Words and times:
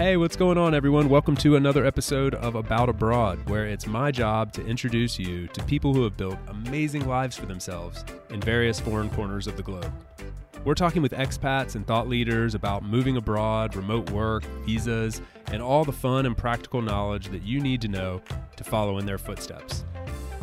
Hey, 0.00 0.16
what's 0.16 0.34
going 0.34 0.56
on, 0.56 0.74
everyone? 0.74 1.10
Welcome 1.10 1.36
to 1.36 1.56
another 1.56 1.84
episode 1.84 2.34
of 2.36 2.54
About 2.54 2.88
Abroad, 2.88 3.46
where 3.50 3.66
it's 3.66 3.86
my 3.86 4.10
job 4.10 4.50
to 4.54 4.64
introduce 4.64 5.18
you 5.18 5.46
to 5.48 5.62
people 5.64 5.92
who 5.92 6.04
have 6.04 6.16
built 6.16 6.38
amazing 6.48 7.06
lives 7.06 7.36
for 7.36 7.44
themselves 7.44 8.02
in 8.30 8.40
various 8.40 8.80
foreign 8.80 9.10
corners 9.10 9.46
of 9.46 9.58
the 9.58 9.62
globe. 9.62 9.92
We're 10.64 10.72
talking 10.72 11.02
with 11.02 11.12
expats 11.12 11.74
and 11.74 11.86
thought 11.86 12.08
leaders 12.08 12.54
about 12.54 12.82
moving 12.82 13.18
abroad, 13.18 13.76
remote 13.76 14.08
work, 14.10 14.42
visas, 14.64 15.20
and 15.48 15.60
all 15.60 15.84
the 15.84 15.92
fun 15.92 16.24
and 16.24 16.34
practical 16.34 16.80
knowledge 16.80 17.28
that 17.28 17.42
you 17.42 17.60
need 17.60 17.82
to 17.82 17.88
know 17.88 18.22
to 18.56 18.64
follow 18.64 18.96
in 18.96 19.04
their 19.04 19.18
footsteps. 19.18 19.84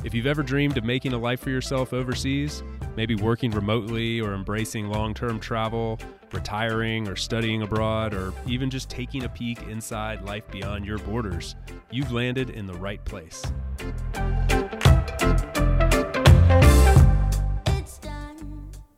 If 0.03 0.13
you've 0.13 0.27
ever 0.27 0.43
dreamed 0.43 0.77
of 0.77 0.83
making 0.83 1.13
a 1.13 1.17
life 1.17 1.39
for 1.39 1.49
yourself 1.49 1.93
overseas, 1.93 2.61
maybe 2.97 3.13
working 3.13 3.51
remotely 3.51 4.19
or 4.19 4.33
embracing 4.33 4.89
long 4.89 5.13
term 5.13 5.39
travel, 5.39 5.99
retiring 6.33 7.07
or 7.07 7.15
studying 7.15 7.61
abroad, 7.61 8.11
or 8.11 8.33
even 8.47 8.71
just 8.71 8.89
taking 8.89 9.23
a 9.23 9.29
peek 9.29 9.61
inside 9.69 10.23
life 10.23 10.49
beyond 10.49 10.83
your 10.83 10.97
borders, 10.97 11.55
you've 11.91 12.11
landed 12.11 12.49
in 12.49 12.65
the 12.65 12.73
right 12.73 13.05
place. 13.05 13.43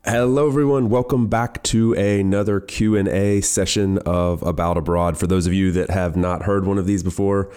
Hello 0.02 0.48
everyone, 0.48 0.88
welcome 0.88 1.28
back 1.28 1.62
to 1.62 1.92
another 1.92 2.58
Q&A 2.58 3.42
session 3.42 3.98
of 3.98 4.42
About 4.42 4.78
Abroad. 4.78 5.18
For 5.18 5.26
those 5.26 5.46
of 5.46 5.52
you 5.52 5.70
that 5.72 5.90
have 5.90 6.16
not 6.16 6.44
heard 6.44 6.64
one 6.64 6.78
of 6.78 6.86
these 6.86 7.02
before, 7.02 7.52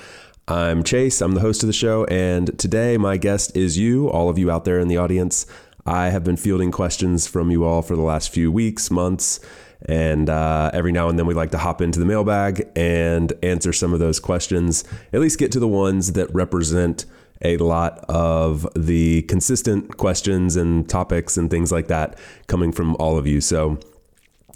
I'm 0.45 0.83
Chase, 0.83 1.21
I'm 1.21 1.35
the 1.35 1.39
host 1.39 1.63
of 1.63 1.67
the 1.67 1.73
show, 1.73 2.03
and 2.05 2.59
today 2.59 2.97
my 2.97 3.15
guest 3.15 3.55
is 3.55 3.77
you, 3.77 4.09
all 4.09 4.27
of 4.27 4.37
you 4.37 4.51
out 4.51 4.65
there 4.65 4.77
in 4.77 4.89
the 4.89 4.97
audience. 4.97 5.45
I 5.85 6.09
have 6.09 6.23
been 6.23 6.37
fielding 6.37 6.71
questions 6.71 7.27
from 7.27 7.51
you 7.51 7.65
all 7.65 7.81
for 7.81 7.95
the 7.95 8.01
last 8.01 8.33
few 8.33 8.51
weeks, 8.51 8.89
months, 8.89 9.39
and 9.85 10.29
uh, 10.29 10.71
every 10.73 10.91
now 10.91 11.09
and 11.09 11.19
then 11.19 11.25
we 11.25 11.33
like 11.33 11.51
to 11.51 11.57
hop 11.57 11.81
into 11.81 11.99
the 11.99 12.05
mailbag 12.05 12.69
and 12.75 13.33
answer 13.43 13.73
some 13.73 13.93
of 13.93 13.99
those 13.99 14.19
questions, 14.19 14.85
at 15.11 15.19
least 15.19 15.39
get 15.39 15.51
to 15.51 15.59
the 15.59 15.67
ones 15.67 16.13
that 16.13 16.33
represent 16.33 17.05
a 17.41 17.57
lot 17.57 18.05
of 18.07 18.67
the 18.75 19.23
consistent 19.23 19.97
questions 19.97 20.55
and 20.55 20.87
topics 20.87 21.35
and 21.35 21.49
things 21.49 21.71
like 21.71 21.87
that 21.87 22.17
coming 22.47 22.71
from 22.71 22.95
all 22.95 23.17
of 23.17 23.27
you. 23.27 23.41
So, 23.41 23.79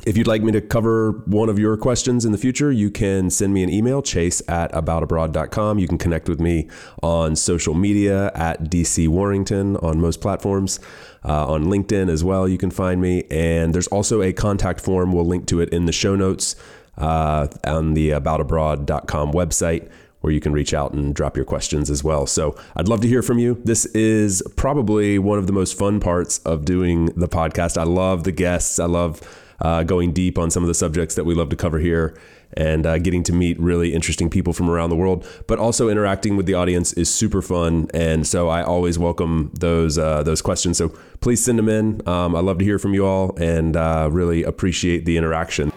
if 0.05 0.16
you'd 0.16 0.28
like 0.28 0.42
me 0.42 0.53
to 0.53 0.61
cover 0.61 1.23
one 1.25 1.50
of 1.50 1.59
your 1.59 1.75
questions 1.75 2.23
in 2.23 2.31
the 2.31 2.38
future, 2.38 2.72
you 2.72 2.89
can 2.89 3.30
send 3.30 3.53
me 3.53 3.61
an 3.64 3.70
email, 3.70 4.02
chase 4.02 4.42
at 4.48 4.72
aboutabroad.com. 4.72 5.80
You 5.80 5.88
can 5.88 5.98
connect 5.98 6.30
with 6.30 6.39
me 6.39 6.70
on 7.03 7.36
social 7.36 7.73
media 7.73 8.31
at 8.33 8.66
DC 8.66 9.09
Warrington 9.09 9.75
on 9.78 10.00
most 10.00 10.22
platforms. 10.22 10.80
Uh, 11.28 11.45
on 11.45 11.66
LinkedIn 11.66 12.09
as 12.09 12.23
well, 12.23 12.47
you 12.47 12.58
can 12.58 12.72
find 12.72 13.02
me. 13.02 13.25
And 13.30 13.75
there's 13.75 13.88
also 13.88 14.22
a 14.22 14.31
contact 14.31 14.80
form. 14.80 15.11
We'll 15.11 15.25
link 15.25 15.45
to 15.47 15.59
it 15.59 15.70
in 15.70 15.86
the 15.86 15.92
show 15.92 16.16
notes 16.16 16.56
uh, 16.97 17.47
on 17.66 17.94
the 17.95 18.11
aboutabroad.com 18.11 19.33
website 19.33 19.89
where 20.22 20.33
you 20.33 20.39
can 20.39 20.52
reach 20.52 20.73
out 20.73 20.94
and 20.94 21.14
drop 21.14 21.36
your 21.36 21.45
questions 21.45 21.89
as 21.89 22.03
well. 22.03 22.25
So 22.25 22.55
I'd 22.75 22.88
love 22.88 23.02
to 23.02 23.08
hear 23.08 23.22
from 23.22 23.39
you. 23.39 23.61
This 23.64 23.86
is 23.88 24.42
probably 24.55 25.20
one 25.20 25.38
of 25.38 25.48
the 25.48 25.53
most 25.53 25.78
fun 25.78 26.00
parts 26.00 26.39
of 26.39 26.66
doing 26.66 27.08
the 27.08 27.28
podcast. 27.28 27.78
I 27.78 27.83
love 27.83 28.23
the 28.23 28.31
guests. 28.31 28.80
I 28.80 28.86
love 28.86 29.22
uh, 29.61 29.83
going 29.83 30.14
deep 30.14 30.38
on 30.38 30.50
some 30.50 30.64
of 30.64 30.67
the 30.67 30.73
subjects 30.73 31.16
that 31.16 31.25
we 31.25 31.36
love 31.36 31.50
to 31.50 31.55
cover 31.55 31.80
here 31.80 32.17
and 32.53 32.86
uh, 32.86 32.98
getting 32.98 33.23
to 33.23 33.34
meet 33.34 33.59
really 33.59 33.94
interesting 33.94 34.30
people 34.30 34.53
from 34.53 34.70
around 34.70 34.90
the 34.90 34.95
world. 34.95 35.28
But 35.48 35.59
also 35.59 35.90
interacting 35.90 36.38
with 36.38 36.45
the 36.45 36.54
audience 36.54 36.94
is 36.94 37.14
super 37.14 37.42
fun, 37.42 37.88
and 37.94 38.26
so 38.26 38.50
I 38.50 38.64
always 38.64 38.98
welcome 39.00 39.52
those 39.54 39.98
uh, 39.98 40.23
those 40.23 40.42
questions. 40.42 40.78
So 40.78 40.89
please 41.20 41.44
send 41.44 41.59
them 41.59 41.70
in. 41.70 42.08
Um, 42.08 42.36
I 42.36 42.39
love 42.39 42.59
to 42.59 42.66
hear 42.66 42.80
from 42.80 42.94
you 42.94 43.06
all, 43.06 43.36
and 43.38 43.76
uh, 43.76 44.09
really 44.12 44.44
appreciate 44.44 45.06
the 45.06 45.17
interaction. 45.17 45.72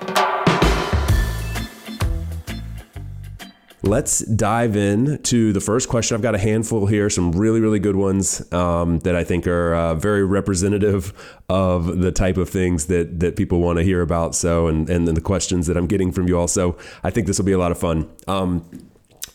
Let's 3.91 4.21
dive 4.21 4.77
in 4.77 5.21
to 5.25 5.53
the 5.53 5.59
first 5.59 5.89
question. 5.89 6.15
I've 6.15 6.23
got 6.23 6.37
a 6.37 6.39
handful 6.39 6.87
here, 6.87 7.11
some 7.11 7.33
really, 7.33 7.59
really 7.59 7.81
good 7.81 7.97
ones 7.97 8.41
um, 8.53 9.01
that 9.01 9.17
I 9.17 9.25
think 9.25 9.49
are 9.49 9.75
uh, 9.75 9.95
very 9.97 10.25
representative 10.25 11.13
of 11.49 11.99
the 11.99 12.13
type 12.13 12.37
of 12.37 12.49
things 12.49 12.87
that 12.87 13.19
that 13.19 13.35
people 13.35 13.59
want 13.59 13.79
to 13.79 13.83
hear 13.83 14.01
about. 14.01 14.37
So, 14.37 14.69
and 14.69 14.89
and 14.89 15.09
the 15.09 15.21
questions 15.21 15.67
that 15.67 15.77
I'm 15.77 15.89
getting 15.89 16.13
from 16.13 16.29
you 16.29 16.39
all. 16.39 16.47
So, 16.47 16.79
I 17.03 17.11
think 17.11 17.27
this 17.27 17.39
will 17.39 17.47
be 17.47 17.51
a 17.51 17.59
lot 17.59 17.73
of 17.73 17.79
fun. 17.79 18.09
Um, 18.29 18.65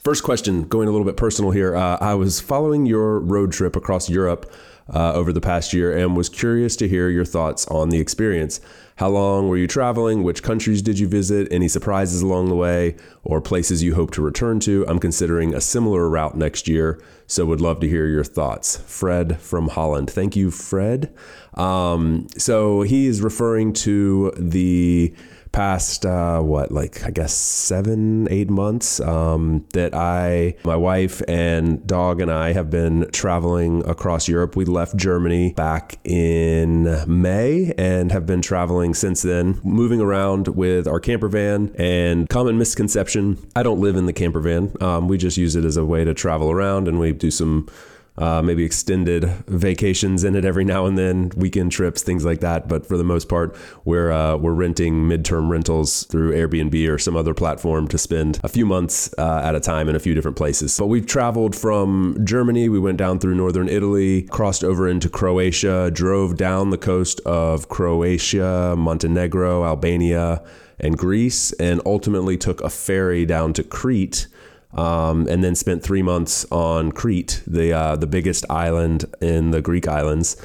first 0.05 0.23
question, 0.23 0.63
going 0.69 0.87
a 0.87 0.91
little 0.91 1.05
bit 1.05 1.17
personal 1.17 1.51
here. 1.51 1.75
Uh, 1.75 1.97
I 1.99 2.13
was 2.13 2.39
following 2.39 2.85
your 2.85 3.19
road 3.19 3.51
trip 3.51 3.75
across 3.75 4.09
Europe 4.09 4.49
uh, 4.93 5.13
over 5.13 5.33
the 5.33 5.41
past 5.41 5.73
year 5.73 5.95
and 5.95 6.15
was 6.15 6.29
curious 6.29 6.75
to 6.77 6.87
hear 6.87 7.09
your 7.09 7.25
thoughts 7.25 7.65
on 7.67 7.89
the 7.89 7.99
experience. 7.99 8.59
How 8.97 9.09
long 9.09 9.49
were 9.49 9.57
you 9.57 9.67
traveling? 9.67 10.23
Which 10.23 10.41
countries 10.41 10.81
did 10.81 10.99
you 10.99 11.07
visit? 11.07 11.49
Any 11.51 11.67
surprises 11.67 12.21
along 12.21 12.47
the 12.47 12.55
way 12.55 12.95
or 13.23 13.41
places 13.41 13.83
you 13.83 13.95
hope 13.95 14.11
to 14.11 14.21
return 14.21 14.61
to? 14.61 14.85
I'm 14.87 14.99
considering 14.99 15.53
a 15.53 15.59
similar 15.59 16.07
route 16.07 16.37
next 16.37 16.69
year, 16.69 17.01
so 17.27 17.45
would 17.45 17.59
love 17.59 17.81
to 17.81 17.89
hear 17.89 18.07
your 18.07 18.23
thoughts. 18.23 18.77
Fred 18.77 19.41
from 19.41 19.67
Holland. 19.67 20.09
Thank 20.09 20.37
you, 20.37 20.49
Fred. 20.49 21.13
Um, 21.55 22.27
so 22.37 22.83
he 22.83 23.07
is 23.07 23.21
referring 23.21 23.73
to 23.73 24.31
the 24.37 25.13
past 25.55 26.05
uh, 26.05 26.41
what 26.41 26.69
like 26.69 27.05
I 27.05 27.11
guess 27.11 27.33
seven 27.33 28.27
eight 28.29 28.49
months 28.49 28.99
um, 28.99 29.65
that 29.71 29.95
I 29.95 30.55
my 30.65 30.75
wife 30.75 31.21
and 31.29 31.87
dog 31.87 32.19
and 32.19 32.29
I 32.29 32.51
have 32.51 32.69
been 32.69 33.09
traveling 33.13 33.87
across 33.87 34.27
Europe. 34.27 34.57
We 34.57 34.65
left 34.65 34.97
Germany 34.97 35.53
back 35.53 35.97
in 36.03 36.83
May 37.07 37.73
and 37.77 38.11
have 38.11 38.25
been 38.25 38.41
traveling 38.41 38.93
since 38.93 39.21
then, 39.21 39.61
moving 39.63 40.01
around 40.01 40.49
with 40.49 40.89
our 40.89 40.99
camper 40.99 41.29
van. 41.29 41.73
And 41.77 42.27
common 42.27 42.57
misconception: 42.57 43.37
I 43.55 43.63
don't 43.63 43.79
live 43.79 43.95
in 43.95 44.07
the 44.07 44.13
camper 44.13 44.41
van. 44.41 44.75
Um, 44.81 45.07
we 45.07 45.17
just 45.17 45.37
use 45.37 45.55
it 45.55 45.63
as 45.63 45.77
a 45.77 45.85
way 45.85 46.03
to 46.03 46.13
travel 46.13 46.51
around, 46.51 46.89
and 46.89 46.99
we 46.99 47.13
do 47.13 47.31
some 47.31 47.69
uh, 48.17 48.41
maybe 48.41 48.63
extended 48.63 49.25
vacations 49.47 50.23
in 50.23 50.35
it 50.35 50.45
every 50.45 50.63
now 50.63 50.85
and 50.85 50.97
then, 50.97 51.31
weekend 51.35 51.71
trips, 51.71 52.01
things 52.01 52.23
like 52.23 52.39
that. 52.39 52.67
But 52.67 52.85
for 52.85 52.97
the 52.97 53.03
most 53.03 53.27
part, 53.27 53.55
we're 53.83 54.11
uh, 54.11 54.37
we're 54.37 54.53
renting 54.53 55.07
midterm 55.07 55.49
rentals 55.49 56.03
through 56.03 56.31
Airbnb 56.33 56.89
or 56.89 56.97
some 56.97 57.15
other 57.15 57.33
platform 57.33 57.87
to 57.89 57.97
spend 57.97 58.39
a 58.43 58.47
few 58.47 58.65
months 58.65 59.13
uh, 59.17 59.41
at 59.43 59.55
a 59.55 59.59
time 59.59 59.89
in 59.89 59.95
a 59.95 59.99
few 59.99 60.13
different 60.13 60.37
places. 60.37 60.77
But 60.77 60.87
we've 60.87 61.05
traveled 61.05 61.55
from 61.55 62.17
Germany, 62.23 62.69
we 62.69 62.79
went 62.79 62.97
down 62.97 63.19
through 63.19 63.35
northern 63.35 63.67
Italy, 63.67 64.23
crossed 64.23 64.63
over 64.63 64.87
into 64.87 65.09
Croatia, 65.09 65.91
drove 65.93 66.37
down 66.37 66.69
the 66.69 66.77
coast 66.77 67.19
of 67.25 67.67
Croatia, 67.67 68.75
Montenegro, 68.77 69.65
Albania, 69.65 70.41
and 70.79 70.97
Greece, 70.97 71.51
and 71.53 71.81
ultimately 71.85 72.37
took 72.37 72.61
a 72.61 72.69
ferry 72.69 73.25
down 73.25 73.53
to 73.53 73.63
Crete 73.63 74.27
um, 74.75 75.27
and 75.27 75.43
then 75.43 75.55
spent 75.55 75.83
three 75.83 76.01
months 76.01 76.45
on 76.51 76.91
Crete, 76.91 77.41
the 77.47 77.73
uh, 77.73 77.95
the 77.95 78.07
biggest 78.07 78.45
island 78.49 79.05
in 79.21 79.51
the 79.51 79.61
Greek 79.61 79.87
islands, 79.87 80.37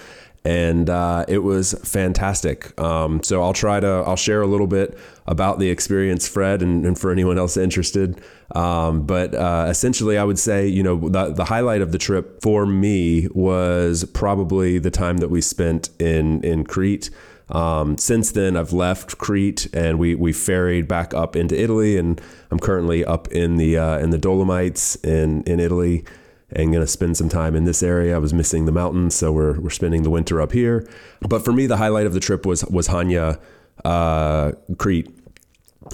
and 0.44 0.88
uh, 0.88 1.24
it 1.28 1.38
was 1.38 1.74
fantastic. 1.84 2.78
Um, 2.80 3.22
so 3.22 3.42
I'll 3.42 3.52
try 3.52 3.80
to 3.80 4.04
I'll 4.06 4.16
share 4.16 4.40
a 4.40 4.46
little 4.46 4.69
bit 4.69 4.96
about 5.26 5.58
the 5.58 5.69
experience, 5.69 6.26
Fred, 6.28 6.62
and, 6.62 6.86
and 6.86 6.98
for 6.98 7.10
anyone 7.10 7.38
else 7.38 7.56
interested. 7.56 8.20
Um, 8.54 9.04
but 9.04 9.34
uh, 9.34 9.66
essentially, 9.69 10.16
I 10.16 10.24
would 10.24 10.38
say 10.38 10.66
you 10.66 10.82
know 10.82 11.08
the, 11.08 11.32
the 11.32 11.44
highlight 11.44 11.82
of 11.82 11.92
the 11.92 11.98
trip 11.98 12.40
for 12.40 12.66
me 12.66 13.28
was 13.32 14.04
probably 14.04 14.78
the 14.78 14.90
time 14.90 15.19
that 15.19 15.28
we 15.28 15.40
spent 15.40 15.90
in 15.98 16.42
in 16.44 16.64
Crete. 16.64 17.10
Um, 17.50 17.99
since 17.99 18.31
then, 18.31 18.56
I've 18.56 18.72
left 18.72 19.19
Crete 19.19 19.69
and 19.75 19.99
we 19.99 20.15
we 20.15 20.33
ferried 20.33 20.87
back 20.87 21.12
up 21.15 21.34
into 21.34 21.61
Italy, 21.61 21.97
and 21.97 22.21
I'm 22.50 22.59
currently 22.59 23.05
up 23.05 23.28
in 23.28 23.56
the 23.56 23.77
uh, 23.77 23.99
in 23.99 24.11
the 24.11 24.19
Dolomites 24.19 24.97
in 24.97 25.43
in 25.43 25.59
Italy, 25.59 26.05
and 26.50 26.72
to 26.72 26.87
spend 26.87 27.16
some 27.16 27.28
time 27.28 27.56
in 27.56 27.65
this 27.65 27.83
area. 27.83 28.15
I 28.15 28.19
was 28.19 28.33
missing 28.33 28.66
the 28.66 28.72
mountains, 28.72 29.15
so 29.15 29.33
we're 29.33 29.59
we're 29.61 29.71
spending 29.71 30.03
the 30.03 30.11
winter 30.11 30.41
up 30.41 30.53
here. 30.53 30.88
But 31.28 31.44
for 31.44 31.53
me, 31.53 31.66
the 31.66 31.77
highlight 31.77 32.06
of 32.06 32.12
the 32.12 32.21
trip 32.21 32.47
was 32.47 32.65
was 32.66 32.88
Hania, 32.88 33.41
uh, 33.84 34.53
Crete. 34.78 35.09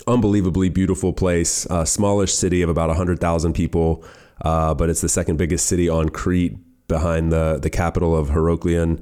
Unbelievably 0.06 0.70
beautiful 0.70 1.12
place, 1.12 1.64
uh, 1.70 1.84
smallish 1.84 2.34
city 2.34 2.60
of 2.60 2.68
about 2.68 2.94
hundred 2.94 3.18
thousand 3.20 3.54
people, 3.54 4.04
uh, 4.42 4.74
but 4.74 4.90
it's 4.90 5.00
the 5.00 5.08
second 5.08 5.36
biggest 5.36 5.66
city 5.66 5.88
on 5.88 6.10
Crete 6.10 6.56
behind 6.88 7.32
the 7.32 7.58
the 7.62 7.70
capital 7.70 8.14
of 8.14 8.28
Heraklion 8.28 9.00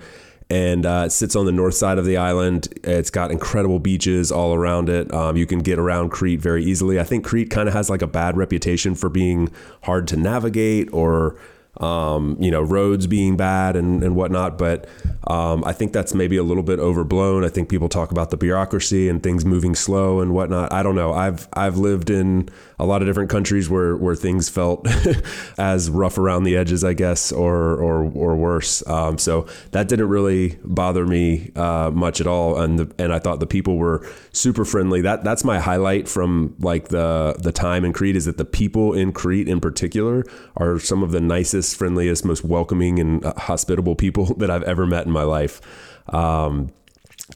and 0.50 0.84
uh, 0.84 1.04
it 1.06 1.10
sits 1.10 1.34
on 1.34 1.46
the 1.46 1.52
north 1.52 1.74
side 1.74 1.98
of 1.98 2.04
the 2.04 2.16
island. 2.16 2.68
It's 2.84 3.10
got 3.10 3.30
incredible 3.30 3.78
beaches 3.78 4.30
all 4.30 4.54
around 4.54 4.88
it. 4.88 5.12
Um, 5.12 5.36
you 5.36 5.46
can 5.46 5.60
get 5.60 5.78
around 5.78 6.10
Crete 6.10 6.40
very 6.40 6.64
easily. 6.64 7.00
I 7.00 7.04
think 7.04 7.24
Crete 7.24 7.50
kind 7.50 7.68
of 7.68 7.74
has 7.74 7.88
like 7.88 8.02
a 8.02 8.06
bad 8.06 8.36
reputation 8.36 8.94
for 8.94 9.08
being 9.08 9.50
hard 9.82 10.06
to 10.08 10.16
navigate 10.16 10.92
or 10.92 11.36
um, 11.78 12.36
you 12.40 12.50
know, 12.50 12.62
roads 12.62 13.06
being 13.06 13.36
bad 13.36 13.76
and, 13.76 14.02
and 14.02 14.14
whatnot. 14.14 14.58
But 14.58 14.86
um, 15.26 15.64
I 15.64 15.72
think 15.72 15.92
that's 15.92 16.14
maybe 16.14 16.36
a 16.36 16.42
little 16.42 16.62
bit 16.62 16.78
overblown. 16.78 17.44
I 17.44 17.48
think 17.48 17.68
people 17.68 17.88
talk 17.88 18.10
about 18.10 18.30
the 18.30 18.36
bureaucracy 18.36 19.08
and 19.08 19.22
things 19.22 19.44
moving 19.44 19.74
slow 19.74 20.20
and 20.20 20.32
whatnot. 20.32 20.72
I 20.72 20.82
don't 20.82 20.94
know. 20.94 21.12
I've 21.12 21.48
I've 21.52 21.76
lived 21.76 22.10
in 22.10 22.48
a 22.78 22.86
lot 22.86 23.02
of 23.02 23.08
different 23.08 23.30
countries 23.30 23.68
where 23.68 23.96
where 23.96 24.14
things 24.14 24.48
felt 24.48 24.86
as 25.58 25.90
rough 25.90 26.18
around 26.18 26.44
the 26.44 26.56
edges, 26.56 26.84
I 26.84 26.94
guess, 26.94 27.32
or 27.32 27.74
or 27.76 28.04
or 28.12 28.36
worse. 28.36 28.86
Um, 28.86 29.18
so 29.18 29.46
that 29.70 29.88
didn't 29.88 30.08
really 30.08 30.58
bother 30.64 31.06
me 31.06 31.52
uh, 31.56 31.90
much 31.92 32.20
at 32.20 32.26
all. 32.26 32.60
And 32.60 32.78
the, 32.78 32.94
and 32.98 33.12
I 33.12 33.18
thought 33.18 33.40
the 33.40 33.46
people 33.46 33.76
were 33.76 34.06
super 34.32 34.64
friendly. 34.64 35.00
That 35.00 35.24
that's 35.24 35.44
my 35.44 35.58
highlight 35.58 36.08
from 36.08 36.54
like 36.58 36.88
the 36.88 37.36
the 37.38 37.52
time 37.52 37.84
in 37.84 37.92
Crete 37.92 38.16
is 38.16 38.24
that 38.24 38.38
the 38.38 38.44
people 38.44 38.92
in 38.92 39.12
Crete 39.12 39.48
in 39.48 39.60
particular 39.60 40.24
are 40.56 40.78
some 40.78 41.02
of 41.02 41.12
the 41.12 41.20
nicest, 41.20 41.76
friendliest, 41.76 42.24
most 42.24 42.44
welcoming 42.44 42.98
and 42.98 43.24
hospitable 43.24 43.94
people 43.94 44.34
that 44.38 44.50
I've 44.50 44.64
ever 44.64 44.86
met 44.86 45.06
in 45.06 45.12
my 45.12 45.22
life. 45.22 45.60
Um, 46.08 46.72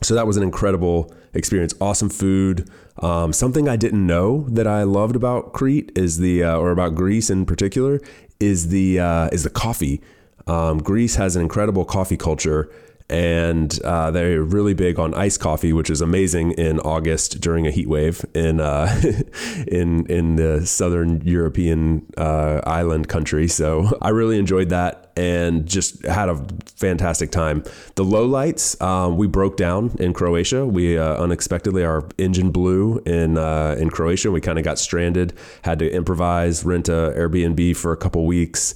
so 0.02 0.14
that 0.14 0.26
was 0.26 0.36
an 0.36 0.42
incredible 0.42 1.12
experience. 1.34 1.74
Awesome 1.80 2.10
food. 2.10 2.68
Um, 3.00 3.32
something 3.32 3.68
I 3.68 3.76
didn't 3.76 4.06
know 4.06 4.44
that 4.48 4.66
I 4.66 4.82
loved 4.82 5.16
about 5.16 5.52
Crete 5.52 5.92
is 5.94 6.18
the, 6.18 6.42
uh, 6.42 6.56
or 6.56 6.70
about 6.70 6.94
Greece 6.94 7.30
in 7.30 7.46
particular, 7.46 8.00
is 8.40 8.68
the 8.68 9.00
uh, 9.00 9.28
is 9.32 9.44
the 9.44 9.50
coffee. 9.50 10.00
Um, 10.46 10.78
Greece 10.78 11.16
has 11.16 11.36
an 11.36 11.42
incredible 11.42 11.84
coffee 11.84 12.16
culture, 12.16 12.70
and 13.10 13.80
uh, 13.84 14.10
they're 14.10 14.42
really 14.42 14.74
big 14.74 14.98
on 14.98 15.14
iced 15.14 15.40
coffee, 15.40 15.72
which 15.72 15.88
is 15.88 16.00
amazing 16.00 16.52
in 16.52 16.78
August 16.80 17.40
during 17.40 17.66
a 17.66 17.70
heat 17.70 17.88
wave 17.88 18.24
in 18.34 18.60
uh, 18.60 19.00
in 19.66 20.04
in 20.06 20.36
the 20.36 20.66
southern 20.66 21.20
European 21.22 22.04
uh, 22.18 22.60
island 22.66 23.08
country. 23.08 23.48
So 23.48 23.98
I 24.02 24.10
really 24.10 24.38
enjoyed 24.38 24.68
that 24.70 25.10
and 25.16 25.66
just 25.66 26.04
had 26.04 26.28
a 26.28 26.46
fantastic 26.76 27.30
time. 27.30 27.64
The 27.94 28.04
lowlights, 28.04 28.80
um, 28.82 29.16
we 29.16 29.26
broke 29.26 29.56
down 29.56 29.96
in 29.98 30.12
Croatia. 30.12 30.66
We 30.66 30.98
uh, 30.98 31.16
unexpectedly 31.16 31.84
our 31.84 32.06
engine 32.18 32.50
blew 32.50 32.98
in 33.06 33.38
uh, 33.38 33.76
in 33.78 33.90
Croatia. 33.90 34.30
We 34.30 34.42
kind 34.42 34.58
of 34.58 34.64
got 34.64 34.78
stranded, 34.78 35.32
had 35.62 35.78
to 35.78 35.90
improvise, 35.90 36.64
rent 36.64 36.88
a 36.88 37.14
Airbnb 37.16 37.76
for 37.76 37.92
a 37.92 37.96
couple 37.96 38.26
weeks 38.26 38.74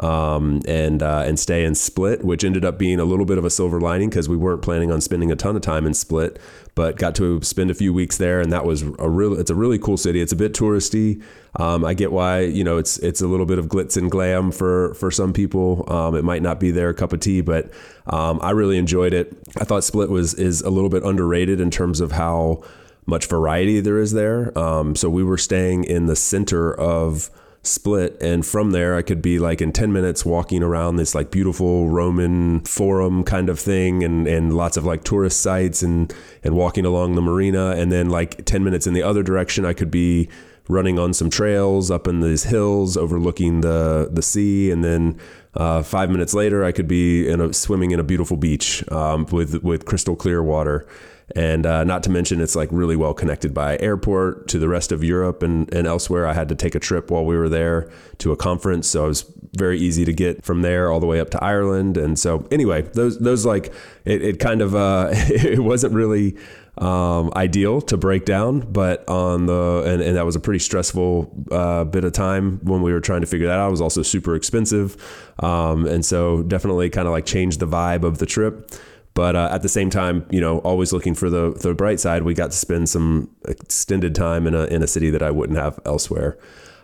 um, 0.00 0.60
and 0.66 1.02
uh, 1.02 1.22
and 1.24 1.38
stay 1.38 1.64
in 1.64 1.74
Split, 1.74 2.24
which 2.24 2.44
ended 2.44 2.64
up 2.64 2.78
being 2.78 2.98
a 2.98 3.04
little 3.04 3.24
bit 3.24 3.38
of 3.38 3.44
a 3.44 3.50
silver 3.50 3.80
lining 3.80 4.10
because 4.10 4.28
we 4.28 4.36
weren't 4.36 4.62
planning 4.62 4.90
on 4.90 5.00
spending 5.00 5.30
a 5.30 5.36
ton 5.36 5.56
of 5.56 5.62
time 5.62 5.86
in 5.86 5.94
Split, 5.94 6.38
but 6.74 6.96
got 6.96 7.14
to 7.16 7.40
spend 7.42 7.70
a 7.70 7.74
few 7.74 7.92
weeks 7.92 8.16
there, 8.16 8.40
and 8.40 8.52
that 8.52 8.64
was 8.64 8.82
a 8.98 9.08
real. 9.08 9.38
It's 9.38 9.50
a 9.50 9.54
really 9.54 9.78
cool 9.78 9.96
city. 9.96 10.20
It's 10.20 10.32
a 10.32 10.36
bit 10.36 10.52
touristy. 10.52 11.22
Um, 11.56 11.84
I 11.84 11.94
get 11.94 12.10
why 12.10 12.40
you 12.40 12.64
know 12.64 12.78
it's 12.78 12.98
it's 12.98 13.20
a 13.20 13.28
little 13.28 13.46
bit 13.46 13.58
of 13.58 13.66
glitz 13.66 13.96
and 13.96 14.10
glam 14.10 14.50
for 14.50 14.94
for 14.94 15.10
some 15.10 15.32
people. 15.32 15.84
Um, 15.92 16.14
it 16.16 16.24
might 16.24 16.42
not 16.42 16.58
be 16.58 16.70
their 16.70 16.92
cup 16.92 17.12
of 17.12 17.20
tea, 17.20 17.40
but 17.40 17.70
um, 18.06 18.40
I 18.42 18.50
really 18.50 18.78
enjoyed 18.78 19.12
it. 19.12 19.36
I 19.58 19.64
thought 19.64 19.84
Split 19.84 20.10
was 20.10 20.34
is 20.34 20.60
a 20.62 20.70
little 20.70 20.90
bit 20.90 21.04
underrated 21.04 21.60
in 21.60 21.70
terms 21.70 22.00
of 22.00 22.12
how 22.12 22.62
much 23.06 23.26
variety 23.26 23.80
there 23.80 23.98
is 23.98 24.12
there. 24.12 24.56
Um, 24.58 24.96
so 24.96 25.10
we 25.10 25.22
were 25.22 25.38
staying 25.38 25.84
in 25.84 26.06
the 26.06 26.16
center 26.16 26.74
of 26.74 27.30
split 27.66 28.16
and 28.20 28.44
from 28.44 28.72
there 28.72 28.94
i 28.94 29.02
could 29.02 29.22
be 29.22 29.38
like 29.38 29.62
in 29.62 29.72
10 29.72 29.92
minutes 29.92 30.24
walking 30.24 30.62
around 30.62 30.96
this 30.96 31.14
like 31.14 31.30
beautiful 31.30 31.88
roman 31.88 32.60
forum 32.60 33.24
kind 33.24 33.48
of 33.48 33.58
thing 33.58 34.04
and 34.04 34.26
and 34.26 34.54
lots 34.54 34.76
of 34.76 34.84
like 34.84 35.02
tourist 35.02 35.40
sites 35.40 35.82
and 35.82 36.14
and 36.42 36.54
walking 36.56 36.84
along 36.84 37.14
the 37.14 37.22
marina 37.22 37.70
and 37.70 37.90
then 37.90 38.10
like 38.10 38.44
10 38.44 38.62
minutes 38.62 38.86
in 38.86 38.92
the 38.92 39.02
other 39.02 39.22
direction 39.22 39.64
i 39.64 39.72
could 39.72 39.90
be 39.90 40.28
running 40.68 40.98
on 40.98 41.12
some 41.12 41.28
trails 41.30 41.90
up 41.90 42.06
in 42.06 42.20
these 42.20 42.44
hills 42.44 42.96
overlooking 42.96 43.60
the 43.60 44.08
the 44.12 44.22
sea 44.22 44.70
and 44.70 44.84
then 44.84 45.18
uh, 45.54 45.82
five 45.82 46.10
minutes 46.10 46.34
later 46.34 46.64
i 46.64 46.72
could 46.72 46.88
be 46.88 47.28
in 47.28 47.40
a 47.40 47.52
swimming 47.52 47.90
in 47.90 48.00
a 48.00 48.04
beautiful 48.04 48.36
beach 48.36 48.86
um, 48.90 49.26
with 49.26 49.62
with 49.62 49.84
crystal 49.84 50.16
clear 50.16 50.42
water 50.42 50.86
and 51.34 51.64
uh, 51.66 51.84
not 51.84 52.02
to 52.02 52.10
mention 52.10 52.40
it's 52.40 52.54
like 52.54 52.68
really 52.70 52.96
well 52.96 53.14
connected 53.14 53.54
by 53.54 53.78
airport 53.78 54.48
to 54.48 54.58
the 54.58 54.68
rest 54.68 54.92
of 54.92 55.02
Europe 55.02 55.42
and, 55.42 55.72
and 55.72 55.86
elsewhere. 55.86 56.26
I 56.26 56.34
had 56.34 56.48
to 56.50 56.54
take 56.54 56.74
a 56.74 56.80
trip 56.80 57.10
while 57.10 57.24
we 57.24 57.36
were 57.36 57.48
there 57.48 57.90
to 58.18 58.32
a 58.32 58.36
conference, 58.36 58.88
so 58.88 59.06
it 59.06 59.08
was 59.08 59.32
very 59.56 59.78
easy 59.78 60.04
to 60.04 60.12
get 60.12 60.44
from 60.44 60.62
there 60.62 60.90
all 60.90 61.00
the 61.00 61.06
way 61.06 61.20
up 61.20 61.30
to 61.30 61.42
Ireland. 61.42 61.96
And 61.96 62.18
so 62.18 62.46
anyway, 62.50 62.82
those 62.82 63.18
those 63.18 63.46
like 63.46 63.72
it, 64.04 64.22
it 64.22 64.38
kind 64.38 64.60
of 64.60 64.74
uh, 64.74 65.10
it 65.12 65.60
wasn't 65.60 65.94
really 65.94 66.36
um, 66.76 67.32
ideal 67.36 67.80
to 67.82 67.96
break 67.96 68.24
down, 68.24 68.60
but 68.60 69.08
on 69.08 69.46
the 69.46 69.84
and, 69.86 70.02
and 70.02 70.16
that 70.16 70.26
was 70.26 70.36
a 70.36 70.40
pretty 70.40 70.58
stressful 70.58 71.46
uh, 71.50 71.84
bit 71.84 72.04
of 72.04 72.12
time 72.12 72.60
when 72.64 72.82
we 72.82 72.92
were 72.92 73.00
trying 73.00 73.20
to 73.20 73.26
figure 73.26 73.46
that 73.46 73.58
out. 73.58 73.68
It 73.68 73.72
was 73.72 73.80
also 73.80 74.02
super 74.02 74.34
expensive, 74.34 74.96
um, 75.38 75.86
and 75.86 76.04
so 76.04 76.42
definitely 76.42 76.90
kind 76.90 77.06
of 77.06 77.12
like 77.12 77.26
changed 77.26 77.60
the 77.60 77.66
vibe 77.66 78.02
of 78.02 78.18
the 78.18 78.26
trip. 78.26 78.70
But 79.14 79.36
uh, 79.36 79.48
at 79.52 79.62
the 79.62 79.68
same 79.68 79.90
time, 79.90 80.26
you 80.30 80.40
know, 80.40 80.58
always 80.58 80.92
looking 80.92 81.14
for 81.14 81.30
the 81.30 81.52
the 81.52 81.72
bright 81.72 82.00
side. 82.00 82.24
We 82.24 82.34
got 82.34 82.50
to 82.50 82.56
spend 82.56 82.88
some 82.88 83.30
extended 83.46 84.14
time 84.14 84.46
in 84.46 84.54
a 84.54 84.64
in 84.64 84.82
a 84.82 84.86
city 84.86 85.10
that 85.10 85.22
I 85.22 85.30
wouldn't 85.30 85.58
have 85.58 85.78
elsewhere. 85.86 86.36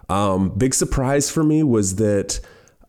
Um, 0.09 0.51
big 0.51 0.75
surprise 0.75 1.31
for 1.31 1.45
me 1.45 1.63
was 1.63 1.97
that 1.97 2.41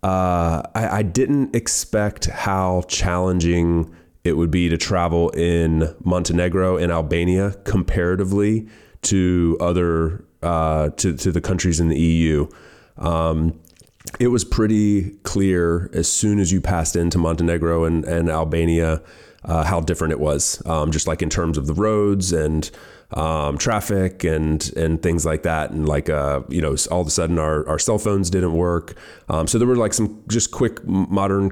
uh, 0.03 0.63
I, 0.73 0.87
I 0.99 1.01
didn't 1.03 1.55
expect 1.55 2.25
how 2.25 2.83
challenging 2.87 3.95
it 4.23 4.33
would 4.33 4.51
be 4.51 4.69
to 4.69 4.77
travel 4.77 5.29
in 5.31 5.95
Montenegro 6.03 6.77
and 6.77 6.91
Albania 6.91 7.55
comparatively 7.63 8.67
to 9.03 9.57
other 9.59 10.23
uh, 10.43 10.89
to 10.89 11.15
to 11.15 11.31
the 11.31 11.41
countries 11.41 11.79
in 11.79 11.89
the 11.89 11.99
EU. 11.99 12.47
Um, 12.97 13.59
it 14.19 14.27
was 14.27 14.43
pretty 14.43 15.11
clear 15.23 15.89
as 15.93 16.11
soon 16.11 16.39
as 16.39 16.51
you 16.51 16.59
passed 16.59 16.95
into 16.95 17.17
Montenegro 17.17 17.85
and, 17.85 18.03
and 18.05 18.29
Albania 18.29 19.01
uh, 19.45 19.63
how 19.63 19.79
different 19.79 20.11
it 20.11 20.19
was, 20.19 20.61
um, 20.65 20.91
just 20.91 21.07
like 21.07 21.21
in 21.21 21.29
terms 21.29 21.57
of 21.57 21.67
the 21.67 21.73
roads 21.73 22.31
and 22.31 22.69
um, 23.13 23.57
traffic 23.57 24.23
and 24.23 24.71
and 24.75 25.01
things 25.01 25.25
like 25.25 25.43
that. 25.43 25.71
And 25.71 25.87
like 25.87 26.09
uh, 26.09 26.41
you 26.49 26.61
know, 26.61 26.75
all 26.89 27.01
of 27.01 27.07
a 27.07 27.11
sudden 27.11 27.39
our, 27.39 27.67
our 27.67 27.79
cell 27.79 27.97
phones 27.97 28.29
didn't 28.29 28.53
work. 28.53 28.95
Um, 29.29 29.47
so 29.47 29.57
there 29.57 29.67
were 29.67 29.75
like 29.75 29.93
some 29.93 30.23
just 30.27 30.51
quick 30.51 30.85
modern 30.85 31.51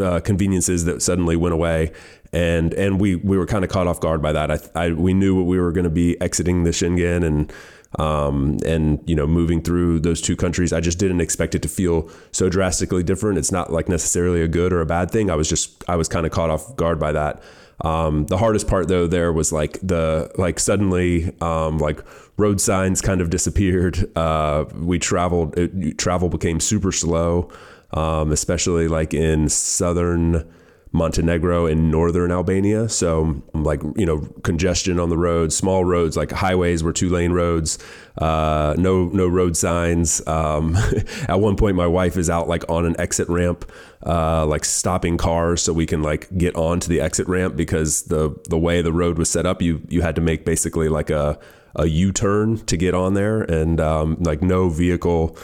uh, 0.00 0.20
conveniences 0.20 0.84
that 0.84 1.02
suddenly 1.02 1.36
went 1.36 1.54
away. 1.54 1.92
And 2.32 2.74
and 2.74 3.00
we 3.00 3.14
we 3.14 3.38
were 3.38 3.46
kind 3.46 3.64
of 3.64 3.70
caught 3.70 3.86
off 3.86 4.00
guard 4.00 4.20
by 4.20 4.32
that. 4.32 4.50
I, 4.50 4.86
I 4.86 4.92
we 4.92 5.14
knew 5.14 5.42
we 5.44 5.60
were 5.60 5.70
going 5.70 5.84
to 5.84 5.90
be 5.90 6.20
exiting 6.20 6.64
the 6.64 6.70
Schengen 6.70 7.24
and 7.24 7.52
um, 7.98 8.58
and 8.66 9.02
you 9.06 9.14
know 9.14 9.26
moving 9.26 9.62
through 9.62 10.00
those 10.00 10.20
two 10.20 10.36
countries 10.36 10.72
i 10.72 10.80
just 10.80 10.98
didn't 10.98 11.20
expect 11.20 11.54
it 11.54 11.62
to 11.62 11.68
feel 11.68 12.10
so 12.32 12.48
drastically 12.48 13.02
different. 13.02 13.38
It's 13.38 13.52
not 13.52 13.72
like 13.72 13.88
necessarily 13.88 14.42
a 14.42 14.48
good 14.48 14.72
or 14.72 14.80
a 14.80 14.86
bad 14.86 15.10
thing. 15.10 15.30
I 15.30 15.36
was 15.36 15.48
just 15.48 15.84
i 15.88 15.96
was 15.96 16.08
kind 16.08 16.26
of 16.26 16.32
caught 16.32 16.50
off 16.50 16.76
guard 16.76 16.98
by 16.98 17.12
that. 17.12 17.42
Um, 17.80 18.26
the 18.26 18.38
hardest 18.38 18.68
part 18.68 18.88
though 18.88 19.06
there 19.06 19.32
was 19.32 19.52
like 19.52 19.78
the 19.82 20.30
like 20.36 20.60
suddenly 20.60 21.34
um, 21.40 21.78
like 21.78 22.00
road 22.36 22.60
signs 22.60 23.00
kind 23.00 23.20
of 23.20 23.30
disappeared. 23.30 24.10
Uh, 24.16 24.64
we 24.76 24.98
traveled 24.98 25.58
it, 25.58 25.98
travel 25.98 26.28
became 26.28 26.60
super 26.60 26.92
slow 26.92 27.50
um, 27.92 28.32
especially 28.32 28.88
like 28.88 29.12
in 29.12 29.48
southern 29.48 30.48
Montenegro 30.94 31.66
and 31.66 31.90
northern 31.90 32.30
Albania. 32.30 32.88
So, 32.88 33.42
like, 33.52 33.82
you 33.96 34.06
know, 34.06 34.20
congestion 34.44 35.00
on 35.00 35.08
the 35.08 35.18
roads, 35.18 35.56
small 35.56 35.84
roads, 35.84 36.16
like 36.16 36.30
highways 36.30 36.84
were 36.84 36.92
two 36.92 37.10
lane 37.10 37.32
roads, 37.32 37.80
uh, 38.18 38.76
no, 38.78 39.06
no 39.06 39.26
road 39.26 39.56
signs. 39.56 40.24
Um, 40.28 40.76
at 41.28 41.40
one 41.40 41.56
point, 41.56 41.74
my 41.74 41.88
wife 41.88 42.16
is 42.16 42.30
out 42.30 42.46
like 42.46 42.64
on 42.70 42.86
an 42.86 42.94
exit 43.00 43.28
ramp, 43.28 43.68
uh, 44.06 44.46
like 44.46 44.64
stopping 44.64 45.16
cars 45.16 45.62
so 45.62 45.72
we 45.72 45.84
can 45.84 46.00
like 46.00 46.28
get 46.38 46.54
onto 46.54 46.88
the 46.88 47.00
exit 47.00 47.26
ramp 47.26 47.56
because 47.56 48.02
the, 48.04 48.32
the 48.48 48.58
way 48.58 48.80
the 48.80 48.92
road 48.92 49.18
was 49.18 49.28
set 49.28 49.46
up, 49.46 49.60
you, 49.60 49.82
you 49.88 50.00
had 50.00 50.14
to 50.14 50.20
make 50.20 50.44
basically 50.44 50.88
like 50.88 51.10
a, 51.10 51.36
a 51.74 51.86
U 51.86 52.12
turn 52.12 52.58
to 52.66 52.76
get 52.76 52.94
on 52.94 53.14
there 53.14 53.42
and 53.42 53.80
um, 53.80 54.16
like 54.20 54.42
no 54.42 54.68
vehicle 54.68 55.36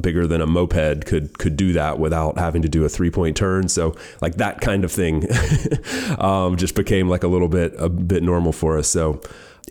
bigger 0.00 0.26
than 0.26 0.40
a 0.40 0.46
moped 0.46 1.06
could 1.06 1.38
could 1.38 1.56
do 1.56 1.72
that 1.72 1.98
without 1.98 2.38
having 2.38 2.62
to 2.62 2.68
do 2.68 2.84
a 2.84 2.88
three 2.88 3.10
point 3.10 3.36
turn. 3.36 3.68
So 3.68 3.94
like 4.20 4.36
that 4.36 4.60
kind 4.60 4.84
of 4.84 4.92
thing 4.92 5.26
um, 6.18 6.56
just 6.56 6.74
became 6.74 7.08
like 7.08 7.22
a 7.22 7.28
little 7.28 7.48
bit 7.48 7.74
a 7.78 7.88
bit 7.88 8.22
normal 8.22 8.52
for 8.52 8.78
us. 8.78 8.88
So 8.88 9.20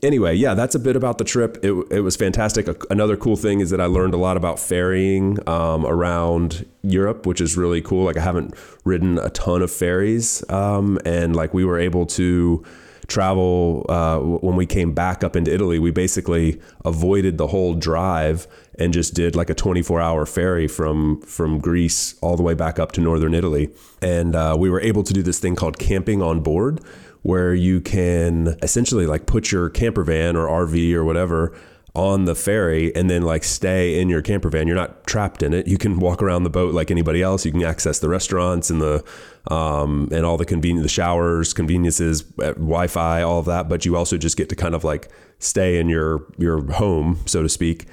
anyway, 0.04 0.36
yeah, 0.36 0.54
that's 0.54 0.76
a 0.76 0.80
bit 0.80 0.96
about 0.96 1.18
the 1.18 1.24
trip. 1.24 1.58
It, 1.64 1.72
it 1.92 2.02
was 2.02 2.16
fantastic. 2.16 2.68
Another 2.90 3.18
cool 3.18 3.36
thing 3.36 3.60
is 3.60 3.70
that 3.70 3.82
I 3.82 3.86
learned 3.86 4.14
a 4.14 4.18
lot 4.18 4.38
about 4.38 4.60
ferrying 4.60 5.38
um, 5.48 5.86
around 5.86 6.66
Europe, 6.84 7.26
which 7.26 7.42
is 7.42 7.58
really 7.58 7.82
cool. 7.82 8.06
Like 8.06 8.18
I 8.18 8.22
haven't 8.22 8.54
ridden 8.84 9.18
a 9.18 9.30
ton 9.30 9.62
of 9.62 9.72
ferries, 9.72 10.44
um, 10.50 11.00
and 11.06 11.36
like 11.36 11.54
we 11.54 11.66
were 11.66 11.80
able 11.80 12.06
to 12.08 12.64
travel 13.08 13.86
uh, 13.90 14.20
when 14.20 14.56
we 14.56 14.66
came 14.66 14.94
back 14.94 15.24
up 15.24 15.36
into 15.36 15.54
Italy. 15.54 15.80
We 15.80 15.92
basically 15.92 16.60
avoided 16.84 17.38
the 17.38 17.48
whole 17.48 17.74
drive 17.74 18.48
and 18.78 18.94
just 18.94 19.14
did 19.14 19.36
like 19.36 19.50
a 19.50 19.54
24 19.54 20.02
hour 20.02 20.26
ferry 20.26 20.68
from 20.68 21.22
from 21.22 21.60
Greece 21.60 22.16
all 22.22 22.36
the 22.36 22.44
way 22.44 22.54
back 22.54 22.80
up 22.80 22.92
to 22.94 23.02
northern 23.02 23.34
Italy. 23.34 23.70
And 24.02 24.36
uh, 24.36 24.56
we 24.58 24.70
were 24.70 24.82
able 24.82 25.04
to 25.04 25.14
do 25.14 25.22
this 25.24 25.40
thing 25.40 25.56
called 25.56 25.80
camping 25.80 26.22
on 26.22 26.42
board, 26.42 26.82
where 27.22 27.54
you 27.54 27.82
can 27.82 28.58
essentially 28.62 29.06
like 29.06 29.26
put 29.26 29.52
your 29.52 29.70
camper 29.70 30.04
van 30.04 30.36
or 30.36 30.48
RV 30.48 30.94
or 30.94 31.04
whatever 31.04 31.56
on 31.96 32.26
the 32.26 32.36
ferry 32.36 32.94
and 32.96 33.10
then 33.10 33.22
like 33.22 33.44
stay 33.44 34.00
in 34.00 34.10
your 34.10 34.22
camper 34.22 34.50
van. 34.50 34.68
You're 34.68 34.76
not 34.76 35.08
trapped 35.08 35.42
in 35.42 35.54
it. 35.54 35.68
You 35.68 35.78
can 35.78 36.00
walk 36.00 36.22
around 36.22 36.44
the 36.44 36.50
boat 36.50 36.74
like 36.74 36.92
anybody 36.92 37.22
else. 37.22 37.46
You 37.46 37.52
can 37.52 37.64
access 37.64 38.00
the 38.00 38.10
restaurants 38.10 38.70
and 38.70 38.82
the 38.82 39.04
um, 39.50 40.10
and 40.12 40.26
all 40.26 40.38
the 40.38 40.46
convenient 40.46 40.84
the 40.84 40.90
showers, 40.90 41.54
conveniences, 41.54 42.24
uh, 42.40 42.54
Wi-Fi, 42.54 43.22
all 43.22 43.40
of 43.40 43.46
that. 43.46 43.70
But 43.70 43.86
you 43.86 43.96
also 43.96 44.18
just 44.18 44.38
get 44.38 44.50
to 44.50 44.56
kind 44.56 44.76
of 44.76 44.84
like 44.84 45.10
stay 45.40 45.80
in 45.80 45.90
your 45.90 46.26
your 46.38 46.72
home, 46.74 47.20
so 47.26 47.42
to 47.42 47.50
speak. 47.50 47.86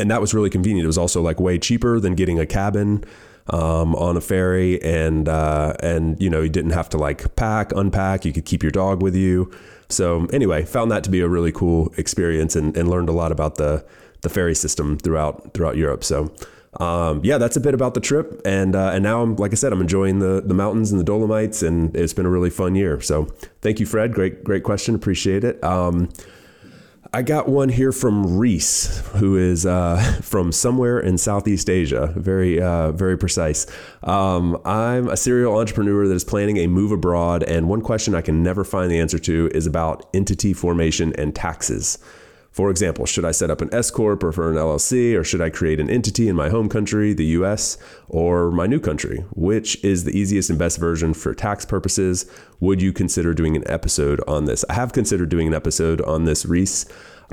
And 0.00 0.10
that 0.10 0.20
was 0.20 0.32
really 0.32 0.50
convenient. 0.50 0.84
It 0.84 0.88
was 0.88 0.98
also 0.98 1.20
like 1.20 1.40
way 1.40 1.58
cheaper 1.58 1.98
than 1.98 2.14
getting 2.14 2.38
a 2.38 2.46
cabin 2.46 3.04
um, 3.50 3.94
on 3.96 4.16
a 4.16 4.20
ferry, 4.20 4.82
and 4.82 5.28
uh, 5.28 5.74
and 5.80 6.20
you 6.20 6.30
know 6.30 6.42
you 6.42 6.48
didn't 6.48 6.72
have 6.72 6.88
to 6.90 6.98
like 6.98 7.34
pack, 7.36 7.72
unpack. 7.72 8.24
You 8.24 8.32
could 8.32 8.44
keep 8.44 8.62
your 8.62 8.72
dog 8.72 9.02
with 9.02 9.16
you. 9.16 9.50
So 9.88 10.26
anyway, 10.26 10.64
found 10.64 10.90
that 10.90 11.04
to 11.04 11.10
be 11.10 11.20
a 11.20 11.28
really 11.28 11.52
cool 11.52 11.92
experience, 11.96 12.56
and, 12.56 12.76
and 12.76 12.88
learned 12.88 13.08
a 13.08 13.12
lot 13.12 13.32
about 13.32 13.56
the 13.56 13.84
the 14.22 14.28
ferry 14.28 14.54
system 14.54 14.98
throughout 14.98 15.54
throughout 15.54 15.76
Europe. 15.76 16.04
So. 16.04 16.32
Um, 16.80 17.22
yeah, 17.24 17.38
that's 17.38 17.56
a 17.56 17.60
bit 17.60 17.72
about 17.72 17.94
the 17.94 18.00
trip, 18.00 18.42
and 18.44 18.76
uh, 18.76 18.90
and 18.92 19.02
now 19.02 19.22
I'm 19.22 19.36
like 19.36 19.52
I 19.52 19.54
said, 19.54 19.72
I'm 19.72 19.80
enjoying 19.80 20.18
the 20.18 20.42
the 20.44 20.52
mountains 20.52 20.92
and 20.92 21.00
the 21.00 21.04
Dolomites, 21.04 21.62
and 21.62 21.96
it's 21.96 22.12
been 22.12 22.26
a 22.26 22.30
really 22.30 22.50
fun 22.50 22.74
year. 22.74 23.00
So 23.00 23.24
thank 23.62 23.80
you, 23.80 23.86
Fred. 23.86 24.12
Great 24.12 24.44
great 24.44 24.64
question. 24.64 24.94
Appreciate 24.94 25.44
it. 25.44 25.64
Um, 25.64 26.10
I 27.18 27.22
got 27.22 27.48
one 27.48 27.68
here 27.68 27.90
from 27.90 28.38
Reese, 28.38 28.98
who 29.16 29.36
is 29.36 29.66
uh, 29.66 30.18
from 30.22 30.52
somewhere 30.52 31.00
in 31.00 31.18
Southeast 31.18 31.68
Asia. 31.68 32.12
Very, 32.14 32.60
uh, 32.62 32.92
very 32.92 33.18
precise. 33.18 33.66
Um, 34.04 34.56
I'm 34.64 35.08
a 35.08 35.16
serial 35.16 35.58
entrepreneur 35.58 36.06
that 36.06 36.14
is 36.14 36.22
planning 36.22 36.58
a 36.58 36.68
move 36.68 36.92
abroad, 36.92 37.42
and 37.42 37.68
one 37.68 37.80
question 37.80 38.14
I 38.14 38.20
can 38.20 38.44
never 38.44 38.62
find 38.62 38.88
the 38.88 39.00
answer 39.00 39.18
to 39.18 39.50
is 39.52 39.66
about 39.66 40.08
entity 40.14 40.52
formation 40.52 41.12
and 41.18 41.34
taxes. 41.34 41.98
For 42.58 42.70
example, 42.70 43.06
should 43.06 43.24
I 43.24 43.30
set 43.30 43.52
up 43.52 43.60
an 43.60 43.72
S 43.72 43.88
corp 43.88 44.24
or 44.24 44.32
for 44.32 44.50
an 44.50 44.56
LLC, 44.56 45.16
or 45.16 45.22
should 45.22 45.40
I 45.40 45.48
create 45.48 45.78
an 45.78 45.88
entity 45.88 46.28
in 46.28 46.34
my 46.34 46.48
home 46.48 46.68
country, 46.68 47.14
the 47.14 47.26
U.S., 47.38 47.78
or 48.08 48.50
my 48.50 48.66
new 48.66 48.80
country? 48.80 49.24
Which 49.30 49.80
is 49.84 50.02
the 50.02 50.10
easiest 50.10 50.50
and 50.50 50.58
best 50.58 50.80
version 50.80 51.14
for 51.14 51.34
tax 51.34 51.64
purposes? 51.64 52.28
Would 52.58 52.82
you 52.82 52.92
consider 52.92 53.32
doing 53.32 53.54
an 53.54 53.62
episode 53.70 54.20
on 54.26 54.46
this? 54.46 54.64
I 54.68 54.72
have 54.72 54.92
considered 54.92 55.28
doing 55.28 55.46
an 55.46 55.54
episode 55.54 56.00
on 56.00 56.24
this, 56.24 56.44
Reese 56.46 56.84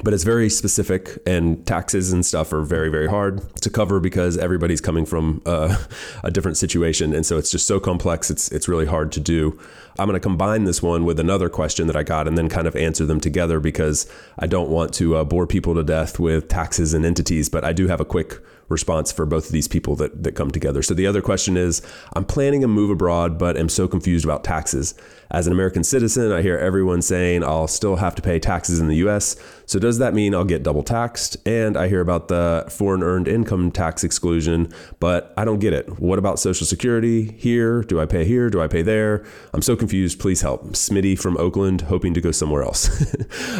but 0.03 0.13
it's 0.13 0.23
very 0.23 0.49
specific 0.49 1.17
and 1.25 1.65
taxes 1.65 2.11
and 2.11 2.25
stuff 2.25 2.51
are 2.51 2.61
very 2.61 2.89
very 2.89 3.07
hard 3.07 3.41
to 3.61 3.69
cover 3.69 3.99
because 3.99 4.37
everybody's 4.37 4.81
coming 4.81 5.05
from 5.05 5.41
uh, 5.45 5.77
a 6.23 6.31
different 6.31 6.57
situation. 6.57 7.13
And 7.13 7.25
so 7.25 7.37
it's 7.37 7.49
just 7.49 7.65
so 7.65 7.79
complex 7.79 8.29
it's 8.29 8.51
it's 8.51 8.67
really 8.67 8.85
hard 8.85 9.11
to 9.13 9.19
do. 9.19 9.59
I'm 9.97 10.07
going 10.07 10.15
to 10.15 10.19
combine 10.19 10.65
this 10.65 10.83
one 10.83 11.05
with 11.05 11.19
another 11.21 11.47
question 11.47 11.87
that 11.87 11.95
i 11.95 12.03
got 12.03 12.27
and 12.27 12.37
then 12.37 12.49
kind 12.49 12.67
of 12.67 12.75
answer 12.75 13.05
them 13.05 13.21
together 13.21 13.61
because 13.61 14.11
i 14.37 14.45
don't 14.45 14.69
want 14.69 14.93
to 14.95 15.15
uh, 15.15 15.23
bore 15.23 15.47
people 15.47 15.73
to 15.75 15.83
death 15.83 16.19
with 16.19 16.49
taxes 16.49 16.93
and 16.93 17.05
entities 17.05 17.47
but 17.47 17.63
i 17.63 17.71
do 17.71 17.87
have 17.87 18.01
a 18.01 18.05
quick 18.05 18.41
response 18.69 19.11
for 19.11 19.25
both 19.25 19.47
of 19.47 19.51
these 19.51 19.67
people 19.67 19.95
that, 19.95 20.23
that 20.23 20.33
come 20.33 20.51
together. 20.51 20.81
So 20.81 20.93
the 20.93 21.07
other 21.07 21.21
question 21.21 21.57
is 21.57 21.81
I'm 22.13 22.25
planning 22.25 22.63
a 22.63 22.67
move 22.67 22.89
abroad, 22.89 23.37
but 23.37 23.57
am 23.57 23.69
so 23.69 23.87
confused 23.87 24.25
about 24.25 24.43
taxes. 24.43 24.95
As 25.31 25.47
an 25.47 25.53
American 25.53 25.83
citizen, 25.83 26.31
I 26.31 26.41
hear 26.41 26.57
everyone 26.57 27.01
saying 27.01 27.43
I'll 27.43 27.67
still 27.67 27.95
have 27.95 28.15
to 28.15 28.21
pay 28.21 28.39
taxes 28.39 28.79
in 28.79 28.87
the 28.87 28.97
US. 28.97 29.35
So 29.65 29.79
does 29.79 29.97
that 29.97 30.13
mean 30.13 30.35
I'll 30.35 30.45
get 30.45 30.63
double 30.63 30.83
taxed? 30.83 31.37
And 31.47 31.75
I 31.75 31.87
hear 31.87 32.01
about 32.01 32.27
the 32.27 32.65
foreign 32.69 33.01
earned 33.01 33.27
income 33.27 33.71
tax 33.71 34.03
exclusion, 34.03 34.71
but 34.99 35.33
I 35.35 35.45
don't 35.45 35.59
get 35.59 35.73
it. 35.73 35.99
What 35.99 36.19
about 36.19 36.39
Social 36.39 36.67
Security 36.67 37.31
here? 37.31 37.81
Do 37.81 37.99
I 37.99 38.05
pay 38.05 38.25
here? 38.25 38.49
Do 38.49 38.61
I 38.61 38.67
pay 38.67 38.83
there? 38.83 39.25
I'm 39.53 39.61
so 39.61 39.75
confused. 39.75 40.19
Please 40.19 40.41
help. 40.41 40.65
Smitty 40.73 41.17
from 41.17 41.37
Oakland, 41.37 41.81
hoping 41.81 42.13
to 42.13 42.21
go 42.21 42.31
somewhere 42.31 42.63
else. 42.63 42.89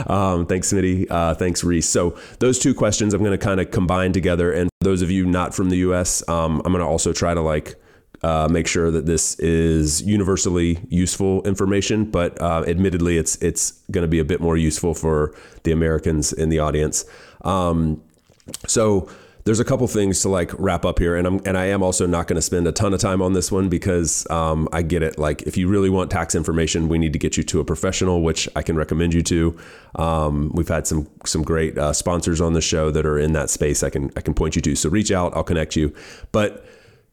um, 0.08 0.46
thanks, 0.46 0.72
Smitty. 0.72 1.08
Uh, 1.10 1.34
thanks, 1.34 1.64
Reese. 1.64 1.90
So 1.90 2.18
those 2.40 2.60
two 2.60 2.74
questions 2.74 3.14
I'm 3.14 3.24
going 3.24 3.38
to 3.38 3.44
kind 3.44 3.60
of 3.60 3.72
combine 3.72 4.14
together. 4.14 4.52
And 4.52 4.70
those 4.82 4.95
of 5.02 5.12
you 5.12 5.26
not 5.26 5.54
from 5.54 5.70
the 5.70 5.78
US, 5.78 6.28
um, 6.30 6.62
I'm 6.66 6.72
going 6.72 6.84
to 6.84 6.88
also 6.88 7.14
try 7.14 7.34
to 7.34 7.42
like 7.42 7.76
uh, 8.24 8.48
make 8.50 8.68
sure 8.68 8.90
that 8.92 9.06
this 9.06 9.38
is 9.40 10.02
universally 10.02 10.80
useful 10.90 11.44
information, 11.44 12.06
but 12.06 12.42
uh, 12.42 12.64
admittedly, 12.66 13.18
it's 13.18 13.36
it's 13.36 13.72
going 13.92 14.04
to 14.04 14.08
be 14.08 14.20
a 14.20 14.26
bit 14.26 14.42
more 14.42 14.58
useful 14.58 14.94
for 14.94 15.36
the 15.64 15.72
Americans 15.72 16.34
in 16.34 16.50
the 16.50 16.60
audience. 16.60 17.06
Um, 17.42 18.02
so 18.68 19.10
there's 19.46 19.60
a 19.60 19.66
couple 19.66 19.88
things 19.88 20.24
to 20.24 20.30
like 20.30 20.52
wrap 20.58 20.86
up 20.86 20.98
here, 20.98 21.16
and 21.16 21.28
I'm 21.28 21.40
and 21.46 21.56
I 21.56 21.66
am 21.66 21.84
also 21.84 22.08
not 22.08 22.28
going 22.28 22.36
to 22.36 22.42
spend 22.42 22.68
a 22.68 22.72
ton 22.72 22.96
of 22.96 23.00
time 23.00 23.22
on 23.22 23.34
this 23.34 23.52
one 23.52 23.70
because 23.70 24.28
um, 24.32 24.68
I 24.74 24.82
get 24.82 25.04
it. 25.04 25.20
Like, 25.20 25.44
if 25.44 25.56
you 25.56 25.68
really 25.68 25.90
want 25.90 26.10
tax 26.10 26.34
information, 26.34 26.90
we 26.90 26.98
need 26.98 27.14
to 27.14 27.20
get 27.20 27.38
you 27.38 27.44
to 27.44 27.60
a 27.60 27.64
professional, 27.64 28.24
which 28.24 28.50
I 28.56 28.64
can 28.64 28.76
recommend 28.76 29.14
you 29.14 29.22
to. 29.22 29.58
Um, 29.96 30.52
we've 30.56 30.68
had 30.68 30.88
some 30.88 31.08
some 31.26 31.44
great 31.44 31.78
uh, 31.78 31.94
sponsors 31.94 32.42
on 32.42 32.54
the 32.54 32.62
show 32.62 32.90
that 32.90 33.06
are 33.06 33.20
in 33.20 33.34
that 33.34 33.52
space. 33.52 33.84
I 33.84 33.92
can 33.92 34.10
I 34.18 34.22
can 34.22 34.34
point 34.34 34.56
you 34.56 34.64
to. 34.64 34.76
So 34.76 34.90
reach 34.90 35.12
out. 35.12 35.36
I'll 35.36 35.44
connect 35.44 35.76
you. 35.76 35.94
But 36.32 36.66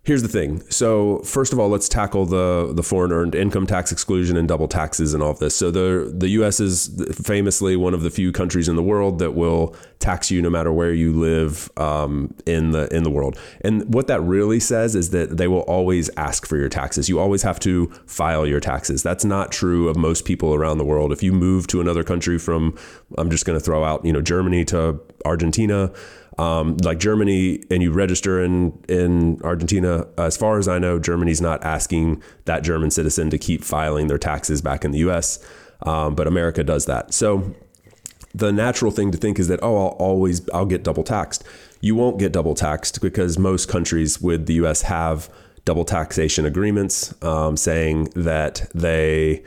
Here's 0.04 0.22
the 0.22 0.28
thing. 0.28 0.68
So 0.68 1.20
first 1.20 1.52
of 1.52 1.60
all, 1.60 1.68
let's 1.68 1.88
tackle 1.88 2.26
the 2.26 2.72
the 2.74 2.82
foreign 2.82 3.12
earned 3.12 3.36
income 3.36 3.68
tax 3.68 3.92
exclusion 3.92 4.36
and 4.36 4.48
double 4.48 4.66
taxes 4.66 5.14
and 5.14 5.22
all 5.22 5.30
of 5.30 5.38
this. 5.38 5.54
So 5.54 5.70
the 5.70 6.12
the 6.12 6.28
U.S. 6.30 6.58
is 6.58 6.90
famously 7.24 7.76
one 7.76 7.94
of 7.94 8.02
the 8.02 8.10
few 8.10 8.32
countries 8.32 8.66
in 8.66 8.74
the 8.74 8.82
world 8.82 9.20
that 9.20 9.30
will 9.30 9.76
tax 10.00 10.28
you 10.28 10.42
no 10.42 10.50
matter 10.50 10.72
where 10.72 10.92
you 10.92 11.12
live 11.12 11.70
um, 11.76 12.34
in 12.46 12.72
the 12.72 12.92
in 12.92 13.04
the 13.04 13.10
world. 13.10 13.38
And 13.60 13.94
what 13.94 14.08
that 14.08 14.20
really 14.22 14.58
says 14.58 14.96
is 14.96 15.10
that 15.10 15.36
they 15.36 15.46
will 15.46 15.60
always 15.60 16.10
ask 16.16 16.46
for 16.46 16.56
your 16.56 16.68
taxes. 16.68 17.08
You 17.08 17.20
always 17.20 17.44
have 17.44 17.60
to 17.60 17.86
file 18.04 18.44
your 18.44 18.58
taxes. 18.58 19.04
That's 19.04 19.24
not 19.24 19.52
true 19.52 19.88
of 19.88 19.96
most 19.96 20.24
people 20.24 20.52
around 20.52 20.78
the 20.78 20.84
world. 20.84 21.12
If 21.12 21.22
you 21.22 21.30
move 21.32 21.68
to 21.68 21.80
another 21.80 22.02
country 22.02 22.40
from, 22.40 22.76
I'm 23.18 23.30
just 23.30 23.46
going 23.46 23.56
to 23.56 23.64
throw 23.64 23.84
out, 23.84 24.04
you 24.04 24.12
know, 24.12 24.20
Germany 24.20 24.64
to 24.64 25.00
Argentina 25.24 25.92
um, 26.38 26.76
like 26.78 26.98
Germany, 26.98 27.62
and 27.70 27.82
you 27.82 27.92
register 27.92 28.42
in 28.42 28.78
in 28.88 29.40
Argentina. 29.42 30.06
As 30.18 30.36
far 30.36 30.58
as 30.58 30.68
I 30.68 30.78
know, 30.78 30.98
Germany's 30.98 31.40
not 31.40 31.62
asking 31.64 32.22
that 32.46 32.62
German 32.62 32.90
citizen 32.90 33.30
to 33.30 33.38
keep 33.38 33.62
filing 33.64 34.06
their 34.06 34.18
taxes 34.18 34.62
back 34.62 34.84
in 34.84 34.92
the 34.92 34.98
U.S., 34.98 35.44
um, 35.82 36.14
but 36.14 36.26
America 36.26 36.64
does 36.64 36.86
that. 36.86 37.12
So 37.12 37.54
the 38.34 38.52
natural 38.52 38.90
thing 38.90 39.10
to 39.10 39.18
think 39.18 39.38
is 39.38 39.48
that 39.48 39.60
oh, 39.62 39.76
I'll 39.76 39.96
always 39.98 40.48
I'll 40.50 40.66
get 40.66 40.82
double 40.82 41.04
taxed. 41.04 41.44
You 41.80 41.94
won't 41.94 42.18
get 42.18 42.32
double 42.32 42.54
taxed 42.54 43.00
because 43.00 43.38
most 43.38 43.68
countries 43.68 44.20
with 44.20 44.46
the 44.46 44.54
U.S. 44.54 44.82
have 44.82 45.28
double 45.64 45.84
taxation 45.84 46.44
agreements 46.44 47.14
um, 47.22 47.56
saying 47.56 48.04
that 48.16 48.68
they 48.74 49.42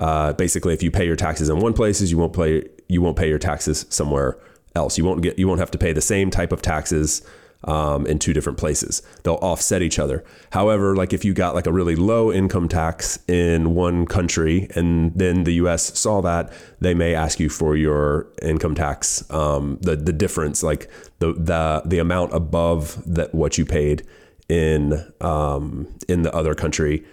uh, 0.00 0.32
basically 0.34 0.72
if 0.72 0.82
you 0.82 0.90
pay 0.90 1.04
your 1.04 1.16
taxes 1.16 1.48
in 1.48 1.58
one 1.60 1.74
places, 1.74 2.10
you 2.10 2.18
won't 2.18 2.32
pay 2.32 2.66
you 2.88 3.02
won't 3.02 3.16
pay 3.16 3.28
your 3.28 3.38
taxes 3.38 3.84
somewhere 3.90 4.38
else. 4.74 4.98
You 4.98 5.04
won't 5.04 5.22
get 5.22 5.38
you 5.38 5.48
won't 5.48 5.60
have 5.60 5.70
to 5.72 5.78
pay 5.78 5.92
the 5.92 6.00
same 6.00 6.30
type 6.30 6.52
of 6.52 6.62
taxes 6.62 7.22
um, 7.64 8.06
in 8.06 8.18
two 8.18 8.32
different 8.32 8.58
places. 8.58 9.02
They'll 9.22 9.34
offset 9.34 9.82
each 9.82 9.98
other. 9.98 10.24
However, 10.50 10.96
like 10.96 11.12
if 11.12 11.24
you 11.24 11.34
got 11.34 11.54
like 11.54 11.66
a 11.66 11.72
really 11.72 11.96
low 11.96 12.32
income 12.32 12.68
tax 12.68 13.18
in 13.28 13.74
one 13.74 14.06
country 14.06 14.68
and 14.74 15.12
then 15.14 15.44
the 15.44 15.52
U.S. 15.54 15.98
saw 15.98 16.22
that, 16.22 16.52
they 16.80 16.94
may 16.94 17.14
ask 17.14 17.38
you 17.38 17.48
for 17.48 17.76
your 17.76 18.28
income 18.42 18.74
tax, 18.74 19.28
um, 19.30 19.78
the 19.82 19.96
the 19.96 20.12
difference, 20.12 20.62
like 20.62 20.90
the 21.18 21.32
the 21.34 21.82
the 21.84 21.98
amount 21.98 22.34
above 22.34 23.02
that 23.06 23.34
what 23.34 23.58
you 23.58 23.66
paid 23.66 24.06
in 24.48 25.12
um, 25.20 25.86
in 26.08 26.22
the 26.22 26.34
other 26.34 26.54
country 26.54 27.04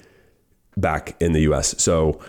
back 0.78 1.16
in 1.20 1.34
the 1.34 1.42
U.S. 1.42 1.76
So 1.82 2.20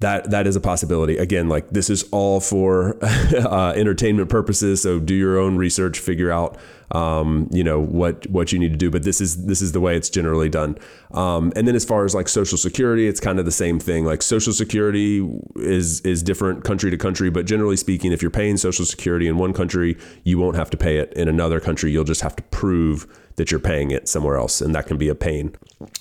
that 0.00 0.30
that 0.30 0.46
is 0.46 0.56
a 0.56 0.60
possibility. 0.60 1.18
Again, 1.18 1.48
like 1.48 1.70
this 1.70 1.90
is 1.90 2.04
all 2.10 2.40
for 2.40 2.96
uh, 3.04 3.72
entertainment 3.74 4.28
purposes. 4.28 4.82
So 4.82 5.00
do 5.00 5.14
your 5.14 5.38
own 5.38 5.56
research, 5.56 5.98
figure 5.98 6.30
out 6.30 6.56
um, 6.92 7.48
you 7.52 7.62
know 7.62 7.80
what 7.80 8.26
what 8.28 8.52
you 8.52 8.58
need 8.58 8.70
to 8.70 8.76
do. 8.76 8.90
But 8.90 9.02
this 9.02 9.20
is 9.20 9.46
this 9.46 9.62
is 9.62 9.72
the 9.72 9.80
way 9.80 9.96
it's 9.96 10.10
generally 10.10 10.48
done. 10.48 10.78
Um, 11.12 11.52
and 11.56 11.66
then 11.66 11.74
as 11.74 11.84
far 11.84 12.04
as 12.04 12.14
like 12.14 12.28
Social 12.28 12.58
Security, 12.58 13.08
it's 13.08 13.20
kind 13.20 13.38
of 13.38 13.44
the 13.44 13.52
same 13.52 13.78
thing. 13.78 14.04
Like 14.04 14.22
Social 14.22 14.52
Security 14.52 15.28
is 15.56 16.00
is 16.02 16.22
different 16.22 16.64
country 16.64 16.90
to 16.90 16.96
country, 16.96 17.30
but 17.30 17.46
generally 17.46 17.76
speaking, 17.76 18.12
if 18.12 18.22
you're 18.22 18.30
paying 18.30 18.56
Social 18.56 18.84
Security 18.84 19.26
in 19.26 19.38
one 19.38 19.52
country, 19.52 19.96
you 20.24 20.38
won't 20.38 20.56
have 20.56 20.70
to 20.70 20.76
pay 20.76 20.98
it 20.98 21.12
in 21.14 21.28
another 21.28 21.60
country. 21.60 21.90
You'll 21.90 22.04
just 22.04 22.22
have 22.22 22.36
to 22.36 22.42
prove 22.44 23.06
that 23.36 23.50
you're 23.52 23.60
paying 23.60 23.90
it 23.90 24.08
somewhere 24.08 24.36
else, 24.36 24.60
and 24.60 24.74
that 24.74 24.86
can 24.86 24.98
be 24.98 25.08
a 25.08 25.14
pain. 25.14 25.54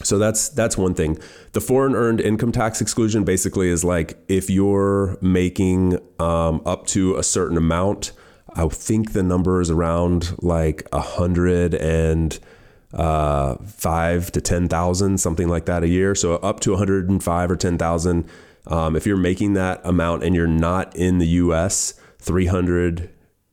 So 0.03 0.17
that's 0.17 0.50
that's 0.50 0.77
one 0.77 0.94
thing. 0.94 1.17
The 1.53 1.62
foreign 1.62 1.96
earned 1.96 2.20
income 2.20 2.51
tax 2.51 2.82
exclusion 2.82 3.24
basically 3.24 3.70
is 3.70 3.84
like 3.84 4.17
if 4.27 4.50
you're 4.50 5.17
making 5.22 6.00
um, 6.20 6.62
up 6.65 6.86
to 6.88 7.15
a 7.15 7.24
certain 7.24 7.58
amount. 7.58 8.12
I 8.58 8.68
think 8.68 9.14
the 9.14 9.24
number 9.24 9.62
is 9.62 9.70
around 9.70 10.36
like 10.42 10.88
a 10.92 11.00
hundred 11.00 11.76
and 11.76 12.38
uh, 12.94 13.56
five 13.66 14.32
to 14.32 14.42
ten 14.42 14.68
thousand, 14.68 15.20
something 15.20 15.48
like 15.48 15.66
that 15.66 15.84
a 15.84 15.88
year. 15.88 16.16
So 16.16 16.36
up 16.36 16.60
to 16.62 16.72
105 16.72 17.52
or 17.52 17.56
ten 17.56 17.78
thousand. 17.78 18.28
Um, 18.66 18.96
if 18.96 19.06
you're 19.06 19.16
making 19.16 19.54
that 19.54 19.80
amount 19.86 20.24
and 20.24 20.36
you're 20.36 20.48
not 20.48 20.94
in 20.96 21.20
the 21.20 21.28
U.S., 21.28 21.94
300. 22.20 23.10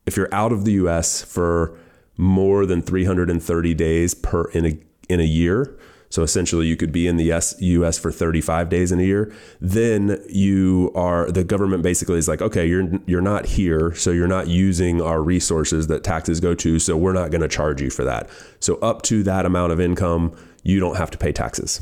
If 0.07 0.17
you're 0.17 0.35
out 0.35 0.51
of 0.51 0.65
the 0.65 0.73
U.S. 0.73 1.23
for 1.23 1.79
more 2.17 2.67
than 2.67 2.83
330 2.83 3.75
days 3.75 4.15
per 4.15 4.47
in 4.51 4.67
a 4.67 4.79
in 5.09 5.21
a 5.21 5.25
year. 5.25 5.77
So 6.11 6.23
essentially, 6.23 6.67
you 6.67 6.77
could 6.77 6.93
be 6.93 7.07
in 7.07 7.17
the 7.17 7.25
US 7.25 7.99
for 7.99 8.13
35 8.13 8.69
days 8.69 8.93
in 8.93 9.01
a 9.01 9.03
year. 9.03 9.33
Then 9.61 10.23
you 10.29 10.93
are 10.95 11.31
the 11.31 11.45
government 11.45 11.83
basically 11.83 12.19
is 12.19 12.29
like, 12.29 12.41
okay, 12.41 12.67
you're 12.67 12.89
you're 13.07 13.21
not 13.21 13.47
here, 13.47 13.95
so 13.95 14.11
you're 14.11 14.29
not 14.29 14.47
using 14.47 15.03
our 15.03 15.23
resources 15.23 15.89
that 15.89 16.05
taxes 16.05 16.41
go 16.41 16.55
to, 16.55 16.79
so 16.79 16.97
we're 16.97 17.13
not 17.13 17.31
going 17.31 17.41
to 17.41 17.49
charge 17.49 17.81
you 17.81 17.91
for 17.91 18.05
that. 18.05 18.31
So 18.61 18.77
up 18.77 19.03
to 19.03 19.23
that 19.25 19.45
amount 19.45 19.73
of 19.73 19.81
income, 19.81 20.37
you 20.63 20.81
don't 20.81 20.97
have 20.97 21.11
to 21.11 21.19
pay 21.19 21.33
taxes. 21.33 21.81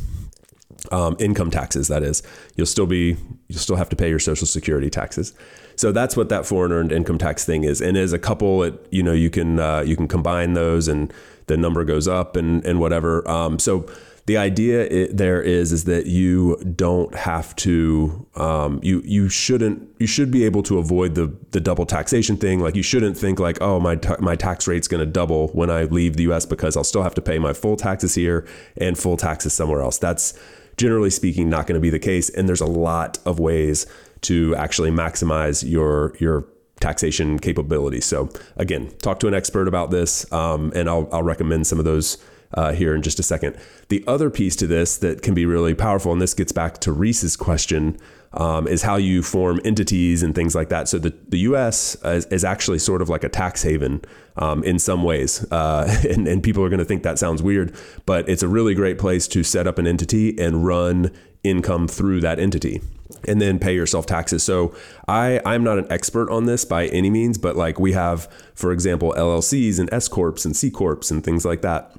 Um, 0.91 1.17
income 1.21 1.51
taxes, 1.51 1.89
that 1.89 2.03
is. 2.03 2.23
You'll 2.57 2.67
still 2.67 2.87
be 2.87 3.17
you'll 3.49 3.59
still 3.59 3.77
have 3.77 3.89
to 3.91 3.97
pay 3.97 4.09
your 4.09 4.19
social 4.19 4.47
security 4.47 4.91
taxes. 4.91 5.33
So 5.77 5.93
that's 5.93 6.17
what 6.17 6.29
that 6.29 6.45
foreign 6.45 6.73
earned 6.73 6.93
income 6.93 7.19
tax 7.19 7.45
thing 7.45 7.65
is. 7.65 7.81
And 7.81 7.97
as 7.97 8.13
a 8.13 8.19
couple, 8.19 8.63
it 8.63 8.87
you 8.91 9.03
know 9.03 9.13
you 9.13 9.31
can 9.31 9.61
uh, 9.61 9.81
you 9.83 9.97
can 9.97 10.09
combine 10.09 10.55
those 10.55 10.89
and 10.89 11.13
the 11.47 11.57
number 11.57 11.85
goes 11.85 12.09
up 12.09 12.37
and 12.37 12.65
and 12.65 12.81
whatever. 12.81 13.29
Um, 13.29 13.59
so 13.59 13.87
the 14.27 14.37
idea 14.37 15.13
there 15.13 15.43
is 15.43 15.73
is 15.73 15.85
that 15.85 16.07
you 16.07 16.57
don't 16.77 17.13
have 17.15 17.57
to 17.57 18.25
um, 18.37 18.79
you 18.83 19.03
you 19.05 19.29
shouldn't 19.29 19.89
you 19.99 20.07
should 20.07 20.31
be 20.31 20.45
able 20.45 20.63
to 20.63 20.79
avoid 20.79 21.17
the 21.17 21.35
the 21.51 21.61
double 21.61 21.87
taxation 21.87 22.37
thing. 22.37 22.61
Like 22.61 22.77
you 22.77 22.85
shouldn't 22.85 23.17
think 23.17 23.41
like 23.41 23.61
oh 23.61 23.81
my 23.81 23.97
ta- 23.97 24.17
my 24.21 24.37
tax 24.37 24.69
rate's 24.69 24.87
going 24.87 25.01
to 25.01 25.11
double 25.11 25.49
when 25.49 25.71
I 25.71 25.85
leave 25.85 26.17
the 26.17 26.23
US 26.31 26.47
because 26.47 26.77
I'll 26.77 26.85
still 26.85 27.03
have 27.03 27.15
to 27.15 27.23
pay 27.23 27.39
my 27.41 27.53
full 27.53 27.75
taxes 27.75 28.15
here 28.15 28.47
and 28.77 28.97
full 28.97 29.17
taxes 29.17 29.55
somewhere 29.55 29.81
else. 29.81 29.99
That's 29.99 30.39
generally 30.77 31.11
speaking 31.11 31.51
not 31.51 31.67
going 31.67 31.75
to 31.75 31.81
be 31.81 31.91
the 31.91 31.99
case. 31.99 32.31
And 32.31 32.49
there's 32.49 32.61
a 32.61 32.67
lot 32.67 33.19
of 33.27 33.41
ways 33.41 33.87
to 34.23 34.55
actually 34.55 34.93
maximize 34.93 35.69
your 35.69 36.15
your 36.21 36.47
taxation 36.79 37.41
capabilities. 37.41 38.05
So 38.05 38.29
again 38.57 38.93
talk 38.99 39.19
to 39.21 39.27
an 39.27 39.35
expert 39.35 39.67
about 39.67 39.91
this 39.91 40.31
um, 40.33 40.73
and 40.77 40.89
I'll, 40.89 41.09
I'll 41.13 41.23
recommend 41.25 41.67
some 41.67 41.81
of 41.81 41.85
those 41.85 42.19
uh, 42.55 42.73
here 42.73 42.95
in 42.95 43.03
just 43.03 43.19
a 43.19 43.23
second. 43.23 43.57
The 43.89 44.05
other 44.07 44.31
piece 44.31 44.57
to 44.57 44.67
this 44.67 44.97
that 44.99 45.23
can 45.23 45.35
be 45.35 45.47
really 45.47 45.75
powerful, 45.75 46.13
and 46.13 46.21
this 46.21 46.35
gets 46.35 46.53
back 46.53 46.79
to 46.79 46.93
Reese's 46.93 47.37
question, 47.37 47.99
um, 48.35 48.67
is 48.67 48.83
how 48.83 48.97
you 48.97 49.23
form 49.23 49.61
entities 49.65 50.23
and 50.23 50.35
things 50.35 50.55
like 50.55 50.69
that. 50.71 50.89
So 50.89 50.99
the, 50.99 51.15
the 51.29 51.39
U.S. 51.41 51.97
is, 52.05 52.27
is 52.27 52.45
actually 52.45 52.79
sort 52.79 53.03
of 53.03 53.09
like 53.09 53.25
a 53.25 53.29
tax 53.29 53.63
haven 53.63 54.03
um, 54.37 54.65
in 54.65 54.79
some 54.79 55.03
ways, 55.03 55.45
uh, 55.53 56.03
and, 56.09 56.27
and 56.27 56.43
people 56.43 56.65
are 56.65 56.69
going 56.69 56.79
to 56.79 56.85
think 56.85 57.03
that 57.03 57.19
sounds 57.19 57.43
weird, 57.43 57.75
but 58.07 58.29
it's 58.29 58.43
a 58.43 58.49
really 58.49 58.75
great 58.75 58.99
place 58.99 59.29
to 59.29 59.43
set 59.43 59.67
up 59.67 59.79
an 59.79 59.87
entity 59.87 60.39
and 60.39 60.65
run 60.65 61.11
income 61.45 61.89
through 61.89 62.21
that 62.21 62.39
entity 62.39 62.81
and 63.29 63.41
then 63.41 63.59
pay 63.59 63.75
yourself 63.75 64.07
taxes. 64.07 64.43
So 64.43 64.75
I 65.09 65.41
I'm 65.45 65.65
not 65.65 65.79
an 65.79 65.87
expert 65.91 66.31
on 66.31 66.47
this 66.47 66.65
by 66.65 66.87
any 66.87 67.11
means, 67.11 67.39
but 67.39 67.57
like 67.57 67.79
we 67.79 67.93
have, 67.93 68.31
for 68.55 68.73
example, 68.73 69.15
LLCs 69.17 69.79
and 69.79 69.93
S 69.93 70.09
corps 70.09 70.45
and 70.45 70.57
C 70.57 70.71
corps 70.71 71.11
and 71.11 71.23
things 71.23 71.45
like 71.45 71.63
that. 71.63 71.95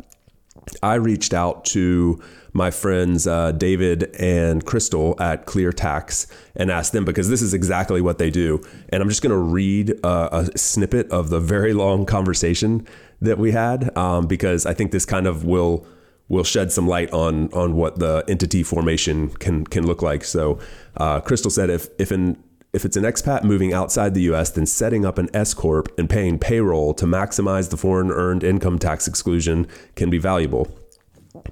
I 0.82 0.96
reached 0.96 1.34
out 1.34 1.66
to 1.66 2.22
my 2.54 2.70
friends 2.72 3.26
uh, 3.26 3.52
David 3.52 4.16
and 4.20 4.64
Crystal 4.66 5.16
at 5.20 5.46
Clear 5.46 5.74
Tax 5.74 6.28
and 6.56 6.70
asked 6.70 6.94
them 6.94 7.04
because 7.04 7.30
this 7.30 7.42
is 7.42 7.54
exactly 7.54 8.00
what 8.00 8.20
they 8.20 8.30
do. 8.30 8.64
And 8.90 9.02
I'm 9.02 9.10
just 9.10 9.22
going 9.22 9.32
to 9.32 9.38
read 9.38 9.90
a, 10.04 10.38
a, 10.38 10.58
snippet 10.58 11.10
of 11.10 11.30
the 11.30 11.40
very 11.40 11.74
long 11.74 12.06
conversation 12.06 12.88
that 13.22 13.40
we 13.40 13.52
had 13.52 13.96
um, 13.98 14.28
because 14.28 14.66
I 14.66 14.74
think 14.74 14.92
this 14.92 15.06
kind 15.06 15.28
of 15.28 15.44
will 15.44 15.86
will 16.30 16.44
shed 16.44 16.72
some 16.72 16.88
light 16.88 17.12
on 17.12 17.52
on 17.54 17.76
what 17.76 18.00
the 18.00 18.24
entity 18.28 18.64
formation 18.64 19.30
can 19.30 19.66
can 19.66 19.86
look 19.86 20.02
like. 20.02 20.24
So 20.24 20.60
uh, 20.98 21.22
Crystal 21.22 21.52
said 21.52 21.70
if 21.70 21.88
if 22.00 22.12
an 22.12 22.42
if 22.74 22.86
it's 22.86 22.98
an 22.98 23.04
expat 23.04 23.44
moving 23.44 23.72
outside 23.72 24.14
the 24.14 24.24
US, 24.34 24.50
then 24.50 24.66
setting 24.66 25.06
up 25.06 25.20
an 25.20 25.30
S 25.34 25.54
Corp 25.54 25.94
and 25.98 26.10
paying 26.10 26.40
payroll 26.40 26.96
to 26.96 27.06
maximize 27.06 27.70
the 27.70 27.78
foreign 27.78 28.12
earned 28.12 28.44
income 28.44 28.80
tax 28.80 29.08
exclusion 29.08 29.68
can 29.96 30.10
be 30.10 30.18
valuable, 30.18 30.76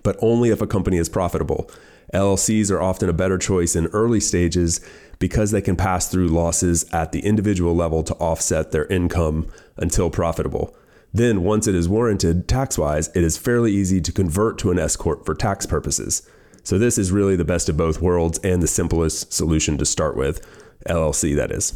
but 0.01 0.17
only 0.19 0.49
if 0.49 0.61
a 0.61 0.67
company 0.67 0.97
is 0.97 1.09
profitable. 1.09 1.69
LLCs 2.11 2.71
are 2.71 2.81
often 2.81 3.07
a 3.07 3.13
better 3.13 3.37
choice 3.37 3.75
in 3.75 3.85
early 3.87 4.19
stages 4.19 4.81
because 5.19 5.51
they 5.51 5.61
can 5.61 5.75
pass 5.75 6.07
through 6.07 6.27
losses 6.27 6.91
at 6.91 7.11
the 7.11 7.21
individual 7.21 7.75
level 7.75 8.01
to 8.01 8.15
offset 8.15 8.71
their 8.71 8.87
income 8.87 9.47
until 9.77 10.09
profitable. 10.09 10.75
Then, 11.13 11.43
once 11.43 11.67
it 11.67 11.75
is 11.75 11.87
warranted 11.87 12.47
tax 12.47 12.77
wise, 12.77 13.09
it 13.09 13.23
is 13.23 13.37
fairly 13.37 13.71
easy 13.71 14.01
to 14.01 14.11
convert 14.11 14.57
to 14.59 14.71
an 14.71 14.79
S 14.79 14.95
Corp 14.95 15.25
for 15.25 15.35
tax 15.35 15.67
purposes. 15.67 16.27
So, 16.63 16.79
this 16.79 16.97
is 16.97 17.11
really 17.11 17.35
the 17.35 17.45
best 17.45 17.69
of 17.69 17.77
both 17.77 18.01
worlds 18.01 18.39
and 18.39 18.63
the 18.63 18.67
simplest 18.67 19.31
solution 19.31 19.77
to 19.77 19.85
start 19.85 20.17
with. 20.17 20.45
LLC, 20.87 21.35
that 21.35 21.51
is. 21.51 21.73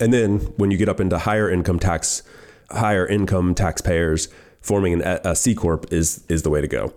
And 0.00 0.12
then 0.12 0.38
when 0.56 0.70
you 0.70 0.76
get 0.76 0.88
up 0.88 1.00
into 1.00 1.18
higher 1.18 1.50
income 1.50 1.78
tax, 1.78 2.22
higher 2.70 3.06
income 3.06 3.54
taxpayers, 3.54 4.28
forming 4.60 4.94
an, 4.94 5.20
a 5.24 5.36
C 5.36 5.54
corp 5.54 5.92
is 5.92 6.24
is 6.28 6.42
the 6.42 6.50
way 6.50 6.60
to 6.60 6.68
go. 6.68 6.92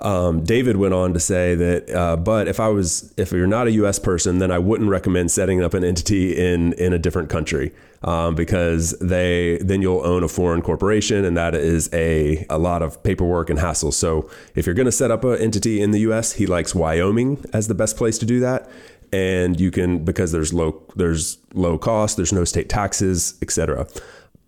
Um, 0.00 0.44
David 0.44 0.76
went 0.76 0.94
on 0.94 1.12
to 1.12 1.20
say 1.20 1.54
that, 1.56 1.90
uh, 1.90 2.16
but 2.16 2.46
if 2.46 2.60
I 2.60 2.68
was, 2.68 3.12
if 3.16 3.32
you're 3.32 3.48
not 3.48 3.66
a 3.66 3.72
U.S. 3.72 3.98
person, 3.98 4.38
then 4.38 4.52
I 4.52 4.58
wouldn't 4.58 4.88
recommend 4.88 5.30
setting 5.30 5.62
up 5.62 5.74
an 5.74 5.82
entity 5.82 6.36
in 6.36 6.72
in 6.74 6.92
a 6.92 6.98
different 6.98 7.30
country 7.30 7.72
um, 8.02 8.34
because 8.34 8.96
they 9.00 9.58
then 9.58 9.82
you'll 9.82 10.04
own 10.06 10.22
a 10.22 10.28
foreign 10.28 10.62
corporation, 10.62 11.24
and 11.24 11.36
that 11.36 11.54
is 11.54 11.90
a 11.92 12.46
a 12.48 12.58
lot 12.58 12.82
of 12.82 13.02
paperwork 13.02 13.50
and 13.50 13.58
hassle. 13.58 13.92
So 13.92 14.30
if 14.54 14.66
you're 14.66 14.74
going 14.74 14.86
to 14.86 14.92
set 14.92 15.10
up 15.10 15.24
an 15.24 15.38
entity 15.38 15.80
in 15.80 15.90
the 15.90 16.00
U.S., 16.00 16.32
he 16.34 16.46
likes 16.46 16.74
Wyoming 16.74 17.44
as 17.52 17.66
the 17.66 17.74
best 17.74 17.96
place 17.96 18.18
to 18.18 18.26
do 18.26 18.38
that, 18.40 18.70
and 19.12 19.58
you 19.60 19.70
can 19.70 20.04
because 20.04 20.32
there's 20.32 20.52
low 20.52 20.82
there's 20.96 21.38
low 21.54 21.78
cost, 21.78 22.16
there's 22.16 22.32
no 22.32 22.44
state 22.44 22.68
taxes, 22.68 23.38
etc. 23.42 23.86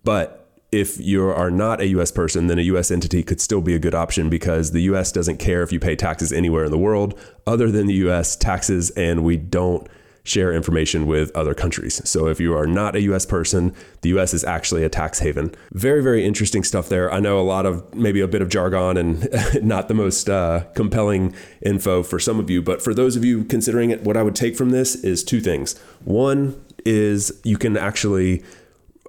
But 0.03 0.37
if 0.71 0.99
you 0.99 1.27
are 1.27 1.51
not 1.51 1.81
a 1.81 1.87
US 1.87 2.11
person, 2.11 2.47
then 2.47 2.57
a 2.57 2.63
US 2.63 2.91
entity 2.91 3.23
could 3.23 3.41
still 3.41 3.61
be 3.61 3.75
a 3.75 3.79
good 3.79 3.93
option 3.93 4.29
because 4.29 4.71
the 4.71 4.81
US 4.83 5.11
doesn't 5.11 5.37
care 5.37 5.63
if 5.63 5.71
you 5.71 5.79
pay 5.79 5.95
taxes 5.95 6.31
anywhere 6.31 6.65
in 6.65 6.71
the 6.71 6.77
world 6.77 7.19
other 7.45 7.69
than 7.69 7.87
the 7.87 7.95
US 7.95 8.35
taxes 8.35 8.89
and 8.91 9.23
we 9.23 9.37
don't 9.37 9.87
share 10.23 10.53
information 10.53 11.07
with 11.07 11.35
other 11.35 11.53
countries. 11.53 12.01
So 12.07 12.27
if 12.27 12.39
you 12.39 12.55
are 12.55 12.67
not 12.67 12.95
a 12.95 13.01
US 13.01 13.25
person, 13.25 13.73
the 14.01 14.09
US 14.09 14.33
is 14.33 14.43
actually 14.43 14.83
a 14.83 14.89
tax 14.89 15.19
haven. 15.19 15.53
Very, 15.71 16.01
very 16.03 16.25
interesting 16.25 16.63
stuff 16.63 16.89
there. 16.89 17.11
I 17.11 17.19
know 17.19 17.39
a 17.39 17.41
lot 17.41 17.65
of 17.65 17.93
maybe 17.95 18.21
a 18.21 18.27
bit 18.27 18.41
of 18.41 18.49
jargon 18.49 18.97
and 18.97 19.27
not 19.61 19.87
the 19.87 19.93
most 19.93 20.29
uh, 20.29 20.65
compelling 20.75 21.33
info 21.61 22.03
for 22.03 22.19
some 22.19 22.39
of 22.39 22.49
you, 22.49 22.61
but 22.61 22.81
for 22.81 22.93
those 22.93 23.15
of 23.15 23.25
you 23.25 23.43
considering 23.43 23.89
it, 23.89 24.03
what 24.03 24.17
I 24.17 24.23
would 24.23 24.35
take 24.35 24.55
from 24.55 24.69
this 24.69 24.95
is 24.95 25.23
two 25.23 25.41
things. 25.41 25.77
One 26.03 26.63
is 26.85 27.39
you 27.43 27.57
can 27.57 27.77
actually 27.77 28.43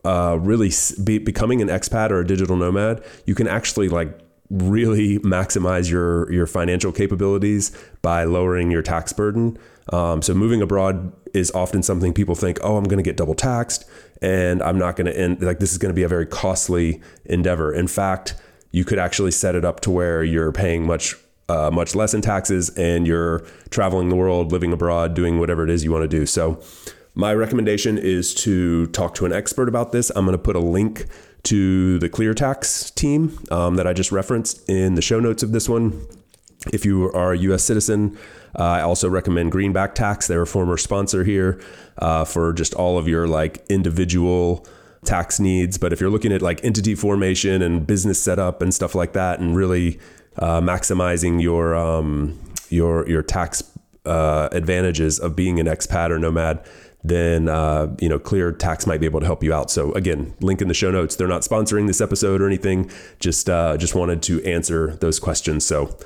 uh, 0.04 0.38
really 0.40 0.70
be 1.02 1.18
becoming 1.18 1.62
an 1.62 1.68
expat 1.68 2.10
or 2.10 2.20
a 2.20 2.26
digital 2.26 2.56
nomad, 2.56 3.04
you 3.26 3.34
can 3.34 3.46
actually 3.46 3.88
like 3.88 4.18
really 4.50 5.18
maximize 5.20 5.90
your 5.90 6.30
your 6.30 6.46
financial 6.46 6.92
capabilities 6.92 7.72
by 8.02 8.24
lowering 8.24 8.70
your 8.70 8.82
tax 8.82 9.12
burden. 9.12 9.58
Um, 9.90 10.22
so 10.22 10.34
moving 10.34 10.62
abroad 10.62 11.12
is 11.34 11.50
often 11.52 11.82
something 11.82 12.12
people 12.12 12.34
think, 12.34 12.58
oh, 12.62 12.76
I'm 12.76 12.84
going 12.84 12.98
to 12.98 13.02
get 13.02 13.16
double 13.16 13.34
taxed, 13.34 13.84
and 14.20 14.62
I'm 14.62 14.78
not 14.78 14.96
going 14.96 15.06
to 15.06 15.18
end 15.18 15.42
like 15.42 15.58
this 15.58 15.72
is 15.72 15.78
going 15.78 15.90
to 15.90 15.94
be 15.94 16.02
a 16.02 16.08
very 16.08 16.26
costly 16.26 17.00
endeavor. 17.24 17.72
In 17.72 17.88
fact, 17.88 18.34
you 18.70 18.84
could 18.84 18.98
actually 18.98 19.32
set 19.32 19.54
it 19.54 19.64
up 19.64 19.80
to 19.80 19.90
where 19.90 20.22
you're 20.22 20.52
paying 20.52 20.86
much 20.86 21.16
uh, 21.48 21.70
much 21.70 21.94
less 21.94 22.14
in 22.14 22.22
taxes, 22.22 22.70
and 22.70 23.06
you're 23.06 23.44
traveling 23.70 24.08
the 24.08 24.16
world, 24.16 24.52
living 24.52 24.72
abroad, 24.72 25.14
doing 25.14 25.38
whatever 25.40 25.64
it 25.64 25.70
is 25.70 25.84
you 25.84 25.92
want 25.92 26.02
to 26.02 26.08
do. 26.08 26.26
So. 26.26 26.62
My 27.14 27.34
recommendation 27.34 27.98
is 27.98 28.32
to 28.36 28.86
talk 28.86 29.14
to 29.16 29.26
an 29.26 29.34
expert 29.34 29.68
about 29.68 29.92
this. 29.92 30.10
I'm 30.16 30.24
going 30.24 30.32
to 30.32 30.42
put 30.42 30.56
a 30.56 30.60
link 30.60 31.04
to 31.42 31.98
the 31.98 32.08
Clear 32.08 32.32
Tax 32.32 32.90
team 32.90 33.38
um, 33.50 33.76
that 33.76 33.86
I 33.86 33.92
just 33.92 34.12
referenced 34.12 34.66
in 34.68 34.94
the 34.94 35.02
show 35.02 35.20
notes 35.20 35.42
of 35.42 35.52
this 35.52 35.68
one. 35.68 36.06
If 36.72 36.86
you 36.86 37.12
are 37.12 37.32
a 37.32 37.38
U.S. 37.38 37.64
citizen, 37.64 38.16
uh, 38.58 38.62
I 38.62 38.80
also 38.82 39.08
recommend 39.08 39.52
Greenback 39.52 39.94
Tax. 39.94 40.26
They're 40.26 40.42
a 40.42 40.46
former 40.46 40.76
sponsor 40.76 41.24
here 41.24 41.60
uh, 41.98 42.24
for 42.24 42.52
just 42.52 42.74
all 42.74 42.98
of 42.98 43.08
your 43.08 43.26
like 43.26 43.64
individual 43.68 44.66
tax 45.04 45.40
needs. 45.40 45.78
But 45.78 45.92
if 45.92 46.00
you're 46.00 46.10
looking 46.10 46.32
at 46.32 46.42
like 46.42 46.64
entity 46.64 46.94
formation 46.94 47.62
and 47.62 47.86
business 47.86 48.20
setup 48.20 48.62
and 48.62 48.74
stuff 48.74 48.94
like 48.94 49.12
that, 49.14 49.40
and 49.40 49.56
really 49.56 49.98
uh, 50.38 50.60
maximizing 50.60 51.42
your 51.42 51.74
um, 51.74 52.38
your 52.68 53.08
your 53.08 53.22
tax 53.22 53.62
uh, 54.04 54.48
advantages 54.52 55.18
of 55.18 55.34
being 55.34 55.58
an 55.60 55.66
expat 55.66 56.10
or 56.10 56.18
nomad, 56.18 56.64
then 57.04 57.48
uh, 57.48 57.94
you 58.00 58.08
know 58.08 58.18
clear 58.18 58.52
tax 58.52 58.86
might 58.86 59.00
be 59.00 59.06
able 59.06 59.20
to 59.20 59.26
help 59.26 59.42
you 59.42 59.52
out 59.52 59.70
so 59.70 59.92
again 59.92 60.34
link 60.40 60.62
in 60.62 60.68
the 60.68 60.74
show 60.74 60.90
notes 60.90 61.16
they're 61.16 61.28
not 61.28 61.42
sponsoring 61.42 61.86
this 61.86 62.00
episode 62.00 62.40
or 62.40 62.46
anything 62.46 62.90
just 63.18 63.50
uh, 63.50 63.76
just 63.76 63.94
wanted 63.94 64.22
to 64.22 64.42
answer 64.44 64.94
those 64.96 65.18
questions 65.18 65.64
so 65.64 65.96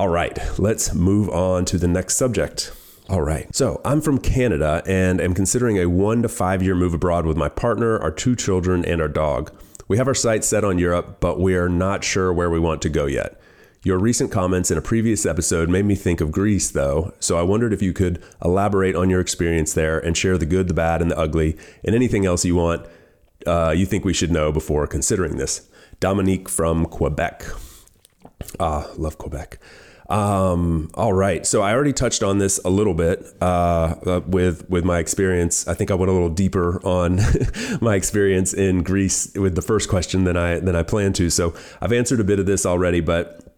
all 0.00 0.08
right 0.08 0.38
let's 0.58 0.94
move 0.94 1.28
on 1.28 1.62
to 1.62 1.76
the 1.76 1.86
next 1.86 2.16
subject 2.16 2.72
all 3.10 3.20
right 3.20 3.54
so 3.54 3.82
i'm 3.84 4.00
from 4.00 4.16
canada 4.16 4.82
and 4.86 5.20
am 5.20 5.34
considering 5.34 5.76
a 5.76 5.84
one 5.84 6.22
to 6.22 6.28
five 6.28 6.62
year 6.62 6.74
move 6.74 6.94
abroad 6.94 7.26
with 7.26 7.36
my 7.36 7.50
partner 7.50 7.98
our 7.98 8.10
two 8.10 8.34
children 8.34 8.82
and 8.86 9.02
our 9.02 9.08
dog 9.08 9.52
we 9.88 9.98
have 9.98 10.08
our 10.08 10.14
sights 10.14 10.46
set 10.46 10.64
on 10.64 10.78
europe 10.78 11.18
but 11.20 11.38
we 11.38 11.54
are 11.54 11.68
not 11.68 12.02
sure 12.02 12.32
where 12.32 12.48
we 12.48 12.58
want 12.58 12.80
to 12.80 12.88
go 12.88 13.04
yet 13.04 13.38
your 13.82 13.98
recent 13.98 14.32
comments 14.32 14.70
in 14.70 14.78
a 14.78 14.82
previous 14.82 15.26
episode 15.26 15.68
made 15.68 15.86
me 15.86 15.94
think 15.94 16.20
of 16.20 16.30
Greece, 16.30 16.70
though, 16.70 17.14
so 17.18 17.38
I 17.38 17.42
wondered 17.42 17.72
if 17.72 17.80
you 17.80 17.94
could 17.94 18.22
elaborate 18.44 18.94
on 18.94 19.08
your 19.08 19.20
experience 19.20 19.72
there 19.72 19.98
and 19.98 20.14
share 20.14 20.36
the 20.36 20.44
good, 20.44 20.68
the 20.68 20.74
bad, 20.74 21.00
and 21.00 21.10
the 21.10 21.16
ugly, 21.16 21.56
and 21.82 21.94
anything 21.94 22.26
else 22.26 22.44
you 22.44 22.54
want 22.56 22.86
uh, 23.46 23.72
you 23.74 23.86
think 23.86 24.04
we 24.04 24.12
should 24.12 24.30
know 24.30 24.52
before 24.52 24.86
considering 24.86 25.38
this. 25.38 25.66
Dominique 25.98 26.46
from 26.46 26.84
Quebec. 26.84 27.42
Ah, 28.58 28.90
love 28.96 29.18
Quebec. 29.18 29.58
Um, 30.10 30.90
all 30.94 31.12
right. 31.12 31.46
So 31.46 31.62
I 31.62 31.72
already 31.72 31.92
touched 31.92 32.24
on 32.24 32.38
this 32.38 32.58
a 32.64 32.68
little 32.68 32.94
bit 32.94 33.24
uh, 33.40 33.94
uh, 34.04 34.20
with 34.26 34.68
with 34.68 34.84
my 34.84 34.98
experience. 34.98 35.68
I 35.68 35.74
think 35.74 35.92
I 35.92 35.94
went 35.94 36.10
a 36.10 36.12
little 36.12 36.28
deeper 36.28 36.84
on 36.84 37.20
my 37.80 37.94
experience 37.94 38.52
in 38.52 38.82
Greece 38.82 39.32
with 39.36 39.54
the 39.54 39.62
first 39.62 39.88
question 39.88 40.24
than 40.24 40.36
I 40.36 40.58
than 40.58 40.74
I 40.74 40.82
planned 40.82 41.14
to. 41.16 41.30
So 41.30 41.54
I've 41.80 41.92
answered 41.92 42.18
a 42.18 42.24
bit 42.24 42.40
of 42.40 42.46
this 42.46 42.66
already, 42.66 43.00
but 43.00 43.56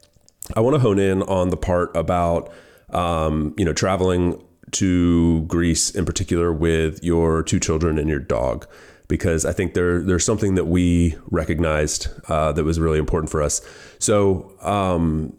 I 0.54 0.60
want 0.60 0.74
to 0.74 0.80
hone 0.80 0.98
in 0.98 1.22
on 1.22 1.48
the 1.48 1.56
part 1.56 1.96
about 1.96 2.52
um, 2.90 3.54
you 3.56 3.64
know 3.64 3.72
traveling 3.72 4.42
to 4.72 5.42
Greece 5.42 5.90
in 5.90 6.04
particular 6.04 6.52
with 6.52 7.02
your 7.02 7.42
two 7.42 7.60
children 7.60 7.98
and 7.98 8.10
your 8.10 8.20
dog 8.20 8.66
because 9.08 9.46
I 9.46 9.52
think 9.52 9.72
there 9.72 10.02
there's 10.02 10.24
something 10.24 10.54
that 10.56 10.66
we 10.66 11.16
recognized 11.30 12.08
uh, 12.28 12.52
that 12.52 12.64
was 12.64 12.78
really 12.78 12.98
important 12.98 13.30
for 13.30 13.42
us. 13.42 13.62
So 13.98 14.54
um, 14.60 15.34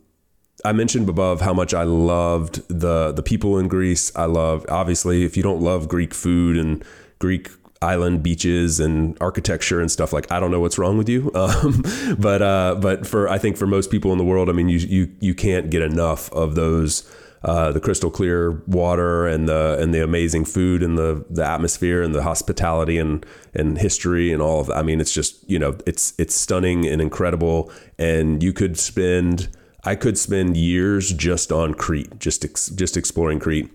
I 0.66 0.72
mentioned 0.72 1.10
above 1.10 1.42
how 1.42 1.54
much 1.54 1.74
I 1.74 1.84
loved 1.84 2.68
the 2.70 3.12
the 3.12 3.24
people 3.24 3.58
in 3.58 3.68
Greece. 3.68 4.12
I 4.16 4.26
love 4.26 4.66
obviously 4.70 5.24
if 5.24 5.36
you 5.36 5.44
don't 5.44 5.62
love 5.62 5.88
Greek 5.88 6.14
food 6.14 6.58
and 6.58 6.84
Greek 7.20 7.50
island 7.82 8.24
beaches 8.24 8.80
and 8.80 9.18
architecture 9.20 9.82
and 9.82 9.92
stuff 9.92 10.14
like 10.14 10.32
I 10.32 10.40
don't 10.40 10.52
know 10.52 10.62
what's 10.62 10.78
wrong 10.78 10.98
with 10.98 11.10
you. 11.10 11.32
Um, 11.44 11.84
but 12.18 12.42
uh, 12.42 12.76
but 12.80 13.06
for 13.06 13.28
I 13.28 13.38
think 13.38 13.58
for 13.58 13.68
most 13.68 13.92
people 13.92 14.12
in 14.12 14.18
the 14.18 14.24
world, 14.24 14.50
I 14.50 14.54
mean 14.54 14.70
you 14.70 14.78
you 14.78 15.12
you 15.20 15.36
can't 15.36 15.70
get 15.70 15.82
enough 15.82 16.32
of 16.32 16.56
those 16.56 17.04
uh, 17.44 17.74
the 17.74 17.82
crystal 17.82 18.10
clear 18.10 18.64
water 18.68 19.28
and 19.28 19.50
the 19.50 19.78
and 19.82 19.94
the 19.94 20.02
amazing 20.02 20.46
food 20.46 20.82
and 20.82 20.98
the 20.98 21.26
the 21.30 21.46
atmosphere 21.46 22.02
and 22.02 22.16
the 22.16 22.24
hospitality 22.24 22.98
and 22.98 23.26
and 23.54 23.78
history 23.78 24.32
and 24.32 24.42
all 24.42 24.62
of 24.62 24.68
that. 24.68 24.78
I 24.78 24.84
mean, 24.84 25.02
it's 25.02 25.14
just 25.14 25.48
you 25.50 25.60
know 25.60 25.78
it's 25.86 26.14
it's 26.18 26.34
stunning 26.34 26.86
and 26.88 27.02
incredible, 27.02 27.70
and 28.00 28.42
you 28.42 28.54
could 28.54 28.80
spend 28.80 29.50
I 29.86 29.96
could 29.96 30.18
spend 30.18 30.56
years 30.56 31.12
just 31.12 31.52
on 31.52 31.74
Crete, 31.74 32.20
just 32.20 32.46
ex, 32.46 32.70
just 32.70 32.96
exploring 32.96 33.40
Crete. 33.40 33.70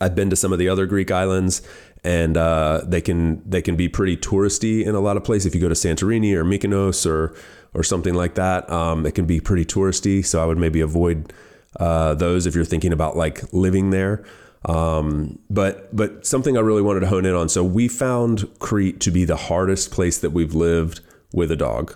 I've 0.00 0.14
been 0.14 0.30
to 0.30 0.36
some 0.36 0.52
of 0.52 0.58
the 0.58 0.68
other 0.68 0.86
Greek 0.86 1.10
islands, 1.10 1.62
and 2.02 2.36
uh, 2.36 2.82
they 2.84 3.00
can 3.00 3.48
they 3.48 3.62
can 3.62 3.76
be 3.76 3.88
pretty 3.88 4.16
touristy 4.16 4.84
in 4.84 4.94
a 4.94 5.00
lot 5.00 5.16
of 5.16 5.24
places. 5.24 5.46
If 5.46 5.54
you 5.54 5.60
go 5.60 5.68
to 5.68 5.74
Santorini 5.74 6.34
or 6.34 6.44
Mykonos 6.44 7.06
or 7.06 7.34
or 7.74 7.82
something 7.82 8.14
like 8.14 8.34
that, 8.34 8.68
um, 8.70 9.06
it 9.06 9.14
can 9.14 9.26
be 9.26 9.40
pretty 9.40 9.64
touristy. 9.64 10.24
So 10.24 10.42
I 10.42 10.46
would 10.46 10.58
maybe 10.58 10.80
avoid 10.80 11.32
uh, 11.78 12.14
those 12.14 12.46
if 12.46 12.54
you're 12.54 12.64
thinking 12.64 12.92
about 12.92 13.16
like 13.16 13.52
living 13.52 13.90
there. 13.90 14.24
Um, 14.64 15.38
but 15.50 15.94
but 15.94 16.26
something 16.26 16.56
I 16.56 16.60
really 16.60 16.82
wanted 16.82 17.00
to 17.00 17.06
hone 17.06 17.26
in 17.26 17.34
on. 17.34 17.48
So 17.48 17.62
we 17.62 17.86
found 17.86 18.48
Crete 18.58 18.98
to 19.00 19.10
be 19.10 19.24
the 19.24 19.36
hardest 19.36 19.90
place 19.90 20.18
that 20.18 20.30
we've 20.30 20.54
lived 20.54 21.00
with 21.32 21.50
a 21.50 21.56
dog 21.56 21.94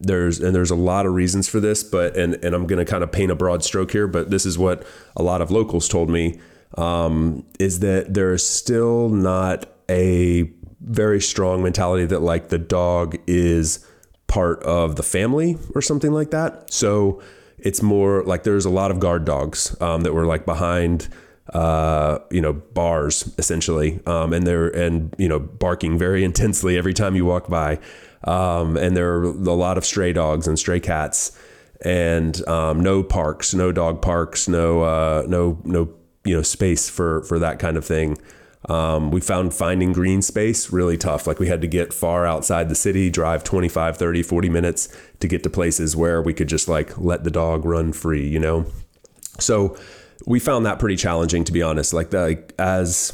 there's 0.00 0.40
and 0.40 0.54
there's 0.54 0.70
a 0.70 0.76
lot 0.76 1.06
of 1.06 1.12
reasons 1.12 1.48
for 1.48 1.60
this, 1.60 1.82
but 1.82 2.16
and 2.16 2.34
and 2.44 2.54
I'm 2.54 2.66
going 2.66 2.84
to 2.84 2.90
kind 2.90 3.04
of 3.04 3.12
paint 3.12 3.30
a 3.30 3.34
broad 3.34 3.62
stroke 3.62 3.92
here, 3.92 4.06
but 4.06 4.30
this 4.30 4.46
is 4.46 4.58
what 4.58 4.84
a 5.16 5.22
lot 5.22 5.42
of 5.42 5.50
locals 5.50 5.88
told 5.88 6.10
me 6.10 6.40
um, 6.76 7.44
is 7.58 7.80
that 7.80 8.14
there's 8.14 8.46
still 8.46 9.08
not 9.08 9.66
a 9.88 10.50
very 10.80 11.20
strong 11.20 11.62
mentality 11.62 12.06
that 12.06 12.20
like 12.20 12.48
the 12.48 12.58
dog 12.58 13.16
is 13.26 13.86
part 14.26 14.62
of 14.62 14.96
the 14.96 15.02
family 15.02 15.58
or 15.74 15.82
something 15.82 16.12
like 16.12 16.30
that. 16.30 16.72
So 16.72 17.20
it's 17.58 17.82
more 17.82 18.22
like 18.24 18.44
there's 18.44 18.64
a 18.64 18.70
lot 18.70 18.90
of 18.90 19.00
guard 19.00 19.24
dogs 19.24 19.76
um, 19.80 20.02
that 20.02 20.14
were 20.14 20.26
like 20.26 20.46
behind 20.46 21.08
uh, 21.52 22.20
you 22.30 22.40
know, 22.40 22.52
bars 22.52 23.34
essentially, 23.38 24.00
um, 24.06 24.32
and 24.32 24.46
they're 24.46 24.68
and 24.68 25.14
you 25.18 25.28
know 25.28 25.38
barking 25.38 25.98
very 25.98 26.24
intensely 26.30 26.78
every 26.78 26.94
time 26.94 27.16
you 27.16 27.24
walk 27.24 27.48
by. 27.48 27.78
Um, 28.24 28.76
and 28.76 28.96
there 28.96 29.14
are 29.16 29.24
a 29.24 29.54
lot 29.54 29.78
of 29.78 29.84
stray 29.84 30.12
dogs 30.12 30.46
and 30.46 30.58
stray 30.58 30.80
cats, 30.80 31.36
and 31.82 32.46
um, 32.46 32.80
no 32.80 33.02
parks, 33.02 33.54
no 33.54 33.72
dog 33.72 34.02
parks, 34.02 34.48
no 34.48 34.82
uh, 34.82 35.24
no 35.26 35.58
no 35.64 35.88
you 36.24 36.36
know 36.36 36.42
space 36.42 36.88
for 36.88 37.22
for 37.22 37.38
that 37.38 37.58
kind 37.58 37.76
of 37.76 37.84
thing. 37.84 38.18
Um, 38.68 39.10
we 39.10 39.20
found 39.20 39.54
finding 39.54 39.92
green 39.92 40.20
space 40.20 40.70
really 40.70 40.98
tough. 40.98 41.26
Like 41.26 41.38
we 41.38 41.48
had 41.48 41.62
to 41.62 41.66
get 41.66 41.94
far 41.94 42.26
outside 42.26 42.68
the 42.68 42.74
city, 42.74 43.08
drive 43.08 43.42
25, 43.42 43.96
30, 43.96 44.22
40 44.22 44.48
minutes 44.50 44.94
to 45.20 45.28
get 45.28 45.42
to 45.44 45.50
places 45.50 45.96
where 45.96 46.20
we 46.20 46.34
could 46.34 46.48
just 46.48 46.68
like 46.68 46.96
let 46.98 47.24
the 47.24 47.30
dog 47.30 47.64
run 47.64 47.92
free, 47.92 48.26
you 48.28 48.38
know? 48.38 48.66
So 49.38 49.78
we 50.26 50.38
found 50.40 50.66
that 50.66 50.78
pretty 50.78 50.96
challenging 50.96 51.44
to 51.44 51.52
be 51.52 51.62
honest. 51.62 51.94
Like, 51.94 52.10
the, 52.10 52.20
like 52.20 52.54
as 52.58 53.12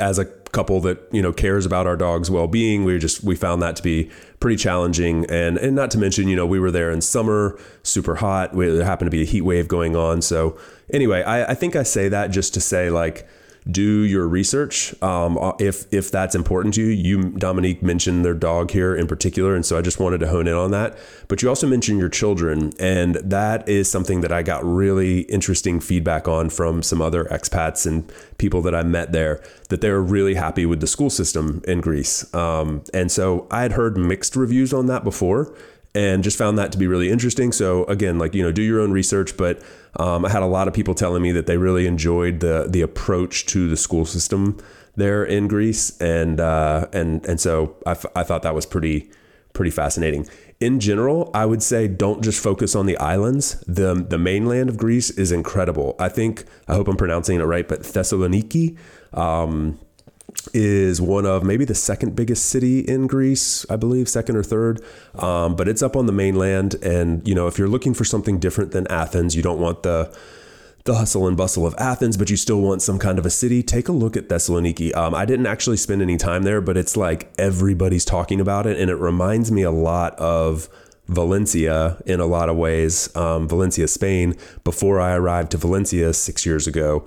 as 0.00 0.18
a 0.18 0.24
couple 0.52 0.80
that 0.80 0.98
you 1.12 1.22
know 1.22 1.32
cares 1.32 1.66
about 1.66 1.86
our 1.86 1.96
dog's 1.96 2.30
well-being. 2.30 2.84
We 2.84 2.98
just 2.98 3.22
we 3.22 3.36
found 3.36 3.62
that 3.62 3.76
to 3.76 3.82
be 3.82 4.10
pretty 4.40 4.56
challenging. 4.56 5.26
And 5.26 5.58
and 5.58 5.74
not 5.74 5.90
to 5.92 5.98
mention 5.98 6.28
you 6.28 6.36
know 6.36 6.46
we 6.46 6.58
were 6.58 6.70
there 6.70 6.90
in 6.90 7.00
summer 7.00 7.58
super 7.82 8.16
hot. 8.16 8.54
We, 8.54 8.68
there 8.68 8.84
happened 8.84 9.10
to 9.10 9.16
be 9.16 9.22
a 9.22 9.26
heat 9.26 9.42
wave 9.42 9.68
going 9.68 9.96
on. 9.96 10.22
So 10.22 10.58
anyway 10.92 11.22
I, 11.22 11.50
I 11.50 11.54
think 11.54 11.74
i 11.74 11.82
say 11.82 12.08
that 12.08 12.28
just 12.28 12.54
to 12.54 12.60
say 12.60 12.90
like 12.90 13.26
do 13.70 14.02
your 14.02 14.28
research 14.28 14.94
um, 15.02 15.36
uh, 15.38 15.52
if 15.58 15.92
if 15.92 16.10
that's 16.10 16.34
important 16.34 16.74
to 16.74 16.82
you. 16.82 16.88
You 16.88 17.30
Dominique 17.30 17.82
mentioned 17.82 18.24
their 18.24 18.34
dog 18.34 18.70
here 18.70 18.94
in 18.94 19.06
particular, 19.06 19.54
and 19.54 19.66
so 19.66 19.76
I 19.76 19.82
just 19.82 19.98
wanted 19.98 20.18
to 20.18 20.28
hone 20.28 20.46
in 20.46 20.54
on 20.54 20.70
that. 20.70 20.96
But 21.28 21.42
you 21.42 21.48
also 21.48 21.66
mentioned 21.66 21.98
your 21.98 22.08
children, 22.08 22.72
and 22.78 23.16
that 23.16 23.68
is 23.68 23.90
something 23.90 24.20
that 24.20 24.30
I 24.30 24.42
got 24.42 24.64
really 24.64 25.20
interesting 25.22 25.80
feedback 25.80 26.28
on 26.28 26.50
from 26.50 26.82
some 26.82 27.02
other 27.02 27.24
expats 27.24 27.86
and 27.86 28.10
people 28.38 28.62
that 28.62 28.74
I 28.74 28.82
met 28.82 29.12
there. 29.12 29.42
That 29.68 29.80
they 29.80 29.90
were 29.90 30.02
really 30.02 30.34
happy 30.34 30.64
with 30.64 30.80
the 30.80 30.86
school 30.86 31.10
system 31.10 31.62
in 31.66 31.80
Greece, 31.80 32.32
um, 32.34 32.84
and 32.94 33.10
so 33.10 33.48
I 33.50 33.62
had 33.62 33.72
heard 33.72 33.96
mixed 33.96 34.36
reviews 34.36 34.72
on 34.72 34.86
that 34.86 35.02
before 35.02 35.52
and 35.96 36.22
just 36.22 36.36
found 36.36 36.58
that 36.58 36.70
to 36.72 36.78
be 36.78 36.86
really 36.86 37.10
interesting. 37.10 37.52
So 37.52 37.84
again, 37.84 38.18
like 38.18 38.34
you 38.34 38.42
know, 38.42 38.52
do 38.52 38.62
your 38.62 38.80
own 38.80 38.92
research. 38.92 39.36
But 39.36 39.62
um, 39.98 40.24
I 40.24 40.30
had 40.30 40.42
a 40.42 40.46
lot 40.46 40.68
of 40.68 40.74
people 40.74 40.94
telling 40.94 41.22
me 41.22 41.32
that 41.32 41.46
they 41.46 41.56
really 41.56 41.86
enjoyed 41.86 42.40
the 42.40 42.66
the 42.68 42.82
approach 42.82 43.46
to 43.46 43.68
the 43.68 43.76
school 43.76 44.04
system 44.04 44.58
there 44.94 45.24
in 45.24 45.48
Greece, 45.48 45.96
and 46.00 46.40
uh, 46.40 46.86
and 46.92 47.24
and 47.26 47.40
so 47.40 47.76
I, 47.86 47.92
f- 47.92 48.06
I 48.14 48.22
thought 48.22 48.42
that 48.42 48.54
was 48.54 48.66
pretty 48.66 49.10
pretty 49.52 49.70
fascinating. 49.70 50.28
In 50.60 50.80
general, 50.80 51.30
I 51.34 51.46
would 51.46 51.62
say 51.62 51.86
don't 51.88 52.22
just 52.22 52.42
focus 52.42 52.74
on 52.74 52.86
the 52.86 52.96
islands. 52.98 53.60
the 53.66 53.94
The 53.94 54.18
mainland 54.18 54.68
of 54.68 54.76
Greece 54.76 55.10
is 55.10 55.32
incredible. 55.32 55.96
I 55.98 56.08
think 56.08 56.44
I 56.68 56.74
hope 56.74 56.88
I'm 56.88 56.96
pronouncing 56.96 57.40
it 57.40 57.44
right, 57.44 57.66
but 57.66 57.80
Thessaloniki. 57.80 58.76
Um, 59.12 59.78
is 60.54 61.00
one 61.00 61.26
of 61.26 61.42
maybe 61.42 61.64
the 61.64 61.74
second 61.74 62.16
biggest 62.16 62.46
city 62.46 62.80
in 62.80 63.06
Greece, 63.06 63.66
I 63.70 63.76
believe, 63.76 64.08
second 64.08 64.36
or 64.36 64.42
third. 64.42 64.82
Um, 65.14 65.56
but 65.56 65.68
it's 65.68 65.82
up 65.82 65.96
on 65.96 66.06
the 66.06 66.12
mainland, 66.12 66.74
and 66.76 67.26
you 67.26 67.34
know, 67.34 67.46
if 67.46 67.58
you're 67.58 67.68
looking 67.68 67.94
for 67.94 68.04
something 68.04 68.38
different 68.38 68.72
than 68.72 68.86
Athens, 68.88 69.34
you 69.36 69.42
don't 69.42 69.60
want 69.60 69.82
the 69.82 70.16
the 70.84 70.94
hustle 70.94 71.26
and 71.26 71.36
bustle 71.36 71.66
of 71.66 71.74
Athens, 71.78 72.16
but 72.16 72.30
you 72.30 72.36
still 72.36 72.60
want 72.60 72.80
some 72.80 72.98
kind 72.98 73.18
of 73.18 73.26
a 73.26 73.30
city. 73.30 73.62
Take 73.62 73.88
a 73.88 73.92
look 73.92 74.16
at 74.16 74.28
Thessaloniki. 74.28 74.94
Um, 74.96 75.14
I 75.14 75.24
didn't 75.24 75.46
actually 75.46 75.76
spend 75.76 76.00
any 76.00 76.16
time 76.16 76.44
there, 76.44 76.60
but 76.60 76.76
it's 76.76 76.96
like 76.96 77.32
everybody's 77.38 78.04
talking 78.04 78.40
about 78.40 78.66
it, 78.66 78.78
and 78.78 78.90
it 78.90 78.96
reminds 78.96 79.50
me 79.50 79.62
a 79.62 79.72
lot 79.72 80.18
of. 80.18 80.68
Valencia 81.08 82.02
in 82.04 82.18
a 82.18 82.26
lot 82.26 82.48
of 82.48 82.56
ways, 82.56 83.14
um, 83.14 83.46
Valencia, 83.46 83.86
Spain, 83.86 84.36
before 84.64 84.98
I 84.98 85.14
arrived 85.14 85.52
to 85.52 85.56
Valencia 85.56 86.12
six 86.12 86.44
years 86.44 86.66
ago. 86.66 87.06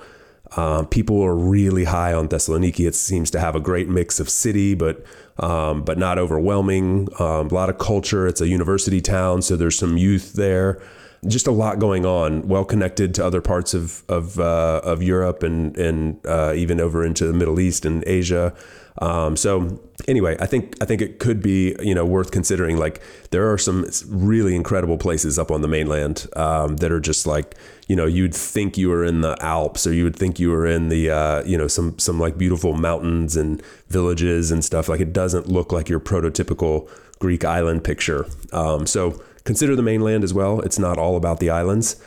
Um, 0.57 0.87
people 0.87 1.21
are 1.21 1.35
really 1.35 1.83
high 1.83 2.13
on 2.13 2.27
Thessaloniki. 2.27 2.87
It 2.87 2.95
seems 2.95 3.29
to 3.31 3.39
have 3.39 3.55
a 3.55 3.59
great 3.59 3.87
mix 3.87 4.19
of 4.19 4.29
city, 4.29 4.73
but 4.73 5.03
um, 5.37 5.83
but 5.83 5.97
not 5.97 6.17
overwhelming. 6.17 7.07
Um, 7.19 7.47
a 7.47 7.53
lot 7.53 7.69
of 7.69 7.77
culture. 7.77 8.27
It's 8.27 8.41
a 8.41 8.47
university 8.47 9.01
town, 9.01 9.41
so 9.41 9.55
there's 9.55 9.77
some 9.77 9.97
youth 9.97 10.33
there. 10.33 10.81
Just 11.27 11.47
a 11.47 11.51
lot 11.51 11.79
going 11.79 12.05
on. 12.05 12.47
Well 12.47 12.65
connected 12.65 13.13
to 13.15 13.25
other 13.25 13.41
parts 13.41 13.73
of 13.73 14.03
of, 14.09 14.39
uh, 14.39 14.81
of 14.83 15.03
Europe 15.03 15.43
and 15.43 15.77
and 15.77 16.19
uh, 16.25 16.53
even 16.55 16.79
over 16.79 17.05
into 17.05 17.25
the 17.25 17.33
Middle 17.33 17.59
East 17.59 17.85
and 17.85 18.03
Asia. 18.07 18.53
Um, 19.01 19.37
so 19.37 19.79
anyway, 20.07 20.35
I 20.39 20.45
think 20.45 20.75
I 20.81 20.85
think 20.85 21.01
it 21.01 21.19
could 21.19 21.41
be 21.41 21.75
you 21.81 21.95
know 21.95 22.05
worth 22.05 22.31
considering. 22.31 22.77
Like 22.77 23.01
there 23.31 23.51
are 23.51 23.57
some 23.57 23.89
really 24.07 24.55
incredible 24.55 24.97
places 24.97 25.39
up 25.39 25.51
on 25.51 25.61
the 25.61 25.67
mainland 25.67 26.27
um, 26.35 26.77
that 26.77 26.91
are 26.91 26.99
just 26.99 27.25
like 27.25 27.55
you 27.89 27.95
know 27.95 28.05
you'd 28.05 28.35
think 28.35 28.77
you 28.77 28.87
were 28.87 29.03
in 29.03 29.21
the 29.21 29.35
Alps 29.43 29.85
or 29.85 29.91
you 29.91 30.03
would 30.03 30.15
think 30.15 30.39
you 30.39 30.51
were 30.51 30.65
in 30.65 30.89
the 30.89 31.09
uh, 31.09 31.43
you 31.43 31.57
know 31.57 31.67
some 31.67 31.97
some 31.97 32.19
like 32.19 32.37
beautiful 32.37 32.73
mountains 32.73 33.35
and 33.35 33.61
villages 33.89 34.51
and 34.51 34.63
stuff. 34.63 34.87
Like 34.87 35.01
it 35.01 35.11
doesn't 35.11 35.47
look 35.47 35.73
like 35.73 35.89
your 35.89 35.99
prototypical 35.99 36.87
Greek 37.17 37.43
island 37.43 37.83
picture. 37.83 38.27
Um, 38.53 38.85
so 38.85 39.21
consider 39.43 39.75
the 39.75 39.81
mainland 39.81 40.23
as 40.23 40.33
well. 40.33 40.61
It's 40.61 40.77
not 40.77 40.99
all 40.99 41.17
about 41.17 41.39
the 41.39 41.49
islands. 41.49 42.01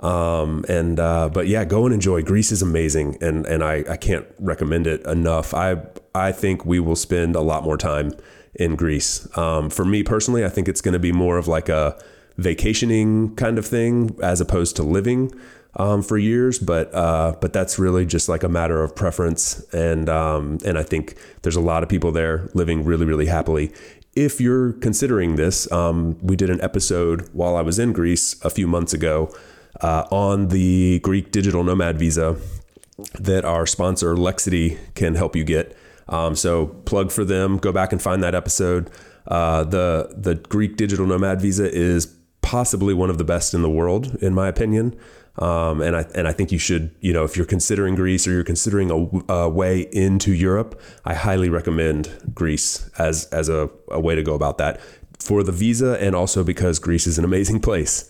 Um, 0.00 0.64
and 0.70 0.98
uh, 0.98 1.28
but 1.28 1.48
yeah, 1.48 1.66
go 1.66 1.84
and 1.84 1.94
enjoy. 1.94 2.22
Greece 2.22 2.50
is 2.50 2.62
amazing, 2.62 3.18
and 3.20 3.44
and 3.46 3.62
I, 3.62 3.84
I 3.90 3.98
can't 3.98 4.26
recommend 4.38 4.86
it 4.86 5.04
enough. 5.06 5.52
I 5.52 5.82
I 6.14 6.32
think 6.32 6.64
we 6.64 6.80
will 6.80 6.96
spend 6.96 7.36
a 7.36 7.42
lot 7.42 7.62
more 7.62 7.76
time 7.76 8.12
in 8.54 8.74
Greece. 8.74 9.28
Um, 9.36 9.68
for 9.68 9.84
me 9.84 10.02
personally, 10.02 10.46
I 10.46 10.48
think 10.48 10.66
it's 10.66 10.80
going 10.80 10.94
to 10.94 10.98
be 10.98 11.12
more 11.12 11.36
of 11.36 11.46
like 11.46 11.68
a 11.68 11.98
vacationing 12.36 13.34
kind 13.36 13.58
of 13.58 13.66
thing 13.66 14.16
as 14.22 14.40
opposed 14.40 14.76
to 14.76 14.82
living 14.82 15.32
um, 15.76 16.02
for 16.02 16.18
years. 16.18 16.58
But 16.58 16.94
uh, 16.94 17.36
but 17.40 17.52
that's 17.52 17.78
really 17.78 18.06
just 18.06 18.28
like 18.28 18.42
a 18.42 18.48
matter 18.48 18.82
of 18.82 18.94
preference, 18.94 19.60
and 19.72 20.08
um, 20.08 20.58
and 20.64 20.78
I 20.78 20.82
think 20.82 21.16
there's 21.42 21.56
a 21.56 21.60
lot 21.60 21.82
of 21.82 21.88
people 21.88 22.12
there 22.12 22.48
living 22.54 22.84
really 22.84 23.06
really 23.06 23.26
happily. 23.26 23.72
If 24.14 24.40
you're 24.40 24.72
considering 24.72 25.36
this, 25.36 25.70
um, 25.70 26.18
we 26.22 26.36
did 26.36 26.48
an 26.48 26.60
episode 26.62 27.28
while 27.34 27.54
I 27.54 27.60
was 27.60 27.78
in 27.78 27.92
Greece 27.92 28.42
a 28.42 28.48
few 28.48 28.66
months 28.66 28.94
ago 28.94 29.30
uh, 29.82 30.04
on 30.10 30.48
the 30.48 31.00
Greek 31.00 31.30
digital 31.30 31.62
nomad 31.62 31.98
visa 31.98 32.36
that 33.18 33.44
our 33.44 33.66
sponsor 33.66 34.14
Lexidy 34.14 34.78
can 34.94 35.16
help 35.16 35.36
you 35.36 35.44
get. 35.44 35.76
Um, 36.08 36.34
so 36.34 36.66
plug 36.66 37.10
for 37.10 37.24
them. 37.24 37.58
Go 37.58 37.72
back 37.72 37.92
and 37.92 38.00
find 38.00 38.22
that 38.22 38.34
episode. 38.34 38.90
Uh, 39.26 39.64
the 39.64 40.14
the 40.16 40.36
Greek 40.36 40.76
digital 40.76 41.04
nomad 41.04 41.40
visa 41.40 41.70
is 41.70 42.15
possibly 42.46 42.94
one 42.94 43.10
of 43.10 43.18
the 43.18 43.24
best 43.24 43.54
in 43.54 43.62
the 43.62 43.68
world, 43.68 44.14
in 44.22 44.32
my 44.32 44.46
opinion. 44.46 44.96
Um, 45.38 45.82
and 45.82 45.96
I 45.96 46.06
and 46.14 46.28
I 46.28 46.32
think 46.32 46.52
you 46.52 46.58
should, 46.58 46.94
you 47.00 47.12
know, 47.12 47.24
if 47.24 47.36
you're 47.36 47.44
considering 47.44 47.96
Greece 47.96 48.26
or 48.26 48.32
you're 48.32 48.44
considering 48.44 48.88
a, 49.28 49.32
a 49.32 49.48
way 49.48 49.80
into 49.90 50.32
Europe, 50.32 50.80
I 51.04 51.14
highly 51.14 51.48
recommend 51.48 52.08
Greece 52.32 52.88
as 52.98 53.26
as 53.26 53.48
a, 53.48 53.68
a 53.90 54.00
way 54.00 54.14
to 54.14 54.22
go 54.22 54.34
about 54.34 54.58
that 54.58 54.80
for 55.18 55.42
the 55.42 55.52
visa 55.52 56.00
and 56.00 56.14
also 56.14 56.44
because 56.44 56.78
Greece 56.78 57.06
is 57.08 57.18
an 57.18 57.24
amazing 57.24 57.60
place. 57.60 58.08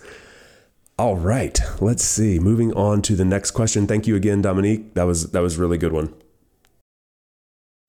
All 0.98 1.16
right, 1.16 1.58
let's 1.80 2.04
see. 2.04 2.38
Moving 2.38 2.72
on 2.74 3.02
to 3.02 3.16
the 3.16 3.24
next 3.24 3.52
question. 3.52 3.86
Thank 3.86 4.06
you 4.06 4.16
again, 4.16 4.42
Dominique. 4.42 4.94
That 4.94 5.04
was 5.04 5.30
that 5.32 5.40
was 5.40 5.56
really 5.56 5.78
good 5.78 5.92
one. 5.92 6.12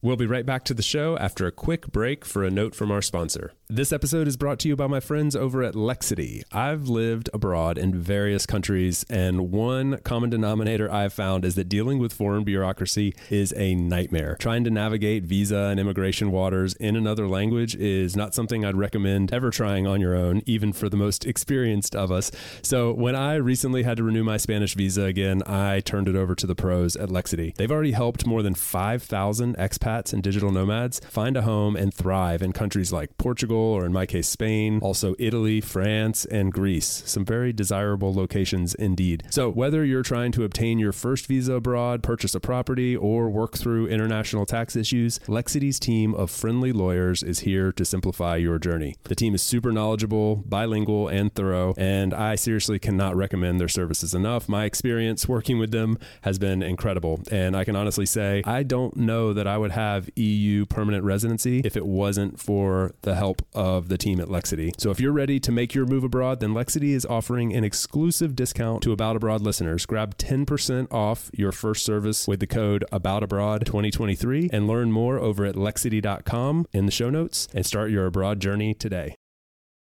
We'll 0.08 0.15
be 0.15 0.26
right 0.26 0.46
back 0.46 0.63
to 0.63 0.74
the 0.74 0.82
show 0.82 1.17
after 1.17 1.48
a 1.48 1.52
quick 1.52 1.88
break 1.88 2.24
for 2.24 2.46
a 2.46 2.50
note 2.50 2.74
from 2.74 2.91
our 2.91 3.02
sponsor. 3.02 3.52
This 3.70 3.91
episode 3.91 4.30
is 4.30 4.38
brought 4.38 4.60
to 4.60 4.70
you 4.70 4.78
by 4.78 4.88
my 4.88 5.02
friends 5.02 5.36
over 5.36 5.62
at 5.62 5.74
Lexidy. 5.74 6.43
I've 6.54 6.88
lived 6.88 7.30
abroad 7.34 7.78
in 7.78 7.93
various 7.93 8.46
countries, 8.46 9.06
and 9.10 9.52
one 9.52 9.98
common 10.06 10.30
denominator 10.30 10.89
I've 10.89 11.12
found 11.12 11.43
is 11.43 11.56
that 11.56 11.67
dealing 11.67 12.00
with 12.00 12.13
foreign 12.13 12.46
bureaucracy 12.46 13.13
is 13.30 13.54
a 13.58 13.76
nightmare. 13.76 14.38
Trying 14.39 14.63
to 14.63 14.70
navigate 14.70 15.26
visa 15.26 15.58
and 15.58 15.78
immigration 15.78 16.32
waters 16.32 16.76
in 16.76 16.96
another 16.96 17.28
language 17.28 17.76
is 17.76 18.15
not 18.15 18.34
something 18.34 18.63
I'd 18.63 18.78
recommend 18.78 19.34
ever 19.34 19.50
trying 19.50 19.86
on 19.86 20.00
your 20.00 20.15
own, 20.15 20.41
even 20.46 20.72
for 20.72 20.88
the 20.88 20.96
most 20.96 21.26
experienced 21.28 21.98
of 21.98 22.13
us. 22.13 22.32
So, 22.62 22.93
when 22.93 23.17
I 23.17 23.36
recently 23.36 23.84
had 23.84 23.98
to 23.98 24.04
renew 24.04 24.24
my 24.24 24.38
Spanish 24.38 24.74
visa 24.74 25.04
again, 25.04 25.43
I 25.46 25.82
turned 25.82 26.08
it 26.08 26.15
over 26.15 26.34
to 26.36 26.48
the 26.48 26.56
pros 26.56 26.96
at 26.96 27.10
Lexidy. 27.10 27.54
They've 27.56 27.70
already 27.70 27.91
helped 27.91 28.26
more 28.26 28.41
than 28.41 28.56
5,000 28.56 29.58
expats 29.58 29.96
expats 29.97 30.13
and 30.13 30.23
digital 30.23 30.51
nomads 30.51 30.99
find 31.10 31.38
a 31.38 31.41
home 31.41 31.75
and 31.75 31.93
thrive 31.93 32.41
in 32.41 32.53
countries 32.53 32.91
like 32.91 33.17
Portugal, 33.17 33.57
or 33.57 33.86
in 33.86 33.93
my 33.93 34.05
case, 34.05 34.27
Spain, 34.27 34.79
also 34.81 35.15
Italy, 35.19 35.62
France, 35.62 36.25
and 36.25 36.53
Greece. 36.53 37.03
Some 37.05 37.25
very 37.25 37.53
desirable 37.53 38.13
locations 38.13 38.75
indeed. 38.75 39.23
So, 39.29 39.49
whether 39.49 39.83
you're 39.86 40.03
trying 40.03 40.31
to 40.33 40.43
obtain 40.43 40.79
your 40.79 40.91
first 40.91 41.27
visa 41.27 41.53
abroad, 41.53 42.03
purchase 42.03 42.36
a 42.36 42.39
property, 42.39 42.95
or 42.95 43.29
work 43.29 43.57
through 43.57 43.88
international 43.88 44.45
tax 44.45 44.75
issues, 44.75 45.19
Lexidy's 45.27 45.79
team 45.79 46.13
of 46.13 46.31
friendly 46.31 46.71
lawyers 46.71 47.23
is 47.23 47.39
here 47.39 47.71
to 47.73 47.86
simplify 47.86 48.36
your 48.36 48.60
journey. 48.60 48.95
The 49.03 49.15
team 49.15 49.36
is 49.36 49.41
super 49.41 49.71
knowledgeable, 49.71 50.38
bilingual, 50.45 51.07
and 51.07 51.33
thorough, 51.33 51.73
and 51.77 52.13
I 52.13 52.36
seriously 52.36 52.79
cannot 52.79 53.15
recommend 53.15 53.60
their 53.60 53.67
services 53.67 54.13
enough. 54.13 54.47
My 54.49 54.65
experience 54.65 55.27
working 55.27 55.57
with 55.57 55.71
them 55.71 55.97
has 56.21 56.39
been 56.39 56.62
incredible, 56.62 57.21
and 57.31 57.55
I 57.55 57.63
can 57.63 57.75
honestly 57.75 58.05
say 58.05 58.41
I 58.45 58.63
don't 58.63 58.95
know 58.97 59.33
that 59.33 59.47
I 59.47 59.57
would 59.57 59.71
have 59.77 60.09
EU 60.15 60.65
permanent 60.65 61.03
residency 61.03 61.61
if 61.63 61.77
it 61.77 61.85
wasn't 61.85 62.39
for 62.39 62.95
the 63.03 63.13
help 63.13 63.43
of 63.53 63.89
the 63.89 63.97
team 63.97 64.19
at 64.19 64.27
Lexidy. 64.27 64.71
So 64.79 64.89
if 64.89 64.99
you're 64.99 65.11
ready 65.11 65.39
to 65.39 65.51
make 65.51 65.75
your 65.75 65.85
move 65.85 66.03
abroad, 66.03 66.39
then 66.39 66.53
Lexidy 66.53 66.93
is 66.93 67.05
offering 67.05 67.53
an 67.53 67.63
exclusive 67.63 68.35
discount 68.35 68.81
to 68.83 68.91
About 68.91 69.15
Abroad 69.15 69.41
listeners. 69.41 69.85
Grab 69.85 70.17
10% 70.17 70.91
off 70.91 71.29
your 71.31 71.51
first 71.51 71.85
service 71.85 72.27
with 72.27 72.39
the 72.39 72.47
code 72.47 72.85
About 72.91 73.21
Abroad 73.21 73.67
2023 73.67 74.49
and 74.51 74.67
learn 74.67 74.91
more 74.91 75.19
over 75.19 75.45
at 75.45 75.53
lexidy.com 75.55 76.65
in 76.73 76.87
the 76.87 76.91
show 76.91 77.11
notes 77.11 77.47
and 77.53 77.63
start 77.63 77.91
your 77.91 78.07
abroad 78.07 78.39
journey 78.39 78.73
today. 78.73 79.16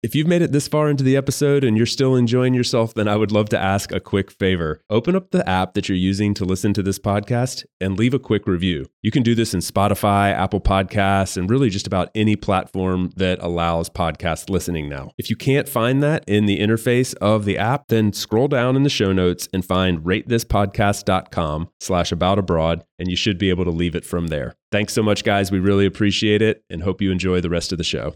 If 0.05 0.13
you've 0.13 0.27
made 0.27 0.43
it 0.43 0.51
this 0.51 0.67
far 0.67 0.87
into 0.87 1.03
the 1.03 1.17
episode 1.17 1.63
and 1.63 1.75
you're 1.75 1.87
still 1.87 2.15
enjoying 2.15 2.53
yourself, 2.53 2.93
then 2.93 3.07
I 3.07 3.15
would 3.15 3.31
love 3.31 3.49
to 3.49 3.57
ask 3.57 3.91
a 3.91 3.99
quick 3.99 4.29
favor. 4.29 4.79
Open 4.87 5.15
up 5.15 5.31
the 5.31 5.49
app 5.49 5.73
that 5.73 5.89
you're 5.89 5.97
using 5.97 6.35
to 6.35 6.45
listen 6.45 6.75
to 6.75 6.83
this 6.83 6.99
podcast 6.99 7.65
and 7.81 7.97
leave 7.97 8.13
a 8.13 8.19
quick 8.19 8.45
review. 8.45 8.85
You 9.01 9.09
can 9.09 9.23
do 9.23 9.33
this 9.33 9.55
in 9.55 9.61
Spotify, 9.61 10.31
Apple 10.31 10.61
Podcasts, 10.61 11.37
and 11.37 11.49
really 11.49 11.71
just 11.71 11.87
about 11.87 12.11
any 12.13 12.35
platform 12.35 13.13
that 13.15 13.41
allows 13.41 13.89
podcast 13.89 14.47
listening 14.47 14.87
now. 14.87 15.09
If 15.17 15.31
you 15.31 15.35
can't 15.35 15.67
find 15.67 16.03
that 16.03 16.23
in 16.27 16.45
the 16.45 16.59
interface 16.59 17.15
of 17.15 17.45
the 17.45 17.57
app, 17.57 17.87
then 17.87 18.13
scroll 18.13 18.47
down 18.47 18.75
in 18.75 18.83
the 18.83 18.91
show 18.91 19.11
notes 19.11 19.49
and 19.53 19.65
find 19.65 20.01
ratethispodcast.com 20.01 21.69
slash 21.79 22.11
about 22.11 22.37
abroad, 22.37 22.85
and 22.99 23.09
you 23.09 23.15
should 23.15 23.39
be 23.39 23.49
able 23.49 23.65
to 23.65 23.71
leave 23.71 23.95
it 23.95 24.05
from 24.05 24.27
there. 24.27 24.53
Thanks 24.71 24.93
so 24.93 25.01
much, 25.01 25.23
guys. 25.23 25.51
We 25.51 25.57
really 25.57 25.87
appreciate 25.87 26.43
it 26.43 26.63
and 26.69 26.83
hope 26.83 27.01
you 27.01 27.11
enjoy 27.11 27.41
the 27.41 27.49
rest 27.49 27.71
of 27.71 27.79
the 27.79 27.83
show. 27.83 28.13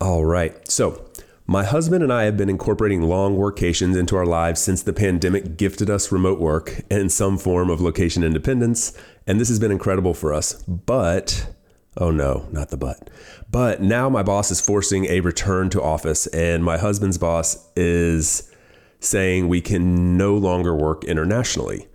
All 0.00 0.24
right. 0.24 0.70
So, 0.70 1.04
my 1.46 1.64
husband 1.64 2.04
and 2.04 2.12
I 2.12 2.24
have 2.24 2.36
been 2.36 2.48
incorporating 2.50 3.02
long 3.02 3.36
workations 3.36 3.98
into 3.98 4.16
our 4.16 4.26
lives 4.26 4.60
since 4.60 4.82
the 4.82 4.92
pandemic 4.92 5.56
gifted 5.56 5.90
us 5.90 6.12
remote 6.12 6.38
work 6.38 6.82
and 6.90 7.10
some 7.10 7.36
form 7.36 7.68
of 7.68 7.80
location 7.80 8.22
independence. 8.22 8.96
And 9.26 9.40
this 9.40 9.48
has 9.48 9.58
been 9.58 9.72
incredible 9.72 10.14
for 10.14 10.32
us. 10.32 10.62
But, 10.64 11.52
oh 11.96 12.12
no, 12.12 12.46
not 12.52 12.68
the 12.68 12.76
but. 12.76 13.10
But 13.50 13.82
now 13.82 14.08
my 14.08 14.22
boss 14.22 14.50
is 14.52 14.60
forcing 14.60 15.06
a 15.06 15.20
return 15.20 15.68
to 15.70 15.82
office, 15.82 16.26
and 16.28 16.62
my 16.62 16.78
husband's 16.78 17.18
boss 17.18 17.68
is 17.74 18.52
saying 19.00 19.48
we 19.48 19.60
can 19.60 20.16
no 20.16 20.36
longer 20.36 20.76
work 20.76 21.02
internationally. 21.04 21.88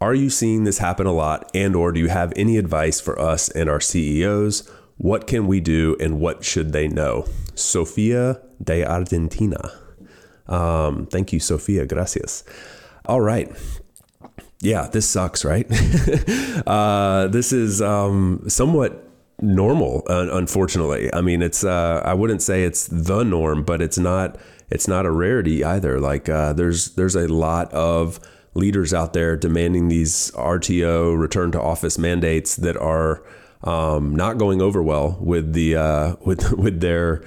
Are 0.00 0.14
you 0.14 0.30
seeing 0.30 0.64
this 0.64 0.78
happen 0.78 1.06
a 1.06 1.12
lot 1.12 1.50
and 1.54 1.76
or 1.76 1.92
do 1.92 2.00
you 2.00 2.08
have 2.08 2.32
any 2.34 2.56
advice 2.56 3.00
for 3.00 3.18
us 3.18 3.48
and 3.50 3.68
our 3.68 3.80
CEOs? 3.80 4.68
What 4.96 5.26
can 5.26 5.46
we 5.46 5.60
do 5.60 5.96
and 6.00 6.20
what 6.20 6.44
should 6.44 6.72
they 6.72 6.88
know? 6.88 7.26
Sofia 7.54 8.40
de 8.62 8.84
Argentina. 8.84 9.72
Um, 10.46 11.06
thank 11.06 11.32
you, 11.32 11.40
Sofia. 11.40 11.86
Gracias. 11.86 12.44
All 13.06 13.20
right. 13.20 13.50
Yeah, 14.60 14.88
this 14.88 15.08
sucks, 15.08 15.44
right? 15.44 15.66
uh, 16.66 17.26
this 17.28 17.52
is 17.52 17.82
um, 17.82 18.44
somewhat 18.48 19.08
normal, 19.40 20.04
unfortunately. 20.08 21.12
I 21.12 21.20
mean, 21.20 21.42
it's 21.42 21.64
uh, 21.64 22.00
I 22.04 22.14
wouldn't 22.14 22.42
say 22.42 22.64
it's 22.64 22.86
the 22.86 23.24
norm, 23.24 23.64
but 23.64 23.82
it's 23.82 23.98
not 23.98 24.38
it's 24.70 24.86
not 24.86 25.04
a 25.04 25.10
rarity 25.10 25.64
either. 25.64 26.00
Like 26.00 26.28
uh, 26.28 26.52
there's 26.52 26.94
there's 26.94 27.16
a 27.16 27.26
lot 27.26 27.72
of 27.72 28.20
leaders 28.54 28.94
out 28.94 29.12
there 29.12 29.36
demanding 29.36 29.88
these 29.88 30.30
RTO 30.32 31.18
return 31.18 31.50
to 31.52 31.60
office 31.60 31.98
mandates 31.98 32.56
that 32.56 32.76
are 32.76 33.24
um, 33.64 34.14
not 34.14 34.38
going 34.38 34.60
over 34.60 34.82
well 34.82 35.16
with 35.20 35.52
the 35.52 35.76
uh, 35.76 36.16
with 36.24 36.52
with 36.52 36.80
their 36.80 37.22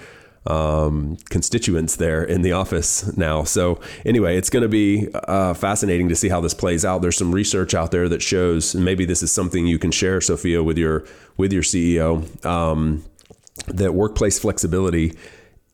um, 0.48 1.17
constituents 1.30 1.95
there 1.95 2.24
in 2.24 2.43
the 2.43 2.52
office 2.52 3.15
now. 3.17 3.43
So 3.43 3.80
anyway, 4.06 4.38
it's 4.38 4.50
going 4.50 4.63
to 4.63 4.69
be 4.69 5.08
uh, 5.13 5.56
fascinating 5.56 6.10
to 6.10 6.15
see 6.15 6.30
how 6.30 6.39
this 6.39 6.54
plays 6.54 6.86
out. 6.86 7.02
There's 7.02 7.17
some 7.17 7.34
research 7.34 7.74
out 7.74 7.91
there 7.91 8.08
that 8.10 8.21
shows, 8.21 8.76
and 8.76 8.86
maybe 8.86 9.06
this 9.06 9.24
is 9.24 9.32
something 9.32 9.65
you 9.65 9.80
can 9.80 9.91
share, 9.91 10.21
Sophia, 10.21 10.62
with 10.62 10.78
your 10.78 11.06
with 11.38 11.52
your 11.52 11.63
CEO, 11.63 12.45
um, 12.45 13.04
that 13.67 13.93
workplace 13.93 14.38
flexibility 14.38 15.13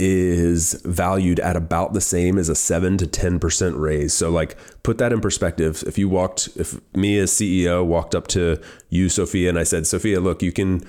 is 0.03 0.81
valued 0.83 1.39
at 1.39 1.55
about 1.55 1.93
the 1.93 2.01
same 2.01 2.39
as 2.39 2.49
a 2.49 2.55
7 2.55 2.97
to 2.97 3.05
10% 3.05 3.79
raise. 3.79 4.15
So 4.15 4.31
like 4.31 4.57
put 4.81 4.97
that 4.97 5.13
in 5.13 5.21
perspective. 5.21 5.83
If 5.85 5.99
you 5.99 6.09
walked 6.09 6.49
if 6.55 6.81
me 6.95 7.19
as 7.19 7.31
CEO 7.31 7.85
walked 7.85 8.15
up 8.15 8.25
to 8.29 8.59
you 8.89 9.09
Sophia 9.09 9.47
and 9.47 9.59
I 9.59 9.63
said, 9.63 9.85
"Sophia, 9.85 10.19
look, 10.19 10.41
you 10.41 10.51
can 10.51 10.83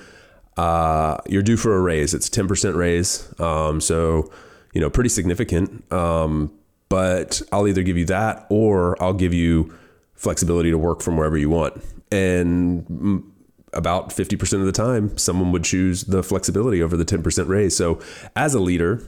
uh, 0.57 1.17
you're 1.27 1.43
due 1.43 1.57
for 1.57 1.75
a 1.75 1.79
raise. 1.79 2.15
It's 2.15 2.27
a 2.27 2.31
10% 2.31 2.75
raise. 2.75 3.31
Um, 3.39 3.79
so, 3.79 4.31
you 4.73 4.81
know, 4.81 4.89
pretty 4.89 5.09
significant. 5.09 5.91
Um, 5.93 6.51
but 6.89 7.41
I'll 7.51 7.67
either 7.67 7.83
give 7.83 7.97
you 7.97 8.05
that 8.05 8.47
or 8.49 9.01
I'll 9.01 9.13
give 9.13 9.33
you 9.33 9.73
flexibility 10.15 10.71
to 10.71 10.77
work 10.77 11.03
from 11.03 11.17
wherever 11.17 11.37
you 11.37 11.51
want." 11.51 11.83
And 12.11 13.31
about 13.73 14.09
50% 14.09 14.59
of 14.59 14.65
the 14.65 14.71
time, 14.71 15.17
someone 15.17 15.51
would 15.51 15.63
choose 15.63 16.03
the 16.03 16.23
flexibility 16.23 16.81
over 16.81 16.97
the 16.97 17.05
10% 17.05 17.47
raise. 17.47 17.75
So, 17.75 17.99
as 18.35 18.53
a 18.53 18.59
leader, 18.59 19.03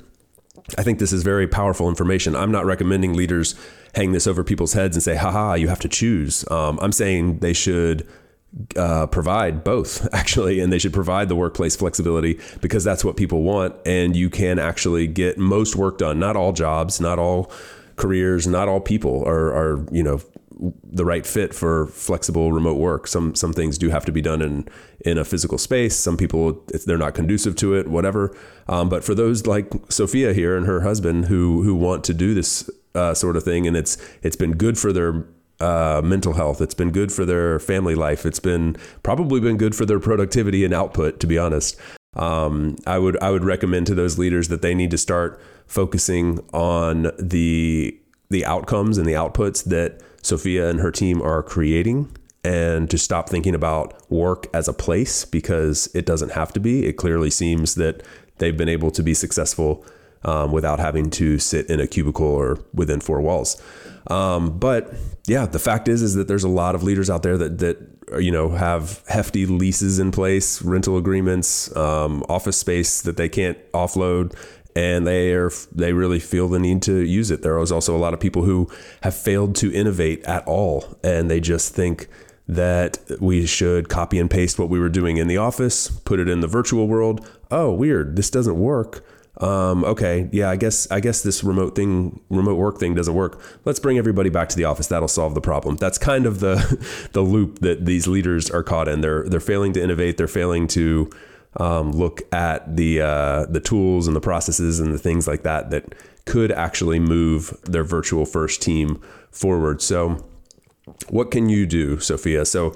I 0.77 0.83
think 0.83 0.99
this 0.99 1.13
is 1.13 1.23
very 1.23 1.47
powerful 1.47 1.89
information. 1.89 2.35
I'm 2.35 2.51
not 2.51 2.65
recommending 2.65 3.13
leaders 3.13 3.55
hang 3.93 4.11
this 4.11 4.27
over 4.27 4.43
people's 4.43 4.73
heads 4.73 4.95
and 4.95 5.03
say, 5.03 5.15
haha, 5.15 5.53
you 5.53 5.67
have 5.67 5.79
to 5.81 5.89
choose. 5.89 6.49
Um, 6.49 6.79
I'm 6.81 6.91
saying 6.91 7.39
they 7.39 7.53
should 7.53 8.07
uh, 8.75 9.07
provide 9.07 9.63
both, 9.63 10.07
actually, 10.13 10.59
and 10.59 10.71
they 10.71 10.79
should 10.79 10.93
provide 10.93 11.29
the 11.29 11.35
workplace 11.35 11.75
flexibility 11.75 12.39
because 12.61 12.83
that's 12.83 13.05
what 13.05 13.17
people 13.17 13.43
want. 13.43 13.75
And 13.85 14.15
you 14.15 14.29
can 14.29 14.59
actually 14.59 15.07
get 15.07 15.37
most 15.37 15.75
work 15.75 15.97
done. 15.97 16.19
Not 16.19 16.35
all 16.35 16.51
jobs, 16.51 16.99
not 16.99 17.19
all 17.19 17.51
careers, 17.95 18.47
not 18.47 18.67
all 18.67 18.79
people 18.79 19.23
are, 19.25 19.53
are 19.53 19.85
you 19.91 20.03
know, 20.03 20.19
the 20.83 21.05
right 21.05 21.25
fit 21.25 21.53
for 21.53 21.87
flexible 21.87 22.51
remote 22.51 22.77
work. 22.77 23.07
Some 23.07 23.35
some 23.35 23.53
things 23.53 23.77
do 23.77 23.89
have 23.89 24.05
to 24.05 24.11
be 24.11 24.21
done 24.21 24.41
in 24.41 24.67
in 25.01 25.17
a 25.17 25.25
physical 25.25 25.57
space. 25.57 25.95
Some 25.95 26.17
people 26.17 26.63
if 26.73 26.85
they're 26.85 26.97
not 26.97 27.13
conducive 27.13 27.55
to 27.57 27.75
it, 27.75 27.87
whatever. 27.87 28.35
Um, 28.67 28.89
but 28.89 29.03
for 29.03 29.13
those 29.13 29.45
like 29.45 29.71
Sophia 29.89 30.33
here 30.33 30.55
and 30.55 30.65
her 30.65 30.81
husband 30.81 31.25
who 31.25 31.63
who 31.63 31.75
want 31.75 32.03
to 32.05 32.13
do 32.13 32.33
this 32.33 32.69
uh, 32.93 33.13
sort 33.13 33.35
of 33.35 33.43
thing, 33.43 33.67
and 33.67 33.75
it's 33.75 33.97
it's 34.23 34.35
been 34.35 34.53
good 34.53 34.77
for 34.77 34.93
their 34.93 35.25
uh, 35.59 36.01
mental 36.03 36.33
health. 36.33 36.61
It's 36.61 36.73
been 36.73 36.91
good 36.91 37.11
for 37.11 37.25
their 37.25 37.59
family 37.59 37.95
life. 37.95 38.25
It's 38.25 38.39
been 38.39 38.77
probably 39.03 39.39
been 39.39 39.57
good 39.57 39.75
for 39.75 39.85
their 39.85 39.99
productivity 39.99 40.63
and 40.65 40.73
output. 40.73 41.19
To 41.19 41.27
be 41.27 41.37
honest, 41.37 41.77
um, 42.15 42.77
I 42.87 42.97
would 42.97 43.21
I 43.21 43.31
would 43.31 43.43
recommend 43.43 43.87
to 43.87 43.95
those 43.95 44.17
leaders 44.17 44.47
that 44.47 44.61
they 44.61 44.73
need 44.73 44.91
to 44.91 44.97
start 44.97 45.39
focusing 45.67 46.39
on 46.53 47.11
the 47.19 47.99
the 48.29 48.45
outcomes 48.45 48.97
and 48.97 49.05
the 49.05 49.13
outputs 49.13 49.63
that 49.65 50.01
Sophia 50.25 50.69
and 50.69 50.79
her 50.79 50.91
team 50.91 51.21
are 51.21 51.43
creating 51.43 52.15
and 52.43 52.89
to 52.91 52.97
stop 52.97 53.29
thinking 53.29 53.55
about 53.55 54.09
work 54.11 54.47
as 54.53 54.67
a 54.67 54.73
place 54.73 55.25
because 55.25 55.89
it 55.95 56.05
doesn't 56.05 56.31
have 56.33 56.53
to 56.53 56.59
be. 56.59 56.85
It 56.85 56.93
clearly 56.93 57.29
seems 57.29 57.75
that 57.75 58.03
they've 58.37 58.55
been 58.55 58.69
able 58.69 58.91
to 58.91 59.01
be 59.01 59.13
successful 59.13 59.85
um, 60.23 60.51
without 60.51 60.79
having 60.79 61.09
to 61.11 61.39
sit 61.39 61.69
in 61.69 61.79
a 61.79 61.87
cubicle 61.87 62.25
or 62.25 62.59
within 62.73 62.99
four 62.99 63.21
walls. 63.21 63.61
Um, 64.07 64.57
but 64.57 64.93
yeah, 65.27 65.45
the 65.45 65.59
fact 65.59 65.87
is 65.87 66.01
is 66.01 66.15
that 66.15 66.27
there's 66.27 66.43
a 66.43 66.49
lot 66.49 66.75
of 66.75 66.83
leaders 66.83 67.09
out 67.09 67.23
there 67.23 67.37
that 67.37 67.57
that 67.59 67.77
you 68.19 68.31
know 68.31 68.49
have 68.49 69.03
hefty 69.07 69.45
leases 69.45 69.97
in 69.97 70.11
place, 70.11 70.61
rental 70.61 70.97
agreements, 70.97 71.75
um, 71.75 72.23
office 72.29 72.57
space 72.57 73.01
that 73.01 73.17
they 73.17 73.29
can't 73.29 73.57
offload, 73.71 74.35
and 74.75 75.07
they 75.07 75.33
are 75.33 75.51
they 75.71 75.93
really 75.93 76.19
feel 76.19 76.47
the 76.47 76.59
need 76.59 76.81
to 76.83 76.99
use 76.99 77.31
it. 77.31 77.41
There 77.41 77.57
is 77.59 77.71
also 77.71 77.95
a 77.95 77.99
lot 77.99 78.13
of 78.13 78.19
people 78.19 78.43
who 78.43 78.69
have 79.01 79.15
failed 79.15 79.55
to 79.57 79.73
innovate 79.73 80.23
at 80.25 80.45
all, 80.45 80.97
and 81.03 81.31
they 81.31 81.39
just 81.39 81.73
think 81.73 82.07
that 82.47 82.99
we 83.19 83.45
should 83.45 83.89
copy 83.89 84.19
and 84.19 84.29
paste 84.29 84.59
what 84.59 84.69
we 84.69 84.79
were 84.79 84.89
doing 84.89 85.17
in 85.17 85.27
the 85.27 85.37
office, 85.37 85.89
put 85.89 86.19
it 86.19 86.29
in 86.29 86.41
the 86.41 86.47
virtual 86.47 86.87
world. 86.87 87.27
Oh, 87.49 87.73
weird, 87.73 88.15
this 88.15 88.29
doesn't 88.29 88.59
work. 88.59 89.03
Um, 89.41 89.83
okay, 89.83 90.29
yeah, 90.31 90.49
I 90.49 90.55
guess 90.55 90.89
I 90.91 90.99
guess 90.99 91.21
this 91.21 91.43
remote 91.43 91.75
thing, 91.75 92.21
remote 92.29 92.55
work 92.55 92.79
thing 92.79 92.95
doesn't 92.95 93.13
work. 93.13 93.41
Let's 93.65 93.79
bring 93.79 93.97
everybody 93.97 94.29
back 94.29 94.49
to 94.49 94.55
the 94.55 94.65
office. 94.65 94.87
That'll 94.87 95.07
solve 95.07 95.33
the 95.33 95.41
problem. 95.41 95.75
That's 95.75 95.97
kind 95.97 96.25
of 96.25 96.39
the 96.39 97.07
the 97.13 97.21
loop 97.21 97.59
that 97.59 97.85
these 97.85 98.07
leaders 98.07 98.49
are 98.49 98.63
caught 98.63 98.87
in. 98.87 99.01
They're 99.01 99.27
they're 99.27 99.39
failing 99.39 99.73
to 99.73 99.83
innovate. 99.83 100.17
They're 100.17 100.27
failing 100.27 100.67
to 100.69 101.09
um, 101.57 101.91
look 101.91 102.21
at 102.33 102.75
the 102.75 103.01
uh, 103.01 103.45
the 103.45 103.59
tools 103.59 104.07
and 104.07 104.15
the 104.15 104.21
processes 104.21 104.79
and 104.79 104.93
the 104.93 104.99
things 104.99 105.27
like 105.27 105.43
that 105.43 105.69
that 105.69 105.95
could 106.25 106.51
actually 106.51 106.99
move 106.99 107.57
their 107.63 107.83
virtual 107.83 108.25
first 108.25 108.61
team 108.61 109.01
forward. 109.31 109.81
So 109.81 110.25
what 111.09 111.31
can 111.31 111.49
you 111.49 111.65
do, 111.65 111.99
Sophia? 111.99 112.45
So 112.45 112.75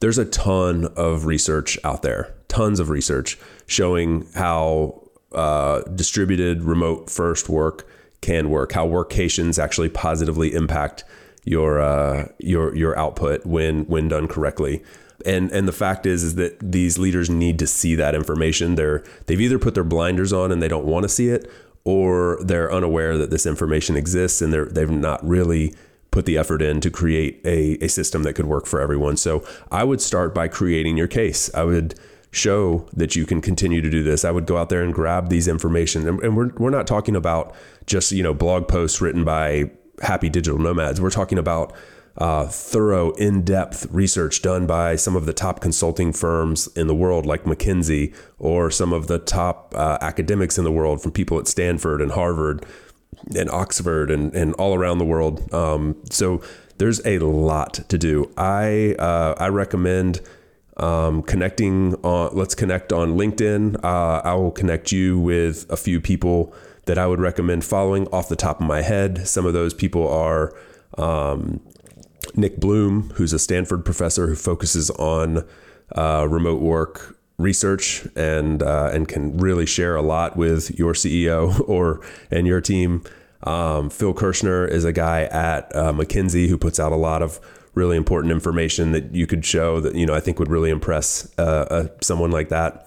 there's 0.00 0.18
a 0.18 0.24
ton 0.24 0.86
of 0.96 1.26
research 1.26 1.78
out 1.84 2.02
there, 2.02 2.34
tons 2.48 2.80
of 2.80 2.88
research 2.88 3.38
showing 3.66 4.26
how 4.34 5.02
uh, 5.32 5.82
distributed 5.94 6.62
remote 6.62 7.10
first 7.10 7.48
work 7.48 7.86
can 8.20 8.50
work, 8.50 8.72
how 8.72 8.86
workations 8.86 9.62
actually 9.62 9.88
positively 9.88 10.54
impact 10.54 11.04
your 11.44 11.80
uh, 11.80 12.28
your 12.38 12.74
your 12.76 12.98
output 12.98 13.46
when 13.46 13.86
when 13.86 14.08
done 14.08 14.28
correctly. 14.28 14.82
And 15.26 15.50
and 15.52 15.68
the 15.68 15.72
fact 15.72 16.06
is 16.06 16.22
is 16.22 16.34
that 16.36 16.58
these 16.60 16.98
leaders 16.98 17.28
need 17.28 17.58
to 17.58 17.66
see 17.66 17.94
that 17.94 18.14
information. 18.14 18.74
They're 18.74 19.04
they've 19.26 19.40
either 19.40 19.58
put 19.58 19.74
their 19.74 19.84
blinders 19.84 20.32
on 20.32 20.52
and 20.52 20.62
they 20.62 20.68
don't 20.68 20.86
want 20.86 21.04
to 21.04 21.08
see 21.08 21.28
it, 21.28 21.50
or 21.84 22.38
they're 22.42 22.72
unaware 22.72 23.18
that 23.18 23.30
this 23.30 23.46
information 23.46 23.96
exists 23.96 24.42
and 24.42 24.52
they're 24.52 24.66
they've 24.66 24.90
not 24.90 25.26
really 25.26 25.74
put 26.10 26.26
the 26.26 26.36
effort 26.36 26.60
in 26.60 26.80
to 26.80 26.90
create 26.90 27.40
a, 27.44 27.82
a 27.84 27.88
system 27.88 28.24
that 28.24 28.34
could 28.34 28.46
work 28.46 28.66
for 28.66 28.80
everyone. 28.80 29.16
So 29.16 29.44
I 29.70 29.84
would 29.84 30.00
start 30.00 30.34
by 30.34 30.48
creating 30.48 30.96
your 30.96 31.06
case. 31.06 31.52
I 31.54 31.62
would 31.64 31.94
show 32.32 32.86
that 32.92 33.16
you 33.16 33.26
can 33.26 33.40
continue 33.40 33.80
to 33.80 33.90
do 33.90 34.02
this. 34.02 34.24
I 34.24 34.30
would 34.30 34.46
go 34.46 34.56
out 34.56 34.68
there 34.68 34.82
and 34.82 34.94
grab 34.94 35.28
these 35.28 35.48
information. 35.48 36.08
And, 36.08 36.20
and 36.22 36.36
we're, 36.36 36.50
we're 36.58 36.70
not 36.70 36.86
talking 36.86 37.16
about 37.16 37.54
just, 37.86 38.12
you 38.12 38.22
know, 38.22 38.34
blog 38.34 38.68
posts 38.68 39.00
written 39.00 39.24
by 39.24 39.70
happy 40.02 40.28
digital 40.28 40.58
nomads. 40.58 41.00
We're 41.00 41.10
talking 41.10 41.38
about 41.38 41.74
uh, 42.16 42.46
thorough, 42.46 43.12
in 43.12 43.42
depth 43.42 43.86
research 43.90 44.42
done 44.42 44.66
by 44.66 44.96
some 44.96 45.16
of 45.16 45.26
the 45.26 45.32
top 45.32 45.60
consulting 45.60 46.12
firms 46.12 46.66
in 46.76 46.86
the 46.86 46.94
world, 46.94 47.26
like 47.26 47.44
McKinsey, 47.44 48.14
or 48.38 48.70
some 48.70 48.92
of 48.92 49.06
the 49.06 49.18
top 49.18 49.74
uh, 49.76 49.98
academics 50.00 50.58
in 50.58 50.64
the 50.64 50.72
world 50.72 51.02
from 51.02 51.12
people 51.12 51.38
at 51.38 51.46
Stanford 51.46 52.00
and 52.00 52.12
Harvard 52.12 52.64
and 53.36 53.50
Oxford 53.50 54.10
and, 54.10 54.34
and 54.34 54.54
all 54.54 54.74
around 54.74 54.98
the 54.98 55.04
world. 55.04 55.52
Um, 55.52 55.96
so 56.10 56.42
there's 56.78 57.04
a 57.06 57.18
lot 57.18 57.74
to 57.88 57.98
do. 57.98 58.30
I 58.36 58.94
uh, 58.98 59.34
I 59.38 59.48
recommend 59.48 60.20
um, 60.78 61.22
connecting 61.22 61.94
on. 61.96 62.34
Let's 62.34 62.54
connect 62.54 62.92
on 62.92 63.16
LinkedIn. 63.16 63.84
Uh, 63.84 64.22
I 64.24 64.34
will 64.34 64.50
connect 64.50 64.90
you 64.90 65.18
with 65.18 65.70
a 65.70 65.76
few 65.76 66.00
people 66.00 66.54
that 66.86 66.98
I 66.98 67.06
would 67.06 67.20
recommend 67.20 67.64
following 67.64 68.08
off 68.08 68.28
the 68.28 68.36
top 68.36 68.60
of 68.60 68.66
my 68.66 68.82
head. 68.82 69.28
Some 69.28 69.46
of 69.46 69.52
those 69.52 69.74
people 69.74 70.08
are 70.08 70.54
um, 70.96 71.60
Nick 72.36 72.58
Bloom, 72.58 73.10
who's 73.14 73.32
a 73.32 73.38
Stanford 73.38 73.84
professor 73.84 74.26
who 74.26 74.36
focuses 74.36 74.90
on 74.90 75.44
uh, 75.96 76.26
remote 76.28 76.60
work 76.60 77.16
research 77.38 78.06
and 78.14 78.62
uh, 78.62 78.90
and 78.92 79.08
can 79.08 79.36
really 79.38 79.66
share 79.66 79.96
a 79.96 80.02
lot 80.02 80.36
with 80.36 80.78
your 80.78 80.92
CEO 80.92 81.60
or 81.68 82.00
and 82.30 82.46
your 82.46 82.60
team. 82.60 83.02
Um, 83.42 83.88
Phil 83.88 84.12
Kirschner 84.12 84.66
is 84.66 84.84
a 84.84 84.92
guy 84.92 85.22
at 85.24 85.74
uh, 85.74 85.92
McKinsey 85.92 86.48
who 86.48 86.58
puts 86.58 86.78
out 86.78 86.92
a 86.92 86.96
lot 86.96 87.22
of 87.22 87.40
really 87.74 87.96
important 87.96 88.32
information 88.32 88.92
that 88.92 89.14
you 89.14 89.26
could 89.26 89.44
show 89.44 89.80
that 89.80 89.94
you 89.94 90.04
know 90.04 90.14
I 90.14 90.20
think 90.20 90.38
would 90.38 90.50
really 90.50 90.70
impress 90.70 91.32
uh, 91.38 91.66
uh 91.70 91.88
someone 92.00 92.30
like 92.30 92.50
that. 92.50 92.86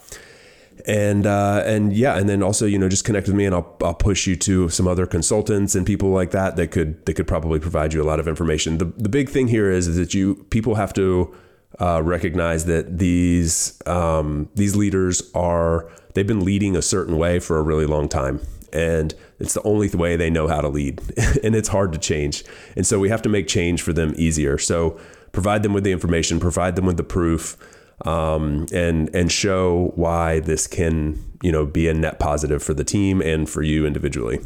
And 0.86 1.26
uh, 1.26 1.64
and 1.66 1.94
yeah, 1.94 2.18
and 2.18 2.28
then 2.28 2.44
also 2.44 2.66
you 2.66 2.78
know 2.78 2.90
just 2.90 3.06
connect 3.06 3.28
with 3.28 3.36
me, 3.36 3.46
and 3.46 3.56
I'll 3.56 3.78
I'll 3.82 3.94
push 3.94 4.28
you 4.28 4.36
to 4.38 4.70
some 4.70 4.88
other 4.88 5.06
consultants 5.06 5.76
and 5.76 5.86
people 5.86 6.10
like 6.10 6.32
that 6.32 6.56
that 6.56 6.72
could 6.72 7.06
that 7.06 7.14
could 7.14 7.28
probably 7.28 7.60
provide 7.60 7.94
you 7.94 8.02
a 8.02 8.06
lot 8.06 8.20
of 8.20 8.28
information. 8.28 8.78
The 8.80 8.86
the 8.86 9.10
big 9.10 9.30
thing 9.30 9.48
here 9.48 9.72
is, 9.72 9.88
is 9.88 9.98
that 9.98 10.14
you 10.14 10.46
people 10.50 10.76
have 10.76 10.94
to 10.94 11.34
uh, 11.80 12.02
recognize 12.04 12.66
that 12.66 12.98
these 13.00 13.82
um, 13.86 14.50
these 14.56 14.76
leaders 14.76 15.32
are 15.34 15.90
they've 16.14 16.28
been 16.28 16.44
leading 16.44 16.76
a 16.76 16.82
certain 16.82 17.18
way 17.18 17.40
for 17.40 17.58
a 17.58 17.62
really 17.62 17.86
long 17.86 18.10
time, 18.10 18.40
and 18.72 19.14
it's 19.40 19.54
the 19.54 19.64
only 19.64 19.90
way 19.90 20.16
they 20.16 20.30
know 20.30 20.48
how 20.48 20.62
to 20.62 20.68
lead, 20.68 21.02
and 21.44 21.56
it's 21.56 21.70
hard 21.70 21.94
to 21.94 22.00
change. 22.00 22.44
And 22.76 22.86
so 22.86 23.00
we 23.00 23.10
have 23.10 23.22
to 23.24 23.30
make 23.30 23.48
change 23.48 23.82
for 23.82 23.94
them 23.94 24.14
easier. 24.18 24.58
So 24.58 25.00
provide 25.32 25.64
them 25.64 25.74
with 25.74 25.84
the 25.84 25.92
information, 25.92 26.40
provide 26.40 26.76
them 26.76 26.86
with 26.86 26.98
the 26.98 27.04
proof, 27.04 27.58
um, 28.06 28.68
and 28.74 29.14
and 29.16 29.32
show 29.32 29.92
why 29.96 30.40
this 30.40 30.68
can 30.68 31.24
you 31.42 31.52
know 31.52 31.66
be 31.66 31.88
a 31.88 31.94
net 31.94 32.20
positive 32.20 32.64
for 32.64 32.74
the 32.74 32.84
team 32.84 33.22
and 33.22 33.50
for 33.50 33.62
you 33.62 33.86
individually. 33.86 34.40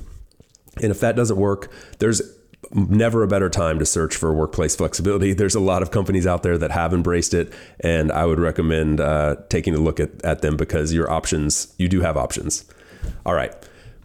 And 0.82 0.92
if 0.92 1.00
that 1.00 1.16
doesn't 1.16 1.38
work, 1.38 1.72
there's 2.00 2.22
never 2.72 3.24
a 3.24 3.28
better 3.28 3.50
time 3.50 3.80
to 3.80 3.86
search 3.86 4.16
for 4.16 4.34
workplace 4.34 4.76
flexibility. 4.76 5.34
There's 5.34 5.56
a 5.56 5.60
lot 5.60 5.82
of 5.82 5.92
companies 5.92 6.28
out 6.28 6.44
there 6.44 6.58
that 6.58 6.72
have 6.72 6.94
embraced 6.94 7.34
it, 7.34 7.54
and 7.80 8.12
I 8.12 8.26
would 8.26 8.40
recommend 8.40 9.00
uh, 9.00 9.38
taking 9.50 9.74
a 9.74 9.80
look 9.80 10.00
at, 10.00 10.24
at 10.24 10.42
them 10.42 10.58
because 10.58 10.94
your 10.94 11.10
options, 11.10 11.74
you 11.78 11.88
do 11.88 12.02
have 12.02 12.18
options. 12.18 12.66
All 13.26 13.34
right. 13.34 13.54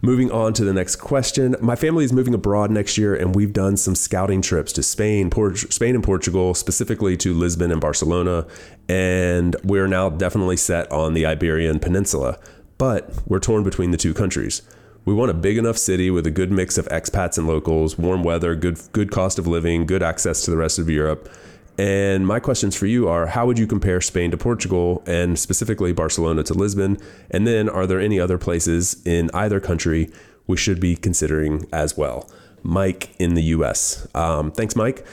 Moving 0.05 0.29
on 0.31 0.51
to 0.55 0.65
the 0.65 0.73
next 0.73 0.97
question. 0.97 1.55
My 1.61 1.77
family 1.77 2.03
is 2.03 2.11
moving 2.11 2.33
abroad 2.33 2.69
next 2.69 2.97
year, 2.97 3.15
and 3.15 3.33
we've 3.33 3.53
done 3.53 3.77
some 3.77 3.95
scouting 3.95 4.41
trips 4.41 4.73
to 4.73 4.83
Spain, 4.83 5.31
Spain 5.55 5.95
and 5.95 6.03
Portugal, 6.03 6.53
specifically 6.53 7.15
to 7.15 7.33
Lisbon 7.33 7.71
and 7.71 7.79
Barcelona. 7.79 8.45
And 8.89 9.55
we're 9.63 9.87
now 9.87 10.09
definitely 10.09 10.57
set 10.57 10.91
on 10.91 11.13
the 11.13 11.25
Iberian 11.25 11.79
Peninsula, 11.79 12.37
but 12.77 13.13
we're 13.27 13.39
torn 13.39 13.63
between 13.63 13.91
the 13.91 13.97
two 13.97 14.13
countries. 14.13 14.61
We 15.05 15.13
want 15.13 15.31
a 15.31 15.33
big 15.33 15.57
enough 15.57 15.77
city 15.77 16.11
with 16.11 16.27
a 16.27 16.31
good 16.31 16.51
mix 16.51 16.77
of 16.77 16.85
expats 16.89 17.37
and 17.37 17.47
locals, 17.47 17.97
warm 17.97 18.23
weather, 18.23 18.55
good 18.55 18.81
good 18.91 19.09
cost 19.09 19.39
of 19.39 19.47
living, 19.47 19.85
good 19.85 20.03
access 20.03 20.41
to 20.43 20.51
the 20.51 20.57
rest 20.57 20.79
of 20.79 20.89
Europe. 20.89 21.29
And 21.77 22.27
my 22.27 22.39
questions 22.39 22.75
for 22.75 22.85
you 22.85 23.07
are 23.07 23.27
how 23.27 23.45
would 23.47 23.57
you 23.57 23.65
compare 23.65 23.99
Spain 24.01 24.31
to 24.31 24.37
Portugal 24.37 25.03
and 25.07 25.39
specifically 25.39 25.91
Barcelona 25.91 26.43
to 26.43 26.53
Lisbon? 26.53 26.97
And 27.31 27.47
then 27.47 27.67
are 27.67 27.87
there 27.87 27.99
any 27.99 28.19
other 28.19 28.37
places 28.37 29.01
in 29.05 29.31
either 29.33 29.59
country 29.59 30.11
we 30.45 30.57
should 30.57 30.79
be 30.79 30.95
considering 30.95 31.65
as 31.73 31.97
well? 31.97 32.29
Mike 32.61 33.15
in 33.19 33.33
the 33.33 33.43
US. 33.43 34.07
Um, 34.13 34.51
thanks, 34.51 34.75
Mike. 34.75 35.05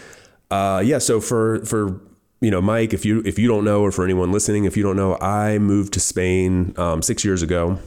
Uh, 0.50 0.82
yeah, 0.84 0.98
so 0.98 1.20
for 1.20 1.64
for 1.64 2.00
you 2.40 2.50
know, 2.50 2.60
Mike, 2.60 2.92
if 2.92 3.04
you 3.04 3.22
if 3.24 3.38
you 3.38 3.48
don't 3.48 3.64
know, 3.64 3.82
or 3.82 3.92
for 3.92 4.04
anyone 4.04 4.32
listening, 4.32 4.64
if 4.64 4.76
you 4.76 4.82
don't 4.82 4.96
know, 4.96 5.16
I 5.20 5.58
moved 5.58 5.92
to 5.94 6.00
Spain 6.00 6.74
um, 6.76 7.02
six 7.02 7.24
years 7.24 7.42
ago 7.42 7.78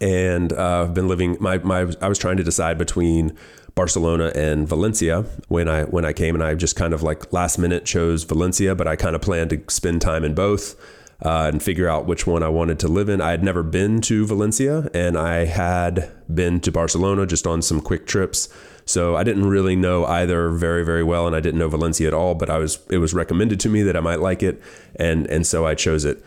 and 0.00 0.52
uh, 0.52 0.82
I've 0.82 0.94
been 0.94 1.08
living. 1.08 1.36
My 1.40 1.58
my 1.58 1.90
I 2.00 2.08
was 2.08 2.18
trying 2.18 2.36
to 2.38 2.44
decide 2.44 2.78
between 2.78 3.36
Barcelona 3.78 4.32
and 4.34 4.66
Valencia 4.66 5.22
when 5.46 5.68
I 5.68 5.84
when 5.84 6.04
I 6.04 6.12
came, 6.12 6.34
and 6.34 6.42
I 6.42 6.56
just 6.56 6.74
kind 6.74 6.92
of 6.92 7.04
like 7.04 7.32
last 7.32 7.58
minute 7.58 7.84
chose 7.84 8.24
Valencia, 8.24 8.74
but 8.74 8.88
I 8.88 8.96
kind 8.96 9.14
of 9.14 9.22
planned 9.22 9.50
to 9.50 9.62
spend 9.68 10.02
time 10.02 10.24
in 10.24 10.34
both. 10.34 10.74
Uh, 11.20 11.50
and 11.52 11.60
figure 11.60 11.88
out 11.88 12.06
which 12.06 12.28
one 12.28 12.44
I 12.44 12.48
wanted 12.48 12.78
to 12.78 12.86
live 12.86 13.08
in. 13.08 13.20
I 13.20 13.32
had 13.32 13.42
never 13.42 13.64
been 13.64 14.00
to 14.02 14.24
Valencia 14.24 14.88
and 14.94 15.18
I 15.18 15.46
had 15.46 16.12
been 16.32 16.60
to 16.60 16.70
Barcelona 16.70 17.26
just 17.26 17.44
on 17.44 17.60
some 17.60 17.80
quick 17.80 18.06
trips. 18.06 18.48
So 18.84 19.16
I 19.16 19.24
didn't 19.24 19.46
really 19.46 19.74
know 19.74 20.06
either 20.06 20.48
very, 20.50 20.84
very 20.84 21.02
well, 21.02 21.26
and 21.26 21.34
I 21.34 21.40
didn't 21.40 21.58
know 21.58 21.68
Valencia 21.68 22.06
at 22.06 22.14
all. 22.14 22.36
But 22.36 22.50
I 22.50 22.58
was 22.58 22.78
it 22.88 22.98
was 22.98 23.14
recommended 23.14 23.58
to 23.60 23.68
me 23.68 23.82
that 23.82 23.96
I 23.96 24.00
might 24.00 24.20
like 24.20 24.44
it, 24.44 24.62
and 24.94 25.26
and 25.26 25.44
so 25.44 25.66
I 25.66 25.74
chose 25.74 26.04
it 26.04 26.22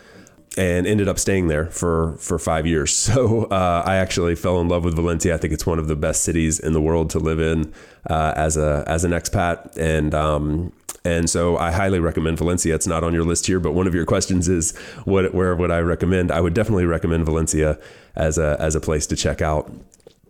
and 0.57 0.85
ended 0.85 1.07
up 1.07 1.17
staying 1.17 1.47
there 1.47 1.67
for 1.67 2.17
for 2.17 2.37
five 2.37 2.67
years. 2.67 2.91
So 3.11 3.45
uh, 3.45 3.83
I 3.85 3.95
actually 3.95 4.35
fell 4.35 4.61
in 4.61 4.67
love 4.67 4.85
with 4.85 4.95
Valencia. 4.95 5.33
I 5.33 5.37
think 5.37 5.53
it's 5.53 5.65
one 5.65 5.79
of 5.79 5.87
the 5.87 5.95
best 5.95 6.23
cities 6.23 6.59
in 6.59 6.73
the 6.73 6.81
world 6.81 7.09
to 7.11 7.19
live 7.19 7.39
in 7.39 7.73
uh, 8.09 8.33
as 8.35 8.57
a 8.57 8.83
as 8.87 9.03
an 9.03 9.11
expat, 9.11 9.75
and 9.77 10.13
um, 10.13 10.71
and 11.03 11.29
so 11.29 11.57
I 11.57 11.71
highly 11.71 11.99
recommend 11.99 12.37
Valencia. 12.37 12.75
It's 12.75 12.87
not 12.87 13.03
on 13.03 13.13
your 13.13 13.23
list 13.23 13.47
here, 13.47 13.59
but 13.59 13.73
one 13.73 13.87
of 13.87 13.95
your 13.95 14.05
questions 14.05 14.47
is 14.47 14.77
what 15.05 15.33
where 15.33 15.55
would 15.55 15.71
I 15.71 15.79
recommend? 15.79 16.31
I 16.31 16.41
would 16.41 16.53
definitely 16.53 16.85
recommend 16.85 17.25
Valencia 17.25 17.79
as 18.15 18.37
a 18.37 18.55
as 18.59 18.75
a 18.75 18.81
place 18.81 19.07
to 19.07 19.15
check 19.15 19.41
out. 19.41 19.71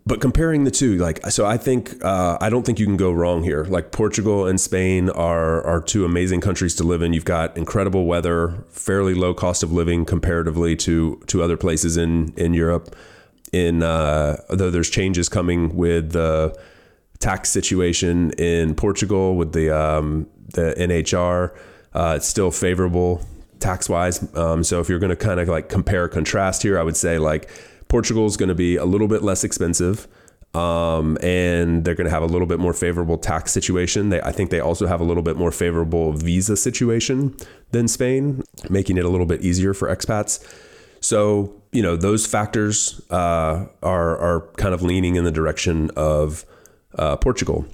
But 0.06 0.20
comparing 0.20 0.64
the 0.64 0.72
two, 0.72 0.98
like, 0.98 1.24
so 1.28 1.46
I 1.46 1.58
think, 1.58 2.04
uh, 2.04 2.38
I 2.42 2.50
don't 2.50 2.66
think 2.66 2.80
you 2.80 2.88
can 2.88 2.98
go 2.98 3.12
wrong 3.12 3.44
here. 3.44 3.66
Like, 3.66 3.92
Portugal 3.92 4.48
and 4.48 4.60
Spain 4.60 5.10
are, 5.12 5.64
are 5.64 5.80
two 5.80 6.06
amazing 6.06 6.42
countries 6.42 6.74
to 6.76 6.84
live 6.84 7.04
in. 7.04 7.14
You've 7.14 7.26
got 7.26 7.56
incredible 7.56 8.06
weather, 8.06 8.66
fairly 8.70 9.14
low 9.14 9.36
cost 9.36 9.62
of 9.62 9.72
living 9.72 10.06
comparatively 10.06 10.76
to, 10.78 11.22
to 11.28 11.44
other 11.44 11.56
places 11.56 11.98
in, 11.98 12.34
in 12.36 12.54
Europe. 12.56 12.96
In, 13.54 13.84
uh, 13.84 14.38
though 14.50 14.72
there's 14.72 14.90
changes 14.90 15.30
coming 15.30 15.76
with 15.76 16.14
the 16.14 16.58
tax 17.20 17.50
situation 17.50 18.32
in 18.40 18.74
Portugal 18.74 19.36
with 19.36 19.54
the, 19.54 19.70
um, 19.70 20.28
the 20.54 20.74
NHR, 20.80 21.56
uh, 21.94 22.14
it's 22.18 22.28
still 22.28 22.50
favorable 22.50 23.24
tax 23.60 23.88
wise. 23.88 24.36
Um, 24.36 24.64
so 24.64 24.80
if 24.80 24.90
you're 24.90 25.00
going 25.00 25.12
to 25.12 25.16
kind 25.16 25.40
of 25.40 25.48
like 25.48 25.70
compare 25.70 26.08
contrast 26.08 26.64
here, 26.64 26.80
I 26.80 26.84
would 26.84 26.98
say 26.98 27.20
like, 27.20 27.52
Portugal 27.92 28.26
is 28.26 28.38
going 28.38 28.48
to 28.48 28.56
be 28.56 28.78
a 28.78 28.86
little 28.86 29.10
bit 29.10 29.22
less 29.22 29.44
expensive. 29.44 30.08
Um, 30.54 31.18
and 31.22 31.84
they're 31.84 31.96
going 31.96 32.06
to 32.06 32.12
have 32.12 32.24
a 32.24 32.28
little 32.34 32.48
bit 32.48 32.60
more 32.60 32.74
favorable 32.74 33.18
tax 33.18 33.52
situation. 33.52 34.10
They, 34.10 34.22
I 34.22 34.32
think 34.32 34.50
they 34.50 34.60
also 34.60 34.88
have 34.88 35.02
a 35.02 35.04
little 35.04 35.24
bit 35.24 35.36
more 35.36 35.52
favorable 35.52 36.14
visa 36.14 36.56
situation 36.58 37.36
than 37.72 37.88
Spain, 37.88 38.44
making 38.70 38.98
it 38.98 39.06
a 39.06 39.10
little 39.10 39.26
bit 39.26 39.42
easier 39.42 39.74
for 39.74 39.94
expats. 39.94 40.42
So, 41.02 41.54
you 41.72 41.82
know, 41.82 41.96
those 41.98 42.26
factors 42.26 43.02
uh, 43.10 43.66
are, 43.82 44.18
are 44.18 44.50
kind 44.58 44.74
of 44.74 44.82
leaning 44.82 45.16
in 45.16 45.24
the 45.24 45.32
direction 45.32 45.90
of 45.96 46.46
uh, 46.98 47.18
Portugal. 47.18 47.66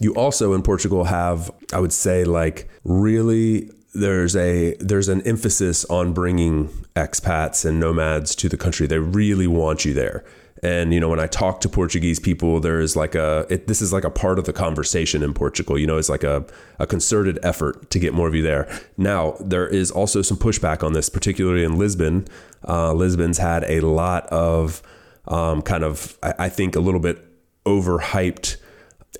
You 0.00 0.14
also 0.14 0.52
in 0.52 0.62
Portugal 0.62 1.04
have, 1.04 1.50
I 1.72 1.78
would 1.78 1.92
say, 1.92 2.24
like 2.24 2.68
really 2.84 3.70
there's 4.00 4.36
a 4.36 4.74
there's 4.76 5.08
an 5.08 5.22
emphasis 5.22 5.84
on 5.86 6.12
bringing 6.12 6.68
expats 6.94 7.64
and 7.64 7.80
nomads 7.80 8.34
to 8.36 8.48
the 8.48 8.56
country. 8.56 8.86
They 8.86 8.98
really 8.98 9.46
want 9.46 9.84
you 9.84 9.94
there. 9.94 10.24
And 10.62 10.92
you 10.92 11.00
know, 11.00 11.08
when 11.08 11.20
I 11.20 11.26
talk 11.26 11.60
to 11.62 11.68
Portuguese 11.68 12.18
people, 12.18 12.60
there 12.60 12.80
is 12.80 12.96
like 12.96 13.14
a 13.14 13.46
it, 13.48 13.66
this 13.66 13.80
is 13.80 13.92
like 13.92 14.04
a 14.04 14.10
part 14.10 14.38
of 14.38 14.44
the 14.44 14.52
conversation 14.52 15.22
in 15.22 15.34
Portugal. 15.34 15.78
You 15.78 15.86
know, 15.86 15.98
it's 15.98 16.08
like 16.08 16.24
a 16.24 16.44
a 16.78 16.86
concerted 16.86 17.38
effort 17.42 17.90
to 17.90 17.98
get 17.98 18.14
more 18.14 18.28
of 18.28 18.34
you 18.34 18.42
there. 18.42 18.68
Now, 18.96 19.36
there 19.40 19.68
is 19.68 19.90
also 19.90 20.22
some 20.22 20.36
pushback 20.36 20.82
on 20.82 20.92
this, 20.92 21.08
particularly 21.08 21.64
in 21.64 21.78
Lisbon. 21.78 22.26
Uh, 22.66 22.92
Lisbon's 22.92 23.38
had 23.38 23.64
a 23.64 23.80
lot 23.80 24.26
of 24.26 24.82
um, 25.26 25.62
kind 25.62 25.84
of 25.84 26.18
I, 26.22 26.34
I 26.38 26.48
think 26.48 26.74
a 26.74 26.80
little 26.80 27.00
bit 27.00 27.24
overhyped 27.64 28.56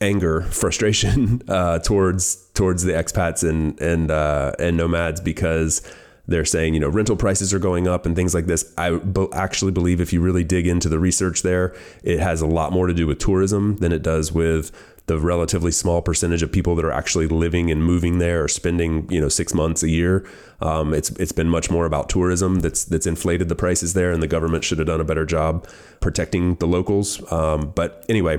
anger, 0.01 0.43
frustration 0.51 1.43
uh, 1.49 1.79
towards 1.81 2.47
towards 2.55 2.83
the 2.85 2.93
expats 2.93 3.49
and 3.49 3.81
and 3.81 4.11
uh, 4.11 4.53
and 4.59 4.77
nomads 4.77 5.21
because 5.21 5.83
they're 6.27 6.45
saying 6.45 6.75
you 6.75 6.81
know 6.81 6.89
rental 6.89 7.17
prices 7.17 7.55
are 7.55 7.59
going 7.59 7.89
up 7.89 8.07
and 8.07 8.15
things 8.15 8.35
like 8.35 8.47
this. 8.47 8.73
I 8.77 8.97
be- 8.97 9.29
actually 9.33 9.73
believe 9.73 10.01
if 10.01 10.13
you 10.13 10.21
really 10.21 10.45
dig 10.45 10.67
into 10.67 10.89
the 10.89 10.99
research 10.99 11.43
there, 11.43 11.75
it 12.03 12.21
has 12.21 12.41
a 12.41 12.47
lot 12.47 12.73
more 12.73 12.87
to 12.87 12.95
do 12.95 13.07
with 13.07 13.19
tourism 13.19 13.77
than 13.79 13.93
it 13.93 14.03
does 14.03 14.33
with 14.33 14.71
the 15.09 15.19
relatively 15.19 15.73
small 15.73 16.03
percentage 16.03 16.43
of 16.43 16.53
people 16.53 16.77
that 16.77 16.85
are 16.85 16.93
actually 16.93 17.27
living 17.27 17.71
and 17.71 17.83
moving 17.83 18.19
there 18.19 18.45
or 18.45 18.49
spending 18.49 19.11
you 19.11 19.21
know 19.21 19.29
six 19.29 19.55
months 19.55 19.83
a 19.83 19.89
year. 19.89 20.29
Um, 20.61 20.93
it's 20.93 21.11
it's 21.13 21.33
been 21.33 21.49
much 21.49 21.71
more 21.71 21.87
about 21.87 22.09
tourism 22.09 22.61
that's 22.61 22.85
that's 22.85 23.07
inflated 23.07 23.49
the 23.49 23.57
prices 23.57 23.95
there, 23.95 24.13
and 24.13 24.23
the 24.23 24.29
government 24.29 24.65
should 24.65 24.79
have 24.79 24.87
done 24.87 25.01
a 25.01 25.05
better 25.05 25.25
job 25.25 25.67
protecting 26.01 26.57
the 26.57 26.67
locals. 26.67 27.21
Um, 27.33 27.73
but 27.75 28.05
anyway, 28.09 28.39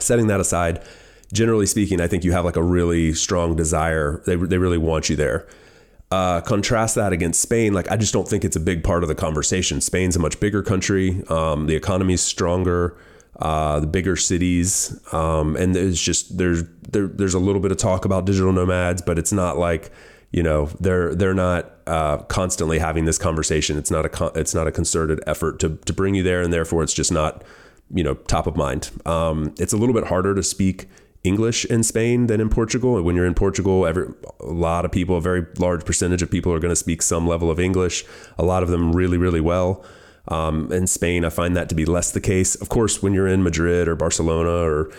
setting 0.00 0.26
that 0.28 0.40
aside, 0.40 0.82
generally 1.32 1.66
speaking, 1.66 2.00
I 2.00 2.06
think 2.06 2.24
you 2.24 2.32
have 2.32 2.44
like 2.44 2.56
a 2.56 2.62
really 2.62 3.12
strong 3.12 3.56
desire. 3.56 4.22
They, 4.26 4.36
they 4.36 4.58
really 4.58 4.78
want 4.78 5.08
you 5.08 5.16
there. 5.16 5.46
Uh, 6.10 6.40
contrast 6.40 6.94
that 6.94 7.12
against 7.12 7.40
Spain. 7.40 7.74
Like, 7.74 7.90
I 7.90 7.96
just 7.96 8.14
don't 8.14 8.26
think 8.26 8.44
it's 8.44 8.56
a 8.56 8.60
big 8.60 8.82
part 8.82 9.02
of 9.02 9.08
the 9.08 9.14
conversation. 9.14 9.80
Spain's 9.82 10.16
a 10.16 10.18
much 10.18 10.40
bigger 10.40 10.62
country. 10.62 11.22
Um, 11.28 11.66
the 11.66 11.76
economy's 11.76 12.22
stronger. 12.22 12.96
Uh, 13.38 13.78
the 13.78 13.86
bigger 13.86 14.16
cities, 14.16 14.98
um, 15.12 15.54
and 15.54 15.72
there's 15.72 16.00
just 16.00 16.38
there's 16.38 16.64
there, 16.90 17.06
there's 17.06 17.34
a 17.34 17.38
little 17.38 17.60
bit 17.60 17.70
of 17.70 17.78
talk 17.78 18.04
about 18.04 18.24
digital 18.24 18.52
nomads, 18.52 19.00
but 19.00 19.16
it's 19.16 19.30
not 19.30 19.56
like 19.56 19.92
you 20.32 20.42
know 20.42 20.66
they're 20.80 21.14
they're 21.14 21.34
not 21.34 21.70
uh, 21.86 22.16
constantly 22.24 22.80
having 22.80 23.04
this 23.04 23.16
conversation. 23.16 23.78
It's 23.78 23.92
not 23.92 24.04
a 24.04 24.08
con- 24.08 24.32
it's 24.34 24.56
not 24.56 24.66
a 24.66 24.72
concerted 24.72 25.20
effort 25.24 25.60
to 25.60 25.76
to 25.76 25.92
bring 25.92 26.16
you 26.16 26.24
there, 26.24 26.42
and 26.42 26.52
therefore 26.52 26.82
it's 26.82 26.92
just 26.92 27.12
not 27.12 27.44
you 27.94 28.04
know 28.04 28.14
top 28.14 28.46
of 28.46 28.56
mind. 28.56 28.90
Um, 29.06 29.54
it's 29.58 29.72
a 29.72 29.76
little 29.76 29.94
bit 29.94 30.04
harder 30.04 30.34
to 30.34 30.42
speak 30.42 30.88
English 31.24 31.64
in 31.64 31.82
Spain 31.82 32.26
than 32.26 32.40
in 32.40 32.48
Portugal. 32.48 33.00
When 33.02 33.16
you're 33.16 33.26
in 33.26 33.34
Portugal, 33.34 33.86
every 33.86 34.08
a 34.40 34.46
lot 34.46 34.84
of 34.84 34.92
people, 34.92 35.16
a 35.16 35.20
very 35.20 35.46
large 35.58 35.84
percentage 35.84 36.22
of 36.22 36.30
people 36.30 36.52
are 36.52 36.60
going 36.60 36.72
to 36.72 36.76
speak 36.76 37.02
some 37.02 37.26
level 37.26 37.50
of 37.50 37.58
English. 37.58 38.04
A 38.38 38.44
lot 38.44 38.62
of 38.62 38.68
them 38.68 38.92
really, 38.92 39.18
really 39.18 39.40
well. 39.40 39.84
Um, 40.28 40.70
in 40.72 40.86
Spain, 40.86 41.24
I 41.24 41.30
find 41.30 41.56
that 41.56 41.68
to 41.70 41.74
be 41.74 41.86
less 41.86 42.10
the 42.10 42.20
case. 42.20 42.54
Of 42.54 42.68
course, 42.68 43.02
when 43.02 43.14
you're 43.14 43.26
in 43.26 43.42
Madrid 43.42 43.88
or 43.88 43.96
Barcelona 43.96 44.50
or 44.50 44.92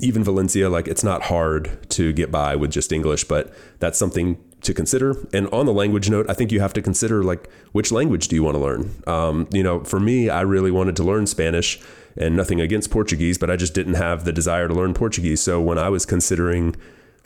even 0.00 0.22
Valencia, 0.22 0.68
like 0.68 0.86
it's 0.86 1.02
not 1.02 1.22
hard 1.22 1.90
to 1.90 2.12
get 2.12 2.30
by 2.30 2.54
with 2.54 2.70
just 2.70 2.92
English, 2.92 3.24
but 3.24 3.52
that's 3.78 3.98
something 3.98 4.38
to 4.62 4.74
consider. 4.74 5.16
And 5.32 5.48
on 5.48 5.66
the 5.66 5.72
language 5.72 6.10
note, 6.10 6.28
I 6.28 6.34
think 6.34 6.52
you 6.52 6.60
have 6.60 6.72
to 6.74 6.82
consider 6.82 7.22
like 7.22 7.48
which 7.72 7.90
language 7.90 8.28
do 8.28 8.36
you 8.36 8.42
want 8.42 8.56
to 8.56 8.60
learn. 8.60 9.02
Um, 9.06 9.48
you 9.52 9.62
know, 9.62 9.82
for 9.84 9.98
me, 9.98 10.28
I 10.28 10.42
really 10.42 10.70
wanted 10.70 10.96
to 10.96 11.02
learn 11.02 11.26
Spanish 11.26 11.80
and 12.18 12.36
nothing 12.36 12.60
against 12.60 12.90
Portuguese, 12.90 13.38
but 13.38 13.50
I 13.50 13.56
just 13.56 13.74
didn't 13.74 13.94
have 13.94 14.24
the 14.24 14.32
desire 14.32 14.68
to 14.68 14.74
learn 14.74 14.92
Portuguese. 14.92 15.40
So 15.40 15.60
when 15.60 15.78
I 15.78 15.88
was 15.88 16.04
considering 16.04 16.76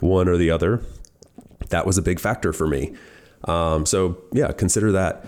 one 0.00 0.28
or 0.28 0.36
the 0.36 0.50
other, 0.50 0.82
that 1.70 1.86
was 1.86 1.98
a 1.98 2.02
big 2.02 2.20
factor 2.20 2.52
for 2.52 2.66
me. 2.66 2.94
Um, 3.44 3.86
so 3.86 4.22
yeah, 4.32 4.52
consider 4.52 4.92
that. 4.92 5.24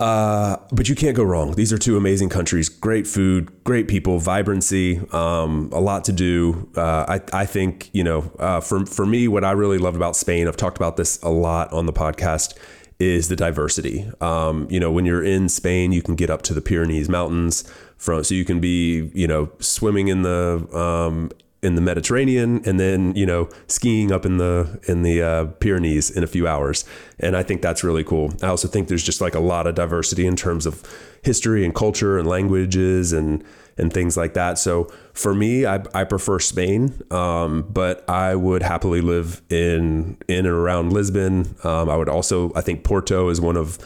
Uh, 0.00 0.56
but 0.70 0.88
you 0.88 0.94
can't 0.94 1.16
go 1.16 1.24
wrong. 1.24 1.52
These 1.52 1.72
are 1.72 1.78
two 1.78 1.96
amazing 1.96 2.28
countries. 2.28 2.68
Great 2.68 3.06
food, 3.06 3.64
great 3.64 3.88
people, 3.88 4.18
vibrancy, 4.20 5.00
um, 5.12 5.70
a 5.72 5.80
lot 5.80 6.04
to 6.04 6.12
do. 6.12 6.70
Uh, 6.76 7.18
I, 7.18 7.40
I 7.42 7.46
think 7.46 7.90
you 7.92 8.04
know, 8.04 8.30
uh, 8.38 8.60
for 8.60 8.86
for 8.86 9.04
me, 9.04 9.26
what 9.26 9.42
I 9.42 9.52
really 9.52 9.78
loved 9.78 9.96
about 9.96 10.14
Spain, 10.14 10.46
I've 10.46 10.56
talked 10.56 10.76
about 10.76 10.96
this 10.96 11.20
a 11.22 11.30
lot 11.30 11.72
on 11.72 11.86
the 11.86 11.92
podcast, 11.92 12.56
is 13.00 13.28
the 13.28 13.34
diversity. 13.34 14.08
Um, 14.20 14.68
you 14.70 14.78
know, 14.78 14.92
when 14.92 15.04
you're 15.04 15.24
in 15.24 15.48
Spain, 15.48 15.90
you 15.90 16.02
can 16.02 16.14
get 16.14 16.30
up 16.30 16.42
to 16.42 16.54
the 16.54 16.60
Pyrenees 16.60 17.08
Mountains 17.08 17.64
from 17.98 18.24
so 18.24 18.34
you 18.34 18.44
can 18.44 18.60
be 18.60 19.10
you 19.12 19.26
know 19.26 19.50
swimming 19.58 20.08
in 20.08 20.22
the 20.22 20.66
um, 20.72 21.30
in 21.60 21.74
the 21.74 21.80
Mediterranean 21.80 22.62
and 22.64 22.78
then 22.78 23.14
you 23.16 23.26
know 23.26 23.48
skiing 23.66 24.12
up 24.12 24.24
in 24.24 24.38
the 24.38 24.80
in 24.88 25.02
the 25.02 25.22
uh, 25.22 25.44
Pyrenees 25.60 26.10
in 26.10 26.22
a 26.22 26.26
few 26.26 26.46
hours. 26.46 26.84
And 27.18 27.36
I 27.36 27.42
think 27.42 27.62
that's 27.62 27.82
really 27.82 28.04
cool. 28.04 28.32
I 28.42 28.46
also 28.46 28.68
think 28.68 28.88
there's 28.88 29.02
just 29.02 29.20
like 29.20 29.34
a 29.34 29.40
lot 29.40 29.66
of 29.66 29.74
diversity 29.74 30.26
in 30.26 30.36
terms 30.36 30.66
of 30.66 30.82
history 31.22 31.64
and 31.64 31.74
culture 31.74 32.18
and 32.18 32.28
languages 32.28 33.12
and 33.12 33.44
and 33.76 33.92
things 33.92 34.16
like 34.16 34.34
that. 34.34 34.58
So 34.58 34.84
for 35.12 35.34
me 35.34 35.66
I, 35.66 35.82
I 35.92 36.04
prefer 36.04 36.38
Spain 36.38 37.02
um, 37.10 37.62
but 37.68 38.08
I 38.08 38.36
would 38.36 38.62
happily 38.62 39.00
live 39.00 39.42
in 39.50 40.16
in 40.28 40.46
and 40.46 40.46
around 40.46 40.92
Lisbon. 40.92 41.56
Um, 41.64 41.90
I 41.90 41.96
would 41.96 42.08
also 42.08 42.52
I 42.54 42.60
think 42.60 42.84
Porto 42.84 43.28
is 43.30 43.40
one 43.40 43.56
of 43.56 43.78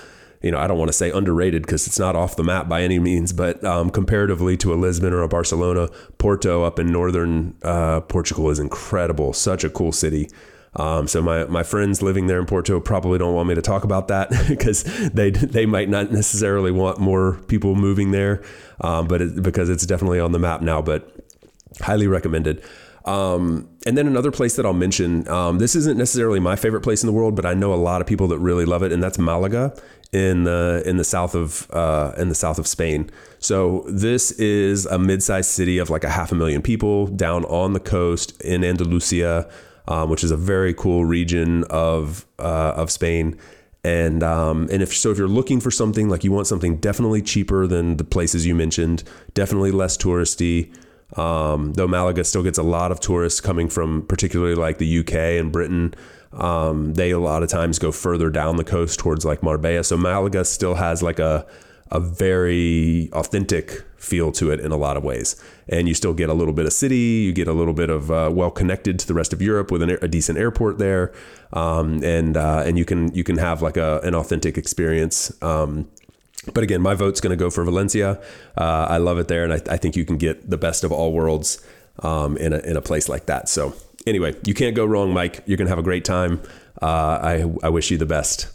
you 0.42 0.50
know, 0.50 0.58
I 0.58 0.66
don't 0.66 0.78
want 0.78 0.88
to 0.88 0.92
say 0.92 1.10
underrated 1.10 1.62
because 1.62 1.86
it's 1.86 1.98
not 1.98 2.16
off 2.16 2.36
the 2.36 2.42
map 2.42 2.68
by 2.68 2.82
any 2.82 2.98
means, 2.98 3.32
but 3.32 3.62
um, 3.64 3.90
comparatively 3.90 4.56
to 4.58 4.72
a 4.72 4.76
Lisbon 4.76 5.12
or 5.12 5.22
a 5.22 5.28
Barcelona, 5.28 5.88
Porto 6.18 6.64
up 6.64 6.78
in 6.78 6.90
northern 6.90 7.54
uh, 7.62 8.00
Portugal 8.00 8.50
is 8.50 8.58
incredible. 8.58 9.32
Such 9.32 9.62
a 9.62 9.70
cool 9.70 9.92
city. 9.92 10.28
Um, 10.74 11.06
so 11.06 11.22
my, 11.22 11.44
my 11.44 11.62
friends 11.62 12.02
living 12.02 12.26
there 12.26 12.40
in 12.40 12.46
Porto 12.46 12.80
probably 12.80 13.18
don't 13.18 13.34
want 13.34 13.48
me 13.48 13.54
to 13.54 13.62
talk 13.62 13.84
about 13.84 14.08
that 14.08 14.30
because 14.48 14.84
they 15.10 15.30
they 15.30 15.66
might 15.66 15.88
not 15.88 16.10
necessarily 16.10 16.70
want 16.72 16.98
more 16.98 17.38
people 17.46 17.74
moving 17.74 18.10
there, 18.10 18.42
um, 18.80 19.06
but 19.06 19.20
it, 19.20 19.42
because 19.42 19.68
it's 19.68 19.86
definitely 19.86 20.18
on 20.18 20.32
the 20.32 20.38
map 20.38 20.62
now. 20.62 20.80
But 20.80 21.14
highly 21.82 22.06
recommended. 22.06 22.64
Um, 23.04 23.68
and 23.84 23.98
then 23.98 24.06
another 24.06 24.30
place 24.30 24.54
that 24.56 24.64
I'll 24.64 24.72
mention, 24.72 25.26
um, 25.28 25.58
this 25.58 25.74
isn't 25.74 25.98
necessarily 25.98 26.38
my 26.38 26.54
favorite 26.54 26.82
place 26.82 27.02
in 27.02 27.08
the 27.08 27.12
world, 27.12 27.34
but 27.34 27.44
I 27.44 27.52
know 27.52 27.74
a 27.74 27.76
lot 27.76 28.00
of 28.00 28.06
people 28.06 28.28
that 28.28 28.38
really 28.38 28.64
love 28.64 28.84
it, 28.84 28.92
and 28.92 29.02
that's 29.02 29.18
Malaga 29.18 29.74
in 30.12 30.44
the 30.44 30.82
in 30.84 30.98
the 30.98 31.04
south 31.04 31.34
of 31.34 31.70
uh, 31.70 32.12
in 32.18 32.28
the 32.28 32.34
south 32.34 32.58
of 32.58 32.66
Spain. 32.66 33.10
So 33.38 33.84
this 33.88 34.30
is 34.32 34.86
a 34.86 34.98
mid-sized 34.98 35.50
city 35.50 35.78
of 35.78 35.90
like 35.90 36.04
a 36.04 36.10
half 36.10 36.30
a 36.32 36.34
million 36.34 36.62
people 36.62 37.06
down 37.06 37.44
on 37.46 37.72
the 37.72 37.80
coast 37.80 38.40
in 38.42 38.62
Andalusia, 38.62 39.50
um, 39.88 40.10
which 40.10 40.22
is 40.22 40.30
a 40.30 40.36
very 40.36 40.74
cool 40.74 41.04
region 41.04 41.64
of 41.70 42.26
uh, 42.38 42.74
of 42.76 42.90
Spain. 42.90 43.38
And 43.84 44.22
um, 44.22 44.68
and 44.70 44.82
if 44.82 44.94
so, 44.94 45.10
if 45.10 45.18
you're 45.18 45.26
looking 45.26 45.60
for 45.60 45.70
something 45.70 46.08
like 46.08 46.22
you 46.22 46.30
want 46.30 46.46
something 46.46 46.76
definitely 46.76 47.22
cheaper 47.22 47.66
than 47.66 47.96
the 47.96 48.04
places 48.04 48.46
you 48.46 48.54
mentioned, 48.54 49.02
definitely 49.34 49.72
less 49.72 49.96
touristy. 49.96 50.72
Um, 51.16 51.74
though 51.74 51.88
Malaga 51.88 52.24
still 52.24 52.42
gets 52.42 52.58
a 52.58 52.62
lot 52.62 52.90
of 52.90 53.00
tourists 53.00 53.40
coming 53.40 53.68
from 53.68 54.06
particularly 54.06 54.54
like 54.54 54.78
the 54.78 54.98
UK 55.00 55.14
and 55.14 55.52
Britain. 55.52 55.94
Um, 56.32 56.94
they 56.94 57.10
a 57.10 57.18
lot 57.18 57.42
of 57.42 57.50
times 57.50 57.78
go 57.78 57.92
further 57.92 58.30
down 58.30 58.56
the 58.56 58.64
coast 58.64 58.98
towards 58.98 59.24
like 59.24 59.42
Marbella. 59.42 59.84
So 59.84 59.96
Malaga 59.96 60.44
still 60.44 60.74
has 60.74 61.02
like 61.02 61.18
a 61.18 61.46
a 61.92 62.00
very 62.00 63.10
authentic 63.12 63.84
feel 63.98 64.32
to 64.32 64.50
it 64.50 64.58
in 64.58 64.72
a 64.72 64.76
lot 64.76 64.96
of 64.96 65.04
ways. 65.04 65.36
And 65.68 65.86
you 65.86 65.94
still 65.94 66.14
get 66.14 66.30
a 66.30 66.34
little 66.34 66.54
bit 66.54 66.64
of 66.64 66.72
city, 66.72 66.96
you 66.96 67.32
get 67.32 67.46
a 67.46 67.52
little 67.52 67.74
bit 67.74 67.90
of 67.90 68.10
uh, 68.10 68.30
well 68.32 68.50
connected 68.50 68.98
to 68.98 69.06
the 69.06 69.14
rest 69.14 69.32
of 69.32 69.42
Europe 69.42 69.70
with 69.70 69.82
an, 69.82 69.90
a 70.00 70.08
decent 70.08 70.38
airport 70.38 70.78
there, 70.78 71.12
um, 71.52 72.02
and 72.02 72.36
uh, 72.36 72.62
and 72.66 72.78
you 72.78 72.84
can 72.84 73.14
you 73.14 73.22
can 73.22 73.36
have 73.36 73.62
like 73.62 73.76
a 73.76 74.00
an 74.02 74.14
authentic 74.14 74.56
experience. 74.58 75.30
Um, 75.42 75.88
but 76.52 76.64
again, 76.64 76.80
my 76.80 76.94
vote's 76.94 77.20
going 77.20 77.30
to 77.30 77.36
go 77.36 77.50
for 77.50 77.64
Valencia. 77.64 78.20
Uh, 78.56 78.86
I 78.88 78.96
love 78.98 79.18
it 79.18 79.28
there, 79.28 79.44
and 79.44 79.52
I, 79.52 79.60
I, 79.70 79.76
think 79.76 79.94
you 79.96 80.04
can 80.04 80.16
get 80.16 80.50
the 80.50 80.58
best 80.58 80.82
of 80.82 80.90
all 80.90 81.12
worlds 81.12 81.64
um, 82.00 82.36
in 82.36 82.52
a 82.52 82.58
in 82.58 82.76
a 82.76 82.82
place 82.82 83.08
like 83.08 83.26
that. 83.26 83.48
So 83.48 83.74
anyway, 84.06 84.34
you 84.44 84.54
can't 84.54 84.74
go 84.74 84.84
wrong, 84.84 85.12
Mike. 85.12 85.42
You're 85.46 85.56
going 85.56 85.66
to 85.66 85.70
have 85.70 85.78
a 85.78 85.84
great 85.84 86.04
time. 86.04 86.40
Uh, 86.80 86.86
I 87.22 87.52
I 87.62 87.68
wish 87.68 87.90
you 87.90 87.98
the 87.98 88.06
best. 88.06 88.48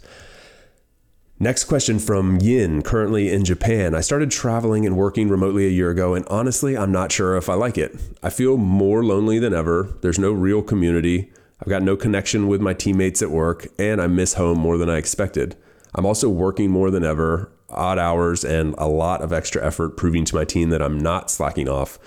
Next 1.40 1.64
question 1.64 2.00
from 2.00 2.40
Yin, 2.40 2.82
currently 2.82 3.32
in 3.32 3.44
Japan. 3.44 3.94
I 3.94 4.00
started 4.00 4.32
traveling 4.32 4.84
and 4.84 4.96
working 4.96 5.28
remotely 5.28 5.66
a 5.66 5.70
year 5.70 5.88
ago, 5.88 6.14
and 6.14 6.26
honestly, 6.26 6.76
I'm 6.76 6.90
not 6.90 7.12
sure 7.12 7.36
if 7.36 7.48
I 7.48 7.54
like 7.54 7.78
it. 7.78 7.94
I 8.24 8.28
feel 8.28 8.56
more 8.56 9.04
lonely 9.04 9.38
than 9.38 9.54
ever. 9.54 9.96
There's 10.02 10.18
no 10.18 10.32
real 10.32 10.62
community. 10.62 11.30
I've 11.60 11.68
got 11.68 11.82
no 11.82 11.96
connection 11.96 12.48
with 12.48 12.60
my 12.60 12.74
teammates 12.74 13.22
at 13.22 13.30
work, 13.30 13.68
and 13.78 14.02
I 14.02 14.08
miss 14.08 14.34
home 14.34 14.58
more 14.58 14.78
than 14.78 14.90
I 14.90 14.96
expected. 14.96 15.56
I'm 15.94 16.04
also 16.04 16.28
working 16.28 16.70
more 16.70 16.90
than 16.90 17.04
ever, 17.04 17.52
odd 17.70 17.98
hours, 17.98 18.44
and 18.44 18.74
a 18.78 18.88
lot 18.88 19.22
of 19.22 19.32
extra 19.32 19.64
effort, 19.64 19.96
proving 19.96 20.24
to 20.26 20.34
my 20.34 20.44
team 20.44 20.70
that 20.70 20.82
I'm 20.82 20.98
not 20.98 21.30
slacking 21.30 21.68
off. 21.68 21.98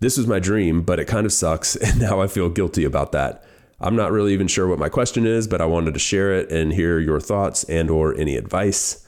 This 0.00 0.18
was 0.18 0.26
my 0.26 0.38
dream, 0.38 0.82
but 0.82 1.00
it 1.00 1.06
kind 1.06 1.26
of 1.26 1.32
sucks, 1.32 1.76
and 1.84 2.00
now 2.00 2.20
I 2.20 2.26
feel 2.26 2.48
guilty 2.48 2.84
about 2.84 3.12
that. 3.12 3.44
I'm 3.80 3.96
not 3.96 4.10
really 4.10 4.32
even 4.32 4.48
sure 4.48 4.66
what 4.66 4.78
my 4.78 4.88
question 4.88 5.26
is, 5.26 5.46
but 5.46 5.60
I 5.60 5.66
wanted 5.66 5.94
to 5.94 6.00
share 6.00 6.32
it 6.32 6.50
and 6.50 6.72
hear 6.72 6.98
your 6.98 7.20
thoughts 7.20 7.64
and 7.64 7.90
or 7.90 8.18
any 8.18 8.36
advice. 8.36 9.06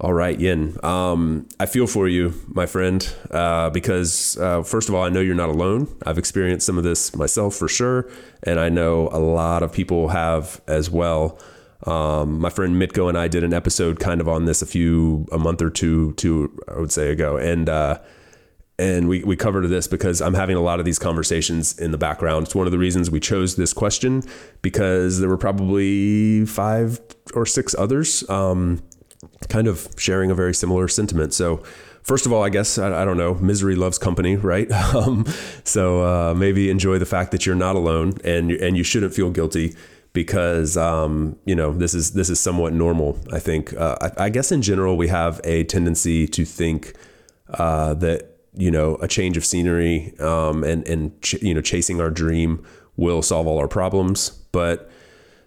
All 0.00 0.14
right, 0.14 0.38
Yin. 0.40 0.78
Um, 0.82 1.46
I 1.58 1.66
feel 1.66 1.86
for 1.86 2.08
you, 2.08 2.32
my 2.48 2.64
friend, 2.64 3.06
uh, 3.30 3.68
because 3.68 4.38
uh, 4.38 4.62
first 4.62 4.88
of 4.88 4.94
all, 4.94 5.04
I 5.04 5.10
know 5.10 5.20
you're 5.20 5.34
not 5.34 5.50
alone. 5.50 5.94
I've 6.06 6.16
experienced 6.16 6.64
some 6.64 6.78
of 6.78 6.84
this 6.84 7.14
myself 7.14 7.54
for 7.54 7.68
sure, 7.68 8.10
and 8.42 8.58
I 8.58 8.70
know 8.70 9.10
a 9.12 9.18
lot 9.18 9.62
of 9.62 9.72
people 9.72 10.08
have 10.08 10.62
as 10.66 10.88
well. 10.88 11.38
Um, 11.86 12.40
my 12.40 12.50
friend 12.50 12.76
Mitko 12.76 13.08
and 13.08 13.16
I 13.16 13.28
did 13.28 13.42
an 13.42 13.54
episode 13.54 13.98
kind 14.00 14.20
of 14.20 14.28
on 14.28 14.44
this 14.44 14.60
a 14.62 14.66
few 14.66 15.26
a 15.32 15.38
month 15.38 15.62
or 15.62 15.70
two, 15.70 16.12
two 16.14 16.58
I 16.68 16.78
would 16.78 16.92
say 16.92 17.10
ago, 17.10 17.36
and 17.36 17.68
uh, 17.68 17.98
and 18.80 19.08
we, 19.08 19.22
we 19.22 19.36
covered 19.36 19.66
this 19.66 19.86
because 19.86 20.22
I'm 20.22 20.32
having 20.32 20.56
a 20.56 20.60
lot 20.60 20.78
of 20.78 20.86
these 20.86 20.98
conversations 20.98 21.78
in 21.78 21.90
the 21.90 21.98
background. 21.98 22.46
It's 22.46 22.54
one 22.54 22.66
of 22.66 22.72
the 22.72 22.78
reasons 22.78 23.10
we 23.10 23.20
chose 23.20 23.56
this 23.56 23.74
question 23.74 24.22
because 24.62 25.20
there 25.20 25.28
were 25.28 25.36
probably 25.36 26.46
five 26.46 26.98
or 27.34 27.44
six 27.44 27.74
others 27.78 28.28
um, 28.30 28.82
kind 29.50 29.66
of 29.66 29.86
sharing 29.98 30.30
a 30.30 30.34
very 30.34 30.54
similar 30.54 30.88
sentiment. 30.88 31.34
So, 31.34 31.62
first 32.02 32.24
of 32.24 32.32
all, 32.32 32.42
I 32.42 32.48
guess, 32.48 32.78
I, 32.78 33.02
I 33.02 33.04
don't 33.04 33.18
know, 33.18 33.34
misery 33.34 33.76
loves 33.76 33.98
company, 33.98 34.36
right? 34.36 34.68
Um, 34.94 35.24
so 35.62 36.02
uh, 36.02 36.34
maybe 36.34 36.70
enjoy 36.70 36.98
the 36.98 37.06
fact 37.06 37.30
that 37.32 37.46
you're 37.46 37.54
not 37.54 37.76
alone 37.76 38.14
and, 38.24 38.50
and 38.50 38.76
you 38.76 38.82
shouldn't 38.82 39.14
feel 39.14 39.30
guilty 39.30 39.76
because 40.12 40.76
um, 40.76 41.36
you 41.44 41.54
know 41.54 41.72
this 41.72 41.94
is 41.94 42.12
this 42.12 42.30
is 42.30 42.40
somewhat 42.40 42.72
normal. 42.72 43.18
I 43.32 43.38
think. 43.38 43.72
Uh, 43.74 43.96
I, 44.00 44.24
I, 44.24 44.28
guess 44.28 44.50
in 44.50 44.62
general 44.62 44.96
we 44.96 45.08
have 45.08 45.40
a 45.44 45.64
tendency 45.64 46.26
to 46.28 46.44
think 46.44 46.94
uh, 47.54 47.94
that 47.94 48.30
you 48.54 48.70
know 48.70 48.96
a 48.96 49.08
change 49.08 49.36
of 49.36 49.44
scenery 49.44 50.14
um, 50.18 50.64
and 50.64 50.86
and 50.86 51.20
ch- 51.22 51.42
you 51.42 51.54
know 51.54 51.60
chasing 51.60 52.00
our 52.00 52.10
dream 52.10 52.64
will 52.96 53.22
solve 53.22 53.46
all 53.46 53.58
our 53.58 53.68
problems 53.68 54.30
but 54.52 54.90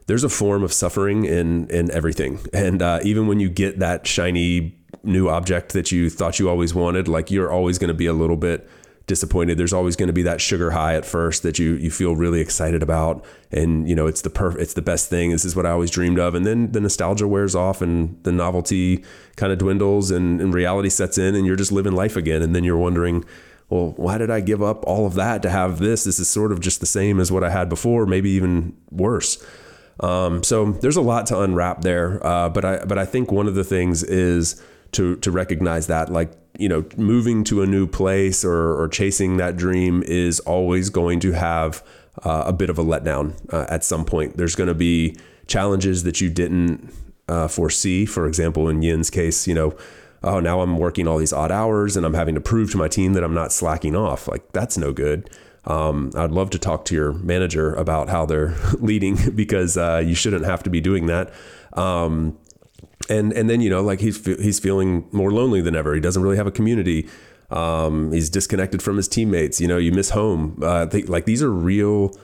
there's 0.08 0.24
a 0.24 0.30
form 0.30 0.64
of 0.64 0.72
suffering 0.72 1.26
in 1.26 1.68
in 1.70 1.92
everything 1.92 2.40
and 2.54 2.82
uh, 2.82 3.00
even 3.04 3.28
when 3.28 3.40
you 3.40 3.50
get 3.50 3.80
that 3.80 4.08
shiny 4.08 4.78
new 5.04 5.28
object 5.30 5.74
that 5.74 5.92
you 5.92 6.10
thought 6.10 6.40
you 6.40 6.50
always 6.50 6.74
wanted 6.74 7.08
like 7.08 7.30
you're 7.30 7.52
always 7.52 7.78
going 7.78 7.90
to 7.90 7.94
be 7.94 8.06
a 8.06 8.14
little 8.14 8.38
bit 8.38 8.70
disappointed. 9.06 9.58
There's 9.58 9.74
always 9.74 9.96
going 9.96 10.08
to 10.08 10.14
be 10.14 10.24
that 10.24 10.40
sugar 10.40 10.72
high 10.72 10.96
at 10.96 11.06
first 11.06 11.44
that 11.44 11.60
you 11.60 11.74
you 11.74 11.92
feel 11.92 12.16
really 12.16 12.40
excited 12.40 12.82
about, 12.82 13.24
and 13.52 13.88
you 13.88 13.96
know 13.96 14.08
it's 14.08 14.22
the 14.22 14.30
perf- 14.30 14.58
it's 14.58 14.74
the 14.74 14.82
best 14.82 15.10
thing. 15.10 15.32
This 15.32 15.46
is 15.46 15.56
what 15.56 15.66
I 15.66 15.72
always 15.72 15.92
dreamed 15.92 16.20
of, 16.20 16.36
and 16.36 16.46
then 16.46 16.72
the 16.72 16.82
nostalgia 16.82 17.28
wears 17.28 17.56
off, 17.56 17.82
and 17.82 18.22
the 18.24 18.32
novelty 18.32 19.04
kind 19.36 19.52
of 19.52 19.60
dwindles, 19.60 20.12
and, 20.12 20.40
and 20.40 20.54
reality 20.54 20.90
sets 20.90 21.18
in, 21.18 21.36
and 21.36 21.46
you're 21.46 21.56
just 21.56 21.72
living 21.72 21.94
life 21.94 22.16
again, 22.16 22.42
and 22.42 22.56
then 22.56 22.64
you're 22.64 22.78
wondering. 22.78 23.26
Well, 23.70 23.94
why 23.96 24.20
did 24.20 24.30
I 24.30 24.42
give 24.42 24.62
up 24.62 24.84
all 24.86 25.08
of 25.08 25.16
that 25.16 25.42
to 25.44 25.50
have 25.50 25.80
this? 25.80 26.04
This 26.04 26.20
is 26.20 26.30
sort 26.30 26.52
of 26.52 26.60
just 26.60 26.80
the 26.80 26.86
same 26.86 27.20
as 27.20 27.32
what 27.32 27.44
I 27.44 27.50
had 27.50 27.70
before, 27.70 28.06
maybe 28.06 28.30
even 28.32 28.78
worse. 28.92 29.44
Um, 30.00 30.44
so 30.44 30.74
there's 30.74 30.98
a 30.98 31.02
lot 31.02 31.26
to 31.28 31.40
unwrap 31.40 31.82
there, 31.82 32.24
uh, 32.26 32.50
but 32.50 32.66
I 32.66 32.86
but 32.86 33.00
I 33.00 33.06
think 33.06 33.32
one 33.32 33.48
of 33.48 33.56
the 33.56 33.64
things 33.64 34.04
is 34.04 34.62
to 34.92 35.16
to 35.18 35.32
recognize 35.32 35.88
that 35.88 36.12
like 36.12 36.32
you 36.58 36.70
know, 36.70 36.86
moving 36.98 37.44
to 37.46 37.62
a 37.62 37.66
new 37.66 37.88
place 37.88 38.46
or, 38.46 38.80
or 38.80 38.88
chasing 38.88 39.38
that 39.38 39.58
dream 39.58 40.04
is 40.06 40.40
always 40.42 40.90
going 40.90 41.20
to 41.22 41.32
have 41.32 41.84
uh, 42.24 42.44
a 42.46 42.54
bit 42.54 42.70
of 42.70 42.78
a 42.78 42.84
letdown 42.84 43.34
uh, 43.52 43.66
at 43.70 43.84
some 43.84 44.06
point. 44.06 44.38
There's 44.38 44.56
going 44.56 44.68
to 44.68 44.76
be 44.76 45.18
challenges 45.48 46.04
that 46.04 46.22
you 46.22 46.30
didn't 46.30 46.94
uh, 47.28 47.48
foresee. 47.48 48.06
For 48.06 48.28
example, 48.28 48.70
in 48.70 48.82
Yin's 48.82 49.10
case, 49.10 49.48
you 49.48 49.54
know, 49.54 49.76
oh, 50.24 50.40
now 50.40 50.62
I'm 50.62 50.78
working 50.78 51.08
all 51.08 51.18
these 51.18 51.34
odd 51.34 51.52
hours 51.52 51.98
and 51.98 52.06
I'm 52.06 52.14
having 52.14 52.36
to 52.36 52.42
prove 52.42 52.72
to 52.72 52.78
my 52.78 52.88
team 52.88 53.14
that 53.14 53.24
I'm 53.24 53.34
not 53.34 53.52
slacking 53.52 53.96
off. 53.96 54.28
Like, 54.28 54.52
that's 54.54 54.78
no 54.78 54.94
good. 54.94 55.30
Um, 55.66 56.12
I'd 56.16 56.32
love 56.32 56.50
to 56.52 56.60
talk 56.60 56.86
to 56.86 56.96
your 56.96 57.14
manager 57.14 57.74
about 57.74 58.10
how 58.10 58.26
they're 58.26 58.56
leading 58.80 59.18
because 59.36 59.78
uh, 59.78 60.02
you 60.06 60.16
shouldn't 60.16 60.46
have 60.46 60.64
to 60.64 60.70
be 60.70 60.82
doing 60.82 61.08
that. 61.08 61.34
Um, 61.74 62.38
and 63.10 63.34
and 63.34 63.50
then 63.50 63.62
you 63.62 63.70
know 63.70 63.82
like 63.82 64.00
he's 64.00 64.24
he's 64.26 64.60
feeling 64.60 65.08
more 65.12 65.32
lonely 65.32 65.62
than 65.62 65.76
ever. 65.76 65.94
He 65.94 66.02
doesn't 66.02 66.22
really 66.22 66.38
have 66.38 66.48
a 66.48 66.52
community. 66.52 67.08
Um, 67.50 68.12
he's 68.12 68.30
disconnected 68.30 68.82
from 68.82 68.98
his 68.98 69.08
teammates. 69.08 69.62
You 69.62 69.68
know, 69.68 69.78
you 69.78 69.92
miss 69.92 70.12
home. 70.12 70.58
Uh, 70.62 70.86
they, 70.86 71.04
like 71.04 71.26
these 71.26 71.44
are 71.44 71.52
real 71.52 72.16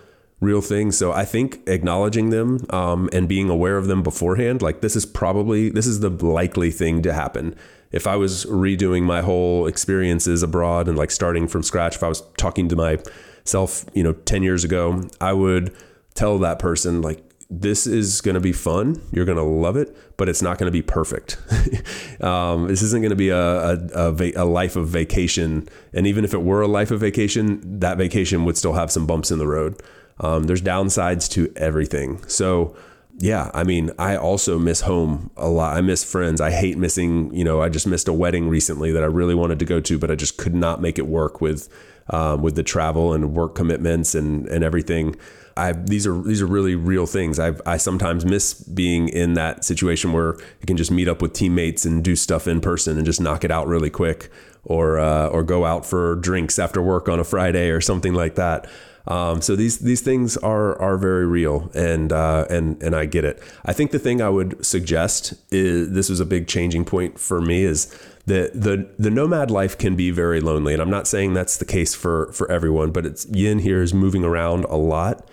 real 0.42 0.62
things. 0.62 0.98
So 0.98 1.12
I 1.12 1.26
think 1.26 1.60
acknowledging 1.68 2.30
them 2.30 2.66
um, 2.70 3.10
and 3.12 3.28
being 3.28 3.50
aware 3.50 3.78
of 3.78 3.88
them 3.88 4.02
beforehand, 4.02 4.62
like 4.62 4.82
this 4.82 4.96
is 4.96 5.06
probably 5.06 5.70
this 5.70 5.86
is 5.86 6.00
the 6.00 6.10
likely 6.10 6.72
thing 6.72 7.02
to 7.04 7.14
happen. 7.14 7.56
If 7.92 8.06
I 8.08 8.16
was 8.16 8.46
redoing 8.46 9.04
my 9.04 9.22
whole 9.22 9.66
experiences 9.68 10.44
abroad 10.44 10.88
and 10.88 10.98
like 10.98 11.12
starting 11.12 11.48
from 11.48 11.64
scratch, 11.64 11.96
if 11.96 12.04
I 12.04 12.08
was 12.08 12.22
talking 12.38 12.70
to 12.70 12.76
myself, 12.76 13.86
you 13.94 14.04
know, 14.04 14.14
ten 14.14 14.44
years 14.44 14.64
ago, 14.64 15.08
I 15.20 15.34
would 15.34 15.76
tell 16.14 16.38
that 16.40 16.60
person 16.60 17.02
like 17.02 17.29
this 17.50 17.88
is 17.88 18.22
going 18.22 18.36
to 18.36 18.41
be 18.41 18.54
fun. 18.54 19.02
You're 19.12 19.26
going 19.26 19.38
to 19.38 19.43
love 19.43 19.76
it, 19.76 19.95
but 20.18 20.30
it's 20.30 20.41
not 20.41 20.60
going 20.60 20.68
to 20.68 20.72
be 20.72 20.84
perfect. 20.84 21.38
um, 22.24 22.68
this 22.68 22.84
isn't 22.84 23.02
going 23.02 23.10
to 23.10 23.16
be 23.16 23.30
a, 23.30 23.38
a, 23.38 23.74
a, 23.93 24.12
va- 24.12 24.34
a, 24.36 24.45
life 24.45 24.76
of 24.76 24.88
vacation. 24.88 25.68
And 25.91 26.06
even 26.06 26.24
if 26.24 26.34
it 26.34 26.43
were 26.43 26.62
a 26.62 26.68
life 26.68 26.91
of 26.91 27.00
vacation, 27.00 27.80
that 27.80 27.97
vacation 27.97 28.45
would 28.45 28.56
still 28.56 28.74
have 28.74 28.91
some 28.91 29.08
bumps 29.08 29.32
in 29.32 29.39
the 29.39 29.47
road. 29.47 29.82
Um, 30.20 30.43
there's 30.43 30.62
downsides 30.62 31.30
to 31.32 31.52
everything. 31.56 32.24
So, 32.28 32.76
yeah, 33.18 33.50
I 33.54 33.64
mean, 33.64 33.89
I 33.97 34.16
also 34.16 34.60
miss 34.60 34.82
home 34.82 35.32
a 35.36 35.50
lot. 35.50 35.76
I 35.76 35.82
miss 35.82 36.04
friends. 36.04 36.39
I 36.39 36.52
hate 36.52 36.78
missing, 36.78 37.34
you 37.34 37.43
know, 37.43 37.62
I 37.62 37.70
just 37.70 37.88
missed 37.88 38.08
a 38.08 38.14
wedding 38.14 38.47
recently 38.47 38.91
that 38.91 39.02
I 39.02 39.08
really 39.08 39.36
wanted 39.36 39.58
to 39.60 39.66
go 39.66 39.80
to, 39.82 39.97
but 39.97 40.12
I 40.12 40.16
just 40.16 40.38
could 40.38 40.54
not 40.54 40.82
make 40.82 41.00
it 41.00 41.08
work 41.08 41.41
with 41.41 41.68
um, 42.12 42.41
with 42.41 42.56
the 42.56 42.64
travel 42.64 43.14
and 43.14 43.34
work 43.34 43.56
commitments 43.56 44.16
and, 44.16 44.47
and 44.47 44.64
everything. 44.64 45.16
I 45.60 45.72
these 45.74 46.07
are 46.07 46.22
these 46.22 46.41
are 46.41 46.47
really 46.47 46.76
real 46.76 47.05
things. 47.05 47.39
I 47.39 47.53
I 47.66 47.78
sometimes 47.78 48.26
miss 48.26 48.53
being 48.53 49.10
in 49.10 49.34
that 49.34 49.66
situation 49.66 50.14
where 50.14 50.36
you 50.60 50.66
can 50.68 50.78
just 50.78 50.91
meet 50.91 51.07
up 51.07 51.22
with 51.22 51.34
teammates 51.34 51.86
and 51.86 52.03
do 52.03 52.16
stuff 52.16 52.47
in 52.47 52.62
person 52.62 52.97
and 52.97 53.05
just 53.05 53.22
knock 53.22 53.43
it 53.43 53.51
out 53.51 53.68
really 53.68 53.89
quick, 53.89 54.30
or 54.64 54.99
uh, 54.99 55.28
or 55.28 55.43
go 55.43 55.66
out 55.66 55.86
for 55.86 56.16
drinks 56.16 56.60
after 56.60 56.82
work 56.82 57.10
on 57.10 57.20
a 57.20 57.24
Friday 57.24 57.70
or 57.70 57.82
something 57.82 58.14
like 58.14 58.36
that. 58.36 58.68
Um, 59.07 59.41
so 59.41 59.55
these 59.55 59.80
these 59.80 60.01
things 60.01 60.38
are 60.38 60.80
are 60.80 60.97
very 60.97 61.26
real, 61.26 61.72
and 61.74 62.14
uh, 62.14 62.45
and 62.49 62.82
and 62.84 62.95
I 62.95 63.05
get 63.05 63.26
it. 63.26 63.41
I 63.66 63.74
think 63.74 63.91
the 63.91 63.99
thing 63.99 64.22
I 64.22 64.30
would 64.30 64.64
suggest 64.64 65.34
is 65.51 65.91
this 65.91 66.10
was 66.10 66.20
a 66.20 66.26
big 66.26 66.47
changing 66.47 66.86
point 66.86 67.20
for 67.20 67.41
me 67.41 67.64
is 67.64 67.88
that 68.28 68.53
the 68.53 68.88
the 68.99 69.10
nomad 69.10 69.49
life 69.49 69.78
can 69.78 69.95
be 69.95 70.12
very 70.12 70.39
lonely, 70.39 70.74
and 70.74 70.82
I'm 70.82 70.91
not 70.91 71.07
saying 71.07 71.34
that's 71.34 71.57
the 71.57 71.66
case 71.66 71.95
for 71.95 72.32
for 72.34 72.49
everyone, 72.51 72.91
but 72.91 73.05
it's 73.05 73.26
Yin 73.26 73.60
here 73.60 73.82
is 73.82 73.93
moving 73.93 74.24
around 74.24 74.66
a 74.66 74.78
lot 74.78 75.28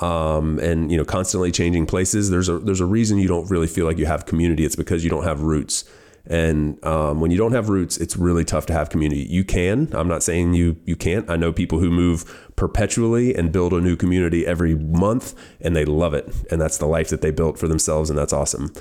um, 0.00 0.58
and 0.58 0.90
you 0.90 0.96
know 0.96 1.04
constantly 1.04 1.52
changing 1.52 1.86
places. 1.86 2.30
There's 2.30 2.48
a 2.48 2.58
there's 2.58 2.80
a 2.80 2.86
reason 2.86 3.18
you 3.18 3.28
don't 3.28 3.50
really 3.50 3.66
feel 3.66 3.86
like 3.86 3.98
you 3.98 4.06
have 4.06 4.26
community. 4.26 4.64
It's 4.64 4.76
because 4.76 5.04
you 5.04 5.10
don't 5.10 5.24
have 5.24 5.42
roots. 5.42 5.84
And 6.24 6.82
um, 6.84 7.20
when 7.20 7.32
you 7.32 7.36
don't 7.36 7.50
have 7.50 7.68
roots 7.68 7.96
it's 7.96 8.16
really 8.16 8.44
tough 8.44 8.66
to 8.66 8.72
have 8.72 8.90
community. 8.90 9.22
You 9.22 9.44
can. 9.44 9.88
I'm 9.92 10.08
not 10.08 10.22
saying 10.22 10.54
you 10.54 10.76
you 10.84 10.96
can't. 10.96 11.28
I 11.28 11.36
know 11.36 11.52
people 11.52 11.80
who 11.80 11.90
move 11.90 12.50
perpetually 12.54 13.34
and 13.34 13.50
build 13.50 13.72
a 13.72 13.80
new 13.80 13.96
community 13.96 14.46
every 14.46 14.74
month 14.76 15.34
and 15.60 15.74
they 15.74 15.84
love 15.84 16.14
it. 16.14 16.32
And 16.50 16.60
that's 16.60 16.78
the 16.78 16.86
life 16.86 17.08
that 17.08 17.22
they 17.22 17.32
built 17.32 17.58
for 17.58 17.66
themselves 17.66 18.08
and 18.08 18.18
that's 18.18 18.32
awesome. 18.32 18.72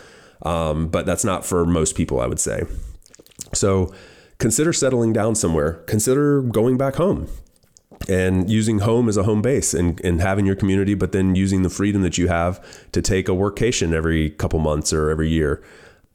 Um, 0.44 0.88
but 0.88 1.06
that's 1.06 1.24
not 1.24 1.46
for 1.46 1.66
most 1.66 1.96
people 1.96 2.20
i 2.20 2.26
would 2.28 2.40
say. 2.40 2.64
So 3.54 3.94
consider 4.38 4.72
settling 4.72 5.14
down 5.14 5.36
somewhere. 5.36 5.74
Consider 5.88 6.42
going 6.42 6.78
back 6.78 6.96
home 6.96 7.28
and 8.10 8.50
using 8.50 8.80
home 8.80 9.08
as 9.08 9.18
a 9.18 9.24
home 9.24 9.42
base 9.42 9.74
and, 9.74 10.00
and 10.02 10.22
having 10.22 10.46
your 10.46 10.56
community, 10.56 10.94
but 10.94 11.12
then 11.12 11.36
using 11.36 11.62
the 11.62 11.70
freedom 11.70 12.02
that 12.02 12.18
you 12.18 12.28
have 12.28 12.64
to 12.92 13.02
take 13.02 13.28
a 13.28 13.32
workcation 13.32 13.94
every 13.94 14.32
couple 14.32 14.60
months 14.60 14.94
or 14.94 15.10
every 15.10 15.30
year. 15.30 15.64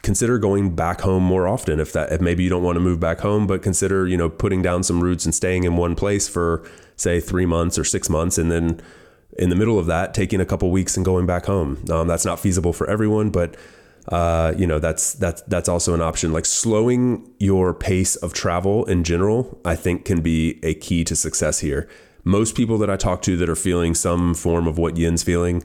Consider 0.03 0.39
going 0.39 0.75
back 0.75 1.01
home 1.01 1.23
more 1.23 1.49
often 1.49 1.81
if 1.81 1.93
that 1.93 2.13
if 2.13 2.21
maybe 2.21 2.45
you 2.45 2.51
don't 2.51 2.63
want 2.63 2.77
to 2.77 2.81
move 2.81 3.01
back 3.01 3.21
home, 3.21 3.47
but 3.47 3.63
consider, 3.63 4.07
you 4.07 4.17
know, 4.17 4.29
putting 4.29 4.63
down 4.63 4.83
some 4.83 5.03
roots 5.03 5.25
and 5.25 5.35
staying 5.35 5.65
in 5.65 5.77
one 5.77 5.95
place 5.95 6.29
for 6.29 6.69
say 6.97 7.19
three 7.21 7.47
months 7.47 7.79
or 7.79 7.85
six 7.85 8.09
months 8.09 8.39
and 8.39 8.51
then 8.51 8.81
in 9.39 9.51
the 9.51 9.57
middle 9.57 9.79
of 9.79 9.87
that 9.87 10.15
taking 10.15 10.41
a 10.41 10.47
couple 10.47 10.71
weeks 10.71 10.97
and 10.97 11.05
going 11.05 11.27
back 11.27 11.47
home. 11.47 11.85
Um, 11.91 12.07
that's 12.07 12.25
not 12.25 12.41
feasible 12.41 12.73
for 12.73 12.89
everyone, 12.89 13.31
but 13.31 13.57
uh, 14.09 14.55
you 14.57 14.67
know 14.67 14.79
that's 14.79 15.15
that's 15.15 15.43
that's 15.43 15.69
also 15.69 15.95
an 15.95 16.01
option. 16.01 16.33
Like 16.33 16.47
slowing 16.47 17.31
your 17.39 17.75
pace 17.75 18.17
of 18.17 18.33
travel 18.33 18.85
in 18.85 19.05
general, 19.05 19.61
I 19.65 19.75
think 19.77 20.05
can 20.05 20.21
be 20.21 20.61
a 20.63 20.75
key 20.75 21.05
to 21.05 21.17
success 21.17 21.61
here. 21.61 21.89
Most 22.25 22.57
people 22.57 22.79
that 22.79 22.91
I 22.91 22.97
talk 22.97 23.23
to 23.23 23.37
that 23.37 23.49
are 23.49 23.57
feeling 23.57 23.95
some 23.95 24.35
form 24.35 24.67
of 24.67 24.79
what 24.79 24.97
Yin's 24.97 25.23
feeling, 25.23 25.65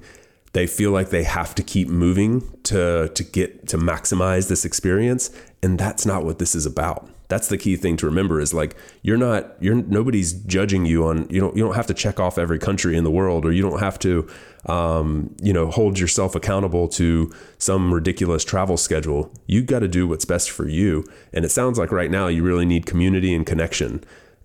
they 0.53 0.67
feel 0.67 0.91
like 0.91 1.09
they 1.09 1.23
have 1.23 1.55
to 1.55 1.63
keep 1.63 1.87
moving 1.87 2.41
to 2.63 3.09
to 3.09 3.23
get 3.23 3.67
to 3.69 3.77
maximize 3.77 4.49
this 4.49 4.65
experience, 4.65 5.29
and 5.61 5.77
that's 5.77 6.05
not 6.05 6.23
what 6.23 6.39
this 6.39 6.55
is 6.55 6.65
about 6.65 7.09
that's 7.31 7.47
the 7.47 7.57
key 7.57 7.77
thing 7.77 7.95
to 7.95 8.05
remember 8.05 8.41
is 8.41 8.53
like 8.53 8.75
you're 9.03 9.17
not 9.17 9.55
you're 9.61 9.75
nobody's 9.75 10.33
judging 10.33 10.85
you 10.85 11.05
on 11.07 11.25
you 11.29 11.39
don't 11.39 11.55
you 11.55 11.63
don't 11.63 11.75
have 11.75 11.87
to 11.87 11.93
check 11.93 12.19
off 12.19 12.37
every 12.37 12.59
country 12.59 12.97
in 12.97 13.05
the 13.05 13.09
world 13.09 13.45
or 13.45 13.53
you 13.53 13.61
don't 13.61 13.79
have 13.79 13.97
to 13.97 14.27
um, 14.65 15.33
you 15.41 15.53
know 15.53 15.71
hold 15.71 15.97
yourself 15.97 16.35
accountable 16.35 16.89
to 16.89 17.31
some 17.57 17.93
ridiculous 17.93 18.43
travel 18.43 18.75
schedule. 18.75 19.31
You 19.47 19.63
got 19.63 19.79
to 19.79 19.87
do 19.87 20.07
what's 20.07 20.25
best 20.25 20.51
for 20.51 20.67
you. 20.67 21.05
And 21.31 21.45
it 21.45 21.49
sounds 21.49 21.79
like 21.79 21.91
right 21.91 22.11
now 22.11 22.27
you 22.27 22.43
really 22.43 22.65
need 22.65 22.85
community 22.85 23.33
and 23.33 23.45
connection. 23.45 24.03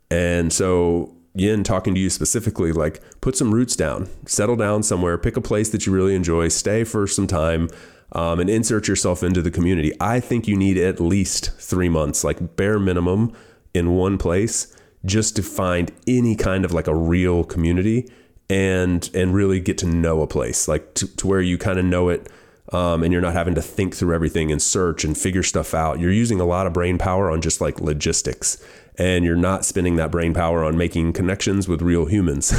And 0.08 0.52
so 0.52 1.12
Yin 1.34 1.64
talking 1.64 1.94
to 1.94 2.00
you 2.00 2.08
specifically, 2.08 2.72
like 2.72 3.02
put 3.20 3.36
some 3.36 3.52
roots 3.52 3.76
down, 3.76 4.08
settle 4.26 4.56
down 4.56 4.84
somewhere, 4.84 5.18
pick 5.18 5.36
a 5.36 5.40
place 5.40 5.68
that 5.70 5.86
you 5.86 5.92
really 5.92 6.14
enjoy, 6.14 6.48
stay 6.48 6.84
for 6.84 7.06
some 7.06 7.26
time, 7.26 7.68
um, 8.12 8.40
and 8.40 8.48
insert 8.48 8.88
yourself 8.88 9.22
into 9.22 9.42
the 9.42 9.50
community. 9.50 9.92
I 10.00 10.20
think 10.20 10.46
you 10.46 10.56
need 10.56 10.78
at 10.78 11.00
least 11.00 11.52
three 11.58 11.88
months, 11.88 12.24
like 12.24 12.56
bare 12.56 12.78
minimum, 12.78 13.32
in 13.74 13.94
one 13.94 14.16
place, 14.16 14.74
just 15.04 15.36
to 15.36 15.42
find 15.42 15.92
any 16.06 16.34
kind 16.34 16.64
of 16.64 16.72
like 16.72 16.86
a 16.86 16.94
real 16.94 17.44
community 17.44 18.10
and 18.48 19.10
and 19.12 19.34
really 19.34 19.60
get 19.60 19.76
to 19.78 19.86
know 19.86 20.22
a 20.22 20.26
place, 20.26 20.68
like 20.68 20.94
to, 20.94 21.16
to 21.16 21.26
where 21.26 21.40
you 21.40 21.58
kind 21.58 21.78
of 21.78 21.84
know 21.84 22.08
it. 22.08 22.28
Um, 22.72 23.04
and 23.04 23.12
you're 23.12 23.22
not 23.22 23.34
having 23.34 23.54
to 23.54 23.62
think 23.62 23.94
through 23.94 24.12
everything 24.12 24.50
and 24.50 24.60
search 24.60 25.04
and 25.04 25.16
figure 25.16 25.44
stuff 25.44 25.72
out. 25.72 26.00
You're 26.00 26.10
using 26.10 26.40
a 26.40 26.44
lot 26.44 26.66
of 26.66 26.72
brain 26.72 26.98
power 26.98 27.30
on 27.30 27.40
just 27.40 27.60
like 27.60 27.80
logistics, 27.80 28.60
and 28.98 29.24
you're 29.24 29.36
not 29.36 29.64
spending 29.64 29.94
that 29.96 30.10
brain 30.10 30.34
power 30.34 30.64
on 30.64 30.76
making 30.76 31.12
connections 31.12 31.68
with 31.68 31.80
real 31.80 32.06
humans. 32.06 32.52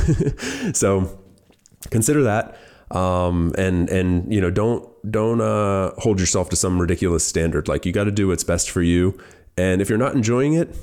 so 0.78 1.20
consider 1.92 2.24
that 2.24 2.58
um, 2.92 3.54
and 3.58 3.90
and 3.90 4.34
you 4.34 4.40
know 4.40 4.50
don't 4.50 4.88
don't 5.10 5.42
uh, 5.42 5.92
hold 5.98 6.20
yourself 6.20 6.50
to 6.50 6.56
some 6.56 6.80
ridiculous 6.80 7.26
standard. 7.26 7.68
Like 7.68 7.86
you 7.86 7.92
got 7.92 8.06
to 8.06 8.12
do 8.12 8.28
what's 8.28 8.44
best 8.44 8.70
for 8.70 8.82
you. 8.82 9.18
And 9.58 9.82
if 9.82 9.90
you're 9.90 9.98
not 9.98 10.16
enjoying 10.16 10.54
it, 10.54 10.76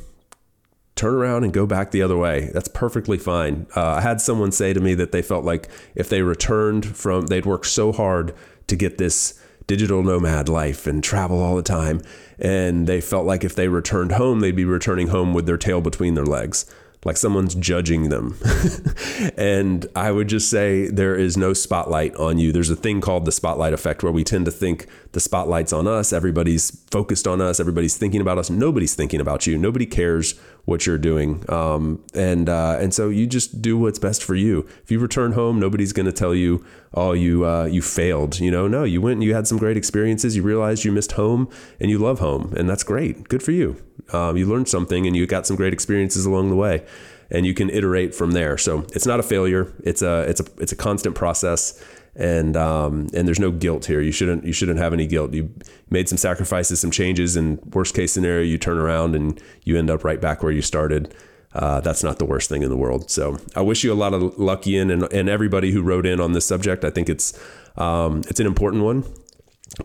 turn 0.97 1.15
around 1.15 1.45
and 1.45 1.53
go 1.53 1.67
back 1.67 1.91
the 1.91 2.03
other 2.03 2.17
way. 2.17 2.51
That's 2.53 2.69
perfectly 2.69 3.19
fine. 3.19 3.67
Uh, 3.77 3.95
I 3.95 4.01
had 4.01 4.21
someone 4.21 4.53
say 4.53 4.73
to 4.73 4.81
me 4.81 4.95
that 4.95 5.13
they 5.13 5.23
felt 5.23 5.45
like 5.45 5.69
if 5.95 6.09
they 6.09 6.23
returned 6.23 6.97
from, 6.97 7.27
they'd 7.27 7.47
worked 7.47 7.67
so 7.67 7.93
hard 7.93 8.35
to 8.67 8.77
get 8.77 8.99
this 8.99 9.41
digital 9.67 10.03
nomad 10.03 10.49
life 10.49 10.87
and 10.87 11.03
travel 11.03 11.43
all 11.43 11.57
the 11.57 11.63
time. 11.63 12.01
And 12.39 12.87
they 12.87 13.01
felt 13.01 13.27
like 13.27 13.45
if 13.45 13.55
they 13.55 13.69
returned 13.69 14.13
home, 14.13 14.41
they'd 14.41 14.57
be 14.57 14.65
returning 14.65 15.09
home 15.09 15.33
with 15.35 15.47
their 15.47 15.57
tail 15.57 15.81
between 15.81 16.15
their 16.15 16.27
legs 16.27 16.67
like 17.05 17.17
someone's 17.17 17.55
judging 17.55 18.09
them. 18.09 18.39
and 19.37 19.87
I 19.95 20.11
would 20.11 20.29
just 20.29 20.51
say 20.51 20.89
there 20.89 21.15
is 21.15 21.37
no 21.37 21.53
spotlight 21.53 22.15
on 22.17 22.39
you. 22.39 22.51
There's 22.51 22.71
a 22.71 22.77
thing 22.77 23.01
called 23.01 23.25
the 23.25 23.33
spotlight 23.33 23.73
effect 23.73 24.03
where 24.03 24.13
we 24.13 24.25
tend 24.25 24.47
to 24.47 24.51
think 24.51 24.87
the 25.13 25.21
spotlight's 25.21 25.73
on 25.73 25.87
us, 25.87 26.13
everybody's 26.13 26.71
focused 26.91 27.29
on 27.29 27.41
us, 27.41 27.61
everybody's 27.61 27.97
thinking 27.97 28.21
about 28.21 28.39
us. 28.39 28.51
Nobody's 28.51 28.95
thinking 28.95 29.21
about 29.21 29.47
you. 29.47 29.59
Nobody 29.59 29.87
cares 29.87 30.35
what 30.65 30.87
you're 30.87 30.99
doing. 30.99 31.45
Um, 31.49 32.03
and 32.15 32.49
uh, 32.49 32.79
and 32.81 32.95
so 32.95 33.09
you 33.09 33.27
just 33.27 33.61
do 33.61 33.77
what's 33.79 33.99
best 33.99 34.25
for 34.25 34.35
you. 34.35 34.67
If 34.83 34.91
you 34.91 34.99
return 34.99 35.33
home, 35.33 35.61
nobody's 35.61 35.93
going 35.93 36.07
to 36.07 36.13
tell 36.13 36.35
you, 36.35 36.65
"Oh, 36.95 37.13
you 37.13 37.47
uh, 37.47 37.65
you 37.65 37.83
failed." 37.83 38.41
You 38.41 38.51
know, 38.51 38.67
no, 38.67 38.85
you 38.85 39.01
went 39.01 39.15
and 39.15 39.25
you 39.25 39.35
had 39.35 39.47
some 39.47 39.59
great 39.59 39.77
experiences. 39.77 40.37
You 40.37 40.43
realized 40.43 40.85
you 40.85 40.93
missed 40.93 41.13
home, 41.13 41.49
and 41.79 41.91
you 41.91 41.99
love 41.99 42.19
home, 42.21 42.55
and 42.57 42.69
that's 42.69 42.83
great. 42.83 43.29
Good 43.29 43.43
for 43.43 43.53
you. 43.53 43.77
Um, 44.13 44.37
you 44.37 44.47
learned 44.47 44.69
something, 44.69 45.07
and 45.07 45.17
you 45.17 45.27
got 45.27 45.47
some 45.47 45.57
great 45.57 45.73
experiences 45.73 46.27
along 46.27 46.51
the 46.51 46.57
way, 46.57 46.85
and 47.31 47.47
you 47.47 47.55
can 47.55 47.71
iterate 47.71 48.15
from 48.15 48.33
there. 48.33 48.59
So 48.59 48.81
it's 48.93 49.07
not 49.07 49.21
a 49.21 49.23
failure. 49.23 49.73
It's 49.83 50.03
a 50.03 50.23
it's 50.23 50.41
a 50.41 50.45
it's 50.59 50.73
a 50.73 50.77
constant 50.77 51.15
process 51.15 51.83
and 52.17 52.57
um, 52.57 53.09
and 53.13 53.27
there's 53.27 53.41
no 53.41 53.51
guilt 53.51 53.87
here. 53.87 54.01
You 54.01 54.13
shouldn't 54.13 54.45
you 54.45 54.53
shouldn't 54.53 54.79
have 54.79 54.93
any 54.93 55.07
guilt. 55.07 55.35
You 55.35 55.53
made 55.91 56.09
some 56.09 56.19
sacrifices, 56.19 56.81
some 56.81 56.91
changes, 56.91 57.37
and 57.37 57.61
worst 57.75 57.95
case 57.95 58.13
scenario, 58.13 58.45
you 58.45 58.59
turn 58.59 58.79
around 58.79 59.15
and 59.15 59.41
you 59.65 59.77
end 59.77 59.91
up 59.91 60.05
right 60.05 60.21
back 60.21 60.43
where 60.43 60.53
you 60.53 60.63
started. 60.63 61.15
Uh, 61.53 61.81
that's 61.81 62.03
not 62.03 62.19
the 62.19 62.25
worst 62.25 62.49
thing 62.49 62.63
in 62.63 62.69
the 62.69 62.77
world. 62.77 63.11
So 63.11 63.39
I 63.55 63.61
wish 63.61 63.85
you 63.85 63.93
a 63.93 63.95
lot 63.95 64.13
of 64.13 64.37
luck, 64.39 64.67
Ian, 64.67 64.91
and, 64.91 65.05
and 65.13 65.29
everybody 65.29 65.71
who 65.71 65.83
wrote 65.83 66.05
in 66.05 66.21
on 66.21 66.33
this 66.33 66.45
subject. 66.45 66.85
I 66.85 66.91
think 66.91 67.09
it's 67.09 67.39
um, 67.77 68.23
it's 68.29 68.41
an 68.41 68.47
important 68.47 68.85
one 68.85 69.05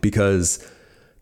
because 0.00 0.64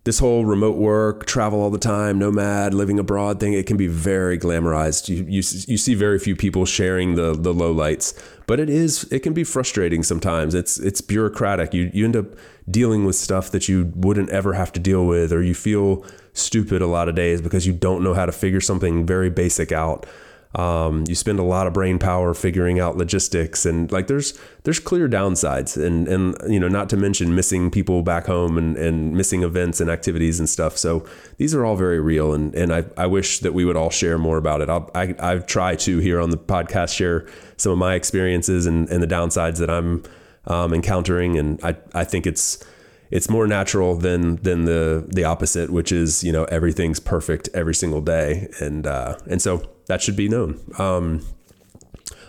this 0.08 0.20
whole 0.20 0.46
remote 0.46 0.78
work, 0.78 1.26
travel 1.26 1.60
all 1.60 1.68
the 1.68 1.76
time, 1.76 2.18
nomad, 2.18 2.72
living 2.72 2.98
abroad 2.98 3.38
thing, 3.38 3.52
it 3.52 3.66
can 3.66 3.76
be 3.76 3.86
very 3.86 4.38
glamorized. 4.38 5.06
You, 5.10 5.16
you, 5.16 5.42
you 5.66 5.76
see 5.76 5.94
very 5.94 6.18
few 6.18 6.34
people 6.34 6.64
sharing 6.64 7.14
the, 7.14 7.34
the 7.34 7.52
low 7.52 7.72
lights, 7.72 8.14
but 8.46 8.58
it 8.58 8.70
is, 8.70 9.04
it 9.12 9.18
can 9.18 9.34
be 9.34 9.44
frustrating 9.44 10.02
sometimes. 10.02 10.54
It's, 10.54 10.78
it's 10.78 11.02
bureaucratic. 11.02 11.74
You, 11.74 11.90
you 11.92 12.06
end 12.06 12.16
up 12.16 12.24
dealing 12.70 13.04
with 13.04 13.16
stuff 13.16 13.50
that 13.50 13.68
you 13.68 13.92
wouldn't 13.94 14.30
ever 14.30 14.54
have 14.54 14.72
to 14.72 14.80
deal 14.80 15.04
with, 15.04 15.30
or 15.30 15.42
you 15.42 15.54
feel 15.54 16.06
stupid 16.32 16.80
a 16.80 16.86
lot 16.86 17.10
of 17.10 17.14
days 17.14 17.42
because 17.42 17.66
you 17.66 17.74
don't 17.74 18.02
know 18.02 18.14
how 18.14 18.24
to 18.24 18.32
figure 18.32 18.62
something 18.62 19.04
very 19.04 19.28
basic 19.28 19.72
out. 19.72 20.06
Um, 20.54 21.04
you 21.06 21.14
spend 21.14 21.38
a 21.38 21.42
lot 21.42 21.66
of 21.66 21.74
brain 21.74 21.98
power 21.98 22.32
figuring 22.32 22.80
out 22.80 22.96
logistics 22.96 23.66
and 23.66 23.92
like 23.92 24.06
there's 24.06 24.38
there's 24.64 24.80
clear 24.80 25.06
downsides 25.06 25.76
and 25.76 26.08
and 26.08 26.36
you 26.50 26.58
know 26.58 26.68
not 26.68 26.88
to 26.88 26.96
mention 26.96 27.34
missing 27.34 27.70
people 27.70 28.02
back 28.02 28.24
home 28.24 28.56
and, 28.56 28.74
and 28.78 29.12
missing 29.12 29.42
events 29.42 29.78
and 29.78 29.90
activities 29.90 30.38
and 30.38 30.48
stuff. 30.48 30.78
So 30.78 31.06
these 31.36 31.54
are 31.54 31.66
all 31.66 31.76
very 31.76 32.00
real 32.00 32.32
and 32.32 32.54
and 32.54 32.72
I, 32.72 32.84
I 32.96 33.06
wish 33.06 33.40
that 33.40 33.52
we 33.52 33.66
would 33.66 33.76
all 33.76 33.90
share 33.90 34.16
more 34.16 34.38
about 34.38 34.62
it. 34.62 34.70
I'll, 34.70 34.90
I 34.94 35.14
I 35.18 35.38
try 35.40 35.76
to 35.76 35.98
here 35.98 36.18
on 36.18 36.30
the 36.30 36.38
podcast 36.38 36.96
share 36.96 37.26
some 37.58 37.72
of 37.72 37.78
my 37.78 37.94
experiences 37.94 38.64
and, 38.64 38.88
and 38.88 39.02
the 39.02 39.06
downsides 39.06 39.58
that 39.58 39.68
I'm 39.68 40.02
um, 40.46 40.72
encountering. 40.72 41.38
And 41.38 41.60
I 41.62 41.76
I 41.94 42.04
think 42.04 42.26
it's 42.26 42.64
it's 43.10 43.28
more 43.30 43.46
natural 43.46 43.94
than 43.96 44.36
than 44.36 44.64
the 44.64 45.06
the 45.08 45.24
opposite, 45.24 45.70
which 45.70 45.92
is 45.92 46.24
you 46.24 46.32
know 46.32 46.44
everything's 46.44 47.00
perfect 47.00 47.48
every 47.54 47.74
single 47.74 48.00
day, 48.00 48.48
and 48.60 48.86
uh, 48.86 49.18
and 49.28 49.40
so 49.40 49.62
that 49.88 50.00
should 50.00 50.16
be 50.16 50.28
known. 50.28 50.60
Um, 50.78 51.22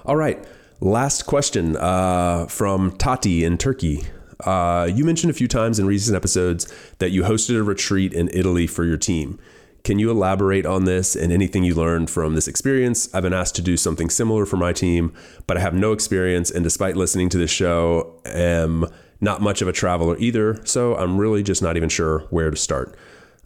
all 0.06 0.16
right, 0.16 0.44
last 0.80 1.26
question 1.26 1.78
uh, 1.78 2.48
from 2.48 2.98
Tati 2.98 3.44
in 3.44 3.58
Turkey. 3.58 4.04
Uh, 4.46 4.90
you 4.92 5.04
mentioned 5.04 5.30
a 5.30 5.34
few 5.34 5.48
times 5.48 5.78
in 5.80 5.86
recent 5.86 6.16
episodes 6.16 6.74
that 7.00 7.12
you 7.12 7.24
hosted 7.24 7.58
a 7.58 7.64
retreat 7.64 8.14
in 8.14 8.30
Italy 8.34 8.66
for 8.66 8.86
your 8.86 8.98
team. 8.98 9.38
Can 9.84 10.00
you 10.00 10.12
elaborate 10.12 10.66
on 10.66 10.86
this 10.86 11.16
and 11.16 11.32
anything 11.32 11.64
you 11.64 11.74
learned 11.74 12.10
from 12.10 12.36
this 12.36 12.48
experience? 12.48 13.14
I've 13.14 13.24
been 13.24 13.34
asked 13.34 13.56
to 13.56 13.62
do 13.62 13.78
something 13.78 14.10
similar 14.10 14.46
for 14.46 14.58
my 14.58 14.74
team, 14.74 15.14
but 15.48 15.58
I 15.58 15.62
have 15.62 15.74
no 15.74 15.92
experience, 15.92 16.52
and 16.52 16.64
despite 16.64 16.96
listening 16.96 17.30
to 17.30 17.38
this 17.38 17.52
show, 17.52 18.20
am 18.26 18.86
not 19.22 19.42
much 19.42 19.62
of 19.62 19.68
a 19.68 19.74
traveler 19.74 20.16
either, 20.18 20.66
so 20.66 20.96
I'm 20.96 21.18
really 21.18 21.44
just 21.44 21.62
not 21.62 21.76
even 21.76 21.90
sure 21.90 22.20
where 22.30 22.50
to 22.50 22.58
start. 22.58 22.98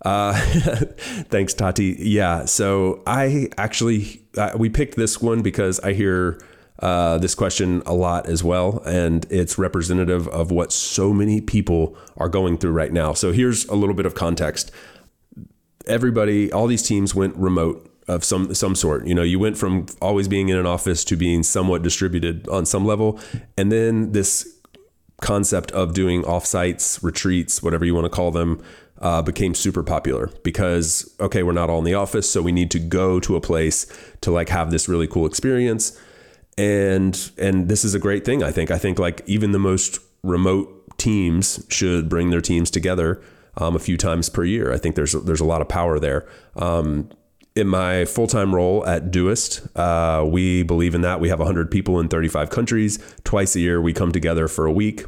Uh, 0.04 0.34
thanks, 1.30 1.54
Tati. 1.54 1.96
Yeah, 2.00 2.46
so 2.46 3.02
I 3.08 3.50
actually 3.58 4.22
uh, 4.38 4.52
we 4.56 4.70
picked 4.70 4.96
this 4.96 5.22
one 5.22 5.42
because 5.42 5.80
I 5.80 5.94
hear 5.94 6.40
uh, 6.80 7.18
this 7.18 7.36
question 7.36 7.82
a 7.86 7.94
lot 7.94 8.28
as 8.28 8.44
well, 8.44 8.82
and 8.86 9.26
it's 9.30 9.58
representative 9.58 10.28
of 10.28 10.52
what 10.52 10.74
so 10.74 11.14
many 11.14 11.40
people 11.40 11.96
are 12.18 12.30
going 12.30 12.58
through 12.58 12.72
right 12.72 12.92
now. 12.92 13.14
So 13.14 13.32
here's 13.32 13.66
a 13.66 13.76
little 13.76 13.96
bit 13.96 14.06
of 14.06 14.16
context. 14.16 14.72
Everybody, 15.88 16.52
all 16.52 16.68
these 16.68 16.84
teams 16.84 17.16
went 17.16 17.36
remote 17.38 17.90
of 18.08 18.24
some 18.24 18.54
some 18.54 18.76
sort. 18.76 19.08
You 19.08 19.16
know, 19.16 19.24
you 19.24 19.40
went 19.40 19.58
from 19.58 19.86
always 20.02 20.28
being 20.28 20.50
in 20.50 20.58
an 20.58 20.66
office 20.66 21.06
to 21.06 21.16
being 21.16 21.44
somewhat 21.44 21.84
distributed 21.84 22.48
on 22.50 22.66
some 22.66 22.86
level, 22.86 23.20
and 23.58 23.72
then 23.72 24.12
this 24.12 24.50
concept 25.22 25.72
of 25.72 25.94
doing 25.94 26.22
offsites, 26.24 27.02
retreats, 27.02 27.64
whatever 27.64 27.86
you 27.86 27.96
want 27.96 28.04
to 28.04 28.10
call 28.10 28.30
them, 28.30 28.62
uh, 29.04 29.22
became 29.22 29.54
super 29.54 29.84
popular 29.84 30.32
because 30.44 31.14
okay, 31.20 31.44
we're 31.44 31.52
not 31.52 31.70
all 31.70 31.80
in 31.80 31.84
the 31.84 31.94
office, 31.94 32.28
so 32.32 32.42
we 32.42 32.54
need 32.54 32.72
to 32.72 32.80
go 32.80 33.20
to 33.20 33.36
a 33.36 33.42
place 33.42 33.86
to 34.22 34.32
like 34.32 34.48
have 34.48 34.72
this 34.72 34.88
really 34.88 35.08
cool 35.08 35.28
experience, 35.28 36.00
and 36.58 37.32
and 37.38 37.68
this 37.68 37.84
is 37.84 37.94
a 37.94 38.00
great 38.00 38.24
thing. 38.24 38.42
I 38.42 38.52
think. 38.52 38.72
I 38.72 38.78
think 38.78 38.98
like 38.98 39.22
even 39.26 39.52
the 39.52 39.60
most 39.60 40.00
remote 40.24 40.98
teams 40.98 41.66
should 41.68 42.08
bring 42.08 42.30
their 42.30 42.40
teams 42.40 42.72
together 42.72 43.22
um, 43.58 43.76
a 43.76 43.80
few 43.80 43.98
times 43.98 44.30
per 44.30 44.46
year. 44.46 44.72
I 44.72 44.78
think 44.78 44.96
there's 44.96 45.12
there's 45.12 45.42
a 45.42 45.46
lot 45.46 45.62
of 45.62 45.68
power 45.68 46.00
there. 46.00 46.26
Um, 46.56 47.10
in 47.58 47.68
my 47.68 48.06
full 48.06 48.28
time 48.28 48.56
role 48.56 48.86
at 48.88 49.12
Doist, 49.12 49.68
uh, 49.76 50.26
we 50.26 50.64
believe 50.64 50.96
in 50.96 51.02
that. 51.02 51.20
We 51.20 51.28
have 51.28 51.40
100 51.40 51.70
people 51.70 52.00
in 52.00 52.08
35 52.08 52.50
countries. 52.50 53.00
Twice 53.26 53.54
a 53.58 53.60
year, 53.60 53.82
we 53.82 53.92
come 53.92 54.14
together 54.14 54.48
for 54.48 54.66
a 54.66 54.72
week. 54.72 55.04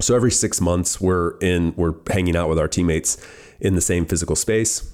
So 0.00 0.14
every 0.14 0.30
six 0.30 0.60
months, 0.60 1.00
we're 1.00 1.36
in 1.38 1.74
we're 1.76 1.94
hanging 2.10 2.36
out 2.36 2.48
with 2.48 2.58
our 2.58 2.68
teammates 2.68 3.16
in 3.60 3.74
the 3.74 3.80
same 3.80 4.06
physical 4.06 4.36
space. 4.36 4.92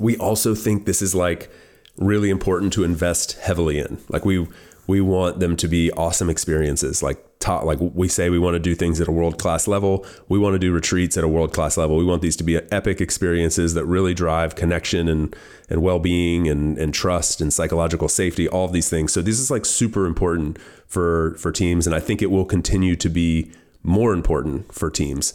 We 0.00 0.16
also 0.16 0.54
think 0.54 0.86
this 0.86 1.02
is 1.02 1.14
like 1.14 1.50
really 1.96 2.30
important 2.30 2.72
to 2.74 2.84
invest 2.84 3.38
heavily 3.38 3.78
in. 3.78 3.98
Like 4.08 4.24
we 4.24 4.46
we 4.86 5.00
want 5.00 5.40
them 5.40 5.56
to 5.56 5.68
be 5.68 5.90
awesome 5.92 6.28
experiences, 6.28 7.02
like 7.02 7.24
top 7.44 7.64
like 7.64 7.78
we 7.80 8.08
say 8.08 8.30
we 8.30 8.38
want 8.38 8.54
to 8.54 8.58
do 8.58 8.74
things 8.74 9.00
at 9.02 9.06
a 9.06 9.12
world 9.12 9.38
class 9.38 9.68
level 9.68 10.06
we 10.30 10.38
want 10.38 10.54
to 10.54 10.58
do 10.58 10.72
retreats 10.72 11.14
at 11.18 11.24
a 11.24 11.28
world 11.28 11.52
class 11.52 11.76
level 11.76 11.94
we 11.94 12.04
want 12.04 12.22
these 12.22 12.36
to 12.36 12.44
be 12.44 12.56
epic 12.72 13.02
experiences 13.02 13.74
that 13.74 13.84
really 13.84 14.14
drive 14.14 14.54
connection 14.54 15.08
and 15.08 15.36
and 15.68 15.82
well-being 15.82 16.48
and 16.48 16.78
and 16.78 16.94
trust 16.94 17.42
and 17.42 17.52
psychological 17.52 18.08
safety 18.08 18.48
all 18.48 18.64
of 18.64 18.72
these 18.72 18.88
things 18.88 19.12
so 19.12 19.20
this 19.20 19.38
is 19.38 19.50
like 19.50 19.66
super 19.66 20.06
important 20.06 20.58
for 20.86 21.34
for 21.38 21.52
teams 21.52 21.86
and 21.86 21.94
i 21.94 22.00
think 22.00 22.22
it 22.22 22.30
will 22.30 22.46
continue 22.46 22.96
to 22.96 23.10
be 23.10 23.52
more 23.84 24.12
important 24.12 24.74
for 24.74 24.90
teams 24.90 25.34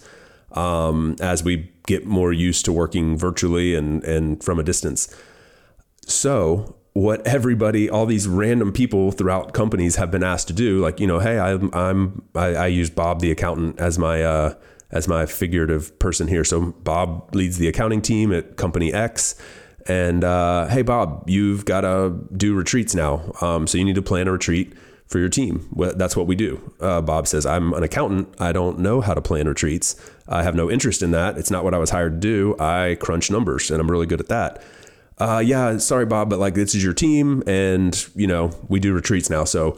um, 0.52 1.16
as 1.22 1.43
we 1.43 1.72
get 1.88 2.06
more 2.06 2.34
used 2.34 2.66
to 2.66 2.74
working 2.74 3.18
virtually 3.18 3.74
and 3.74 4.04
and 4.04 4.43
from 4.43 4.60
a 4.60 4.64
distance 4.64 5.16
so 6.06 6.76
what 6.93 7.26
everybody, 7.26 7.89
all 7.89 8.06
these 8.06 8.28
random 8.28 8.74
people 8.74 9.12
throughout 9.12 9.54
companies 9.54 9.95
have 9.95 10.12
been 10.12 10.24
asked 10.24 10.47
to 10.47 10.54
do. 10.54 10.80
Like, 10.80 11.00
you 11.00 11.08
know, 11.08 11.20
hey, 11.20 11.39
I'm, 11.39 11.74
I'm, 11.74 12.24
I, 12.36 12.56
I 12.56 12.68
use 12.68 12.89
Bob 12.89 13.22
the 13.22 13.32
accountant 13.32 13.80
as 13.80 13.97
my, 14.00 14.24
uh, 14.24 14.56
as 14.91 15.08
my 15.08 15.26
figurative 15.26 15.97
person 16.00 16.28
here. 16.28 16.43
So 16.43 16.74
Bob 16.84 17.36
leads 17.36 17.58
the 17.58 17.68
accounting 17.68 18.02
team 18.02 18.34
at 18.34 18.58
company 18.58 18.91
X. 18.91 19.36
And 19.88 20.24
uh, 20.24 20.68
hey, 20.68 20.82
Bob, 20.82 21.30
you've 21.30 21.64
got 21.64 21.82
to 21.82 22.16
do 22.36 22.56
retreats 22.56 22.95
now. 22.95 23.32
Um, 23.39 23.68
so 23.68 23.78
you 23.78 23.86
need 23.86 23.95
to 23.95 24.02
plan 24.02 24.28
a 24.28 24.32
retreat 24.32 24.74
for 25.10 25.20
your 25.20 25.30
team. 25.30 25.68
That's 25.76 26.16
what 26.16 26.28
we 26.28 26.36
do. 26.36 26.72
Uh, 26.80 27.01
Bob 27.01 27.28
says, 27.28 27.45
I'm 27.45 27.74
an 27.74 27.84
accountant. 27.84 28.34
I 28.39 28.51
don't 28.51 28.80
know 28.80 29.01
how 29.01 29.14
to 29.14 29.22
plan 29.22 29.47
retreats. 29.47 29.95
I 30.28 30.43
have 30.43 30.55
no 30.55 30.70
interest 30.72 31.01
in 31.01 31.12
that. 31.12 31.38
It's 31.38 31.51
not 31.51 31.64
what 31.64 31.74
I 31.74 31.78
was 31.80 31.89
hired 31.89 32.14
to 32.14 32.20
do. 32.20 32.55
I 32.60 32.95
crunch 32.99 33.30
numbers 33.30 33.72
and 33.72 33.82
I'm 33.82 33.89
really 33.89 34.05
good 34.05 34.22
at 34.22 34.28
that 34.28 34.64
uh, 35.20 35.39
yeah, 35.45 35.78
sorry, 35.78 36.05
Bob, 36.05 36.30
but 36.30 36.39
like 36.39 36.53
this 36.53 36.74
is 36.74 36.84
your 36.84 36.93
team, 36.93 37.43
and 37.45 38.07
you 38.16 38.28
know 38.28 38.51
we 38.68 38.80
do 38.80 38.93
retreats 38.93 39.30
now, 39.30 39.43
so 39.43 39.78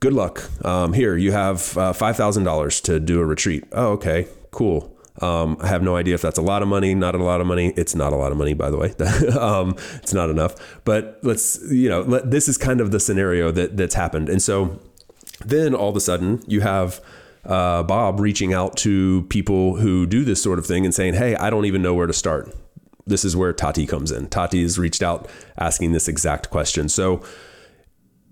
good 0.00 0.12
luck. 0.12 0.48
Um, 0.64 0.92
here 0.92 1.16
you 1.16 1.32
have 1.32 1.76
uh, 1.76 1.92
five 1.92 2.16
thousand 2.16 2.44
dollars 2.44 2.80
to 2.82 3.00
do 3.00 3.20
a 3.20 3.24
retreat. 3.24 3.64
Oh, 3.72 3.92
okay, 3.92 4.28
cool. 4.52 4.95
Um, 5.22 5.56
I 5.60 5.68
have 5.68 5.82
no 5.82 5.96
idea 5.96 6.14
if 6.14 6.22
that's 6.22 6.38
a 6.38 6.42
lot 6.42 6.62
of 6.62 6.68
money, 6.68 6.94
not 6.94 7.14
a 7.14 7.22
lot 7.22 7.40
of 7.40 7.46
money. 7.46 7.72
It's 7.76 7.94
not 7.94 8.12
a 8.12 8.16
lot 8.16 8.32
of 8.32 8.38
money, 8.38 8.54
by 8.54 8.70
the 8.70 8.76
way. 8.76 8.92
um, 9.38 9.76
it's 9.94 10.12
not 10.12 10.30
enough. 10.30 10.54
But 10.84 11.18
let's, 11.22 11.60
you 11.70 11.88
know, 11.88 12.02
let, 12.02 12.30
this 12.30 12.48
is 12.48 12.58
kind 12.58 12.80
of 12.80 12.90
the 12.90 13.00
scenario 13.00 13.50
that 13.52 13.76
that's 13.76 13.94
happened. 13.94 14.28
And 14.28 14.42
so 14.42 14.78
then 15.44 15.74
all 15.74 15.88
of 15.88 15.96
a 15.96 16.00
sudden 16.00 16.42
you 16.46 16.60
have 16.60 17.00
uh, 17.44 17.82
Bob 17.82 18.20
reaching 18.20 18.52
out 18.52 18.76
to 18.78 19.22
people 19.28 19.76
who 19.76 20.06
do 20.06 20.24
this 20.24 20.42
sort 20.42 20.58
of 20.58 20.66
thing 20.66 20.84
and 20.84 20.94
saying, 20.94 21.14
"Hey, 21.14 21.36
I 21.36 21.48
don't 21.48 21.64
even 21.64 21.80
know 21.80 21.94
where 21.94 22.08
to 22.08 22.12
start 22.12 22.52
this 23.06 23.24
is 23.24 23.36
where 23.36 23.52
Tati 23.52 23.86
comes 23.86 24.10
in. 24.10 24.28
Tati 24.28 24.62
has 24.62 24.78
reached 24.78 25.02
out 25.02 25.28
asking 25.56 25.92
this 25.92 26.08
exact 26.08 26.50
question. 26.50 26.88
So, 26.88 27.22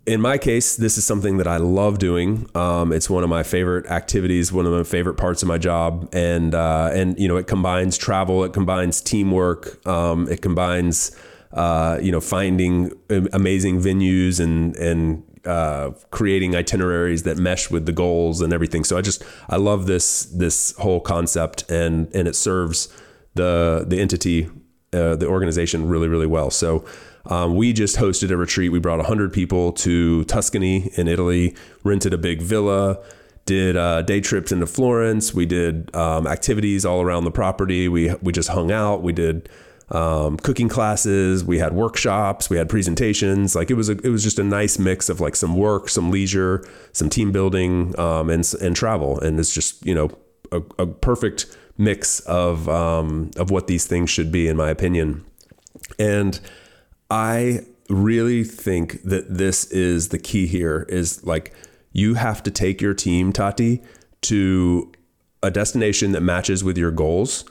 in 0.07 0.21
my 0.21 0.37
case, 0.37 0.77
this 0.77 0.99
is 0.99 1.05
something 1.05 1.39
that 1.39 1.47
I 1.47 1.57
love 1.57 1.99
doing. 1.99 2.49
Um, 2.55 2.93
it's 2.93 3.09
one 3.09 3.25
of 3.25 3.31
my 3.31 3.43
favorite 3.43 3.87
activities, 3.87 4.53
one 4.53 4.67
of 4.67 4.73
my 4.73 4.83
favorite 4.83 5.15
parts 5.15 5.43
of 5.43 5.49
my 5.49 5.59
job, 5.59 6.09
and 6.13 6.55
uh, 6.55 6.91
and 6.93 7.19
you 7.19 7.27
know 7.27 7.37
it 7.37 7.47
combines 7.47 7.97
travel, 7.97 8.45
it 8.45 8.53
combines 8.53 9.01
teamwork, 9.01 9.85
um, 9.87 10.29
it 10.29 10.43
combines 10.43 11.17
uh, 11.53 11.99
you 12.03 12.13
know 12.13 12.21
finding 12.21 12.93
amazing 13.33 13.81
venues 13.81 14.41
and 14.41 14.77
and 14.77 15.23
uh, 15.47 15.91
creating 16.11 16.55
itineraries 16.55 17.23
that 17.23 17.39
mesh 17.39 17.71
with 17.71 17.87
the 17.87 17.93
goals 17.93 18.41
and 18.43 18.53
everything. 18.53 18.85
So 18.85 18.99
I 18.99 19.01
just 19.01 19.23
I 19.49 19.57
love 19.57 19.87
this 19.87 20.25
this 20.27 20.77
whole 20.77 21.01
concept, 21.01 21.71
and 21.71 22.15
and 22.15 22.29
it 22.29 22.37
serves 22.37 22.89
the 23.35 23.85
the 23.89 24.01
entity 24.01 24.51
uh, 24.95 25.17
the 25.17 25.27
organization 25.27 25.89
really, 25.89 26.09
really 26.09 26.27
well. 26.27 26.51
So 26.51 26.85
um, 27.27 27.57
we 27.57 27.73
just 27.73 27.97
hosted 27.97 28.31
a 28.31 28.37
retreat. 28.37 28.73
We 28.73 28.79
brought 28.79 28.99
100 28.99 29.33
people 29.33 29.73
to 29.73 30.25
Tuscany 30.25 30.91
in 30.95 31.09
Italy, 31.09 31.57
rented 31.83 32.13
a 32.13 32.19
big 32.19 32.43
villa, 32.43 32.99
did 33.47 33.77
uh, 33.77 34.03
day 34.03 34.21
trips 34.21 34.53
into 34.53 34.67
Florence. 34.67 35.35
We 35.35 35.47
did 35.47 35.95
um, 35.95 36.27
activities 36.27 36.85
all 36.85 37.03
around 37.03 37.25
the 37.25 37.31
property. 37.31 37.89
We, 37.89 38.15
we 38.23 38.33
just 38.33 38.49
hung 38.51 38.71
out. 38.71 39.03
We 39.03 39.13
did 39.13 39.49
um, 39.91 40.37
cooking 40.39 40.69
classes. 40.69 41.45
We 41.45 41.59
had 41.59 41.75
workshops. 41.75 42.49
We 42.49 42.57
had 42.57 42.69
presentations. 42.69 43.55
Like 43.55 43.71
it 43.71 43.75
was 43.75 43.89
a, 43.89 43.93
it 43.93 44.09
was 44.09 44.23
just 44.23 44.39
a 44.39 44.45
nice 44.45 44.79
mix 44.79 45.09
of 45.09 45.21
like 45.21 45.37
some 45.37 45.57
work, 45.57 45.89
some 45.89 46.11
leisure, 46.11 46.67
some 46.93 47.11
team 47.11 47.33
building, 47.33 47.99
um, 47.99 48.31
and 48.31 48.51
and 48.61 48.75
travel. 48.75 49.21
And 49.21 49.39
it's 49.39 49.53
just 49.55 49.85
you 49.85 49.95
know 49.95 50.11
a, 50.53 50.63
a 50.79 50.87
perfect 50.87 51.57
mix 51.77 52.21
of 52.21 52.69
um, 52.69 53.31
of 53.37 53.51
what 53.51 53.67
these 53.67 53.87
things 53.87 54.11
should 54.11 54.33
be, 54.33 54.49
in 54.49 54.57
my 54.57 54.71
opinion. 54.71 55.25
And 55.99 56.41
I 57.11 57.61
really 57.89 58.45
think 58.45 59.03
that 59.03 59.37
this 59.37 59.65
is 59.67 60.09
the 60.09 60.19
key 60.19 60.47
here. 60.47 60.87
Is 60.89 61.25
like 61.25 61.53
you 61.93 62.15
have 62.15 62.43
to 62.45 62.51
take 62.51 62.81
your 62.81 62.95
team, 62.95 63.33
Tati, 63.33 63.83
to 64.23 64.93
a 65.43 65.51
destination 65.51 66.13
that 66.13 66.23
matches 66.23 66.65
with 66.65 66.79
your 66.79 66.91
goals. 66.91 67.45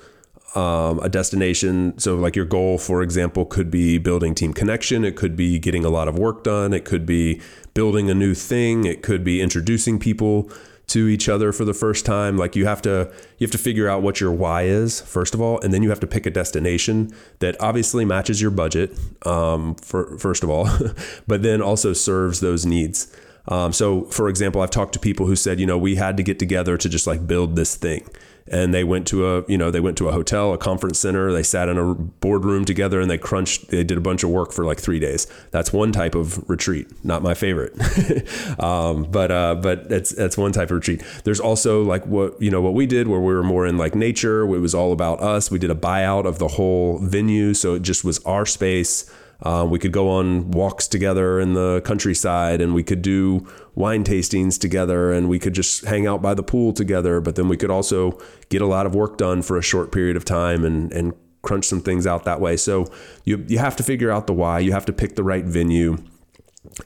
Um, 0.56 1.00
a 1.00 1.10
destination. 1.10 1.98
So, 1.98 2.16
like 2.16 2.36
your 2.36 2.46
goal, 2.46 2.78
for 2.78 3.02
example, 3.02 3.44
could 3.44 3.72
be 3.72 3.98
building 3.98 4.36
team 4.36 4.54
connection. 4.54 5.04
It 5.04 5.16
could 5.16 5.36
be 5.36 5.58
getting 5.58 5.84
a 5.84 5.90
lot 5.90 6.08
of 6.08 6.20
work 6.20 6.44
done. 6.44 6.74
It 6.74 6.86
could 6.86 7.08
be 7.08 7.42
building 7.74 8.10
a 8.10 8.14
new 8.14 8.36
thing. 8.36 8.86
It 8.86 9.02
could 9.02 9.24
be 9.24 9.42
introducing 9.42 9.98
people 9.98 10.52
to 10.94 11.08
each 11.08 11.28
other 11.28 11.52
for 11.52 11.66
the 11.66 11.74
first 11.74 12.06
time 12.06 12.38
like 12.38 12.56
you 12.56 12.68
have 12.68 12.80
to 12.80 13.12
you 13.40 13.46
have 13.46 13.52
to 13.52 13.58
figure 13.58 13.90
out 13.90 14.04
what 14.04 14.22
your 14.22 14.32
why 14.32 14.62
is 14.62 15.02
first 15.02 15.34
of 15.34 15.42
all 15.42 15.60
and 15.62 15.74
then 15.74 15.82
you 15.82 15.90
have 15.90 16.00
to 16.00 16.06
pick 16.06 16.28
a 16.28 16.30
destination 16.30 17.12
that 17.40 17.60
obviously 17.60 18.06
matches 18.06 18.40
your 18.40 18.52
budget 18.52 18.96
um, 19.26 19.74
for, 19.76 20.16
first 20.20 20.44
of 20.44 20.52
all 20.52 20.70
but 21.28 21.42
then 21.42 21.62
also 21.64 21.94
serves 21.94 22.42
those 22.42 22.64
needs. 22.64 23.12
Um, 23.48 23.74
so 23.74 24.04
for 24.04 24.30
example 24.30 24.62
i've 24.62 24.70
talked 24.70 24.94
to 24.94 25.00
people 25.00 25.26
who 25.26 25.36
said 25.36 25.60
you 25.60 25.66
know 25.66 25.80
we 25.80 25.96
had 25.96 26.16
to 26.18 26.24
get 26.24 26.38
together 26.38 26.78
to 26.78 26.88
just 26.88 27.08
like 27.08 27.26
build 27.26 27.56
this 27.56 27.76
thing 27.76 28.08
and 28.48 28.74
they 28.74 28.84
went 28.84 29.08
to 29.08 29.26
a 29.26 29.44
you 29.48 29.58
know 29.58 29.72
they 29.72 29.80
went 29.80 29.98
to 29.98 30.10
a 30.10 30.12
hotel 30.12 30.54
a 30.54 30.58
conference 30.58 31.00
center 31.00 31.32
they 31.32 31.44
sat 31.44 31.70
in 31.70 31.78
a 31.78 31.94
boardroom 31.94 32.66
together 32.66 33.00
and 33.00 33.10
they 33.10 33.18
crunched 33.18 33.70
they 33.70 33.84
did 33.84 33.98
a 33.98 34.02
bunch 34.02 34.24
of 34.24 34.30
work 34.30 34.52
for 34.52 34.66
like 34.66 34.80
three 34.80 35.00
days. 35.00 35.28
That's 35.52 35.72
one 35.72 35.92
type 35.92 36.16
of 36.16 36.48
retreat 36.50 36.88
not 37.04 37.22
my 37.22 37.34
favorite. 37.34 37.74
Um, 38.60 39.04
but 39.04 39.32
uh, 39.32 39.56
but 39.56 39.90
that's 39.90 40.12
that's 40.12 40.38
one 40.38 40.52
type 40.52 40.70
of 40.70 40.78
retreat. 40.78 41.04
There's 41.24 41.40
also 41.40 41.84
like 41.84 42.06
what 42.06 42.40
you 42.42 42.52
know 42.52 42.62
what 42.62 42.74
we 42.74 42.86
did 42.86 43.08
where 43.08 43.20
we 43.20 43.34
were 43.34 43.44
more 43.44 43.66
in 43.66 43.78
like 43.78 43.96
nature 43.96 44.42
it 44.44 44.60
was 44.60 44.76
all 44.76 44.92
about 44.92 45.22
us. 45.22 45.50
We 45.50 45.60
did 45.60 45.72
a 45.72 45.76
buyout 45.76 46.26
of 46.26 46.40
the 46.40 46.50
whole 46.50 47.00
venue 47.00 47.54
so 47.54 47.76
it 47.76 47.82
just 47.82 48.04
was 48.04 48.24
our 48.26 48.46
space 48.46 49.12
uh, 49.44 49.66
we 49.70 49.78
could 49.78 49.92
go 49.92 50.10
on 50.10 50.50
walks 50.52 50.88
together 50.88 51.40
in 51.40 51.54
the 51.54 51.82
countryside 51.82 52.62
and 52.62 52.74
we 52.74 52.82
could 52.82 53.02
do 53.02 53.46
wine 53.76 54.04
tastings 54.04 54.58
together 54.58 55.12
and 55.12 55.28
we 55.28 55.38
could 55.38 55.54
just 55.54 55.84
hang 55.86 56.08
out 56.08 56.22
by 56.22 56.34
the 56.34 56.44
pool 56.44 56.72
together. 56.72 57.20
But 57.20 57.36
then 57.36 57.50
we 57.50 57.58
could 57.58 57.70
also 57.70 58.18
get 58.50 58.62
a 58.62 58.66
lot 58.66 58.86
of 58.86 58.96
work 58.96 59.18
done 59.18 59.42
for 59.42 59.58
a 59.58 59.62
short 59.62 59.92
period 59.92 60.16
of 60.16 60.24
time 60.24 60.64
and, 60.64 60.92
and 60.94 61.14
crunch 61.42 61.66
some 61.66 61.82
things 61.82 62.08
out 62.08 62.24
that 62.24 62.40
way. 62.40 62.56
So 62.56 62.88
you, 63.26 63.44
you 63.50 63.58
have 63.58 63.76
to 63.76 63.84
figure 63.84 64.10
out 64.10 64.28
the 64.28 64.34
why, 64.34 64.60
you 64.60 64.72
have 64.72 64.86
to 64.86 64.94
pick 64.94 65.16
the 65.16 65.24
right 65.24 65.44
venue 65.44 65.98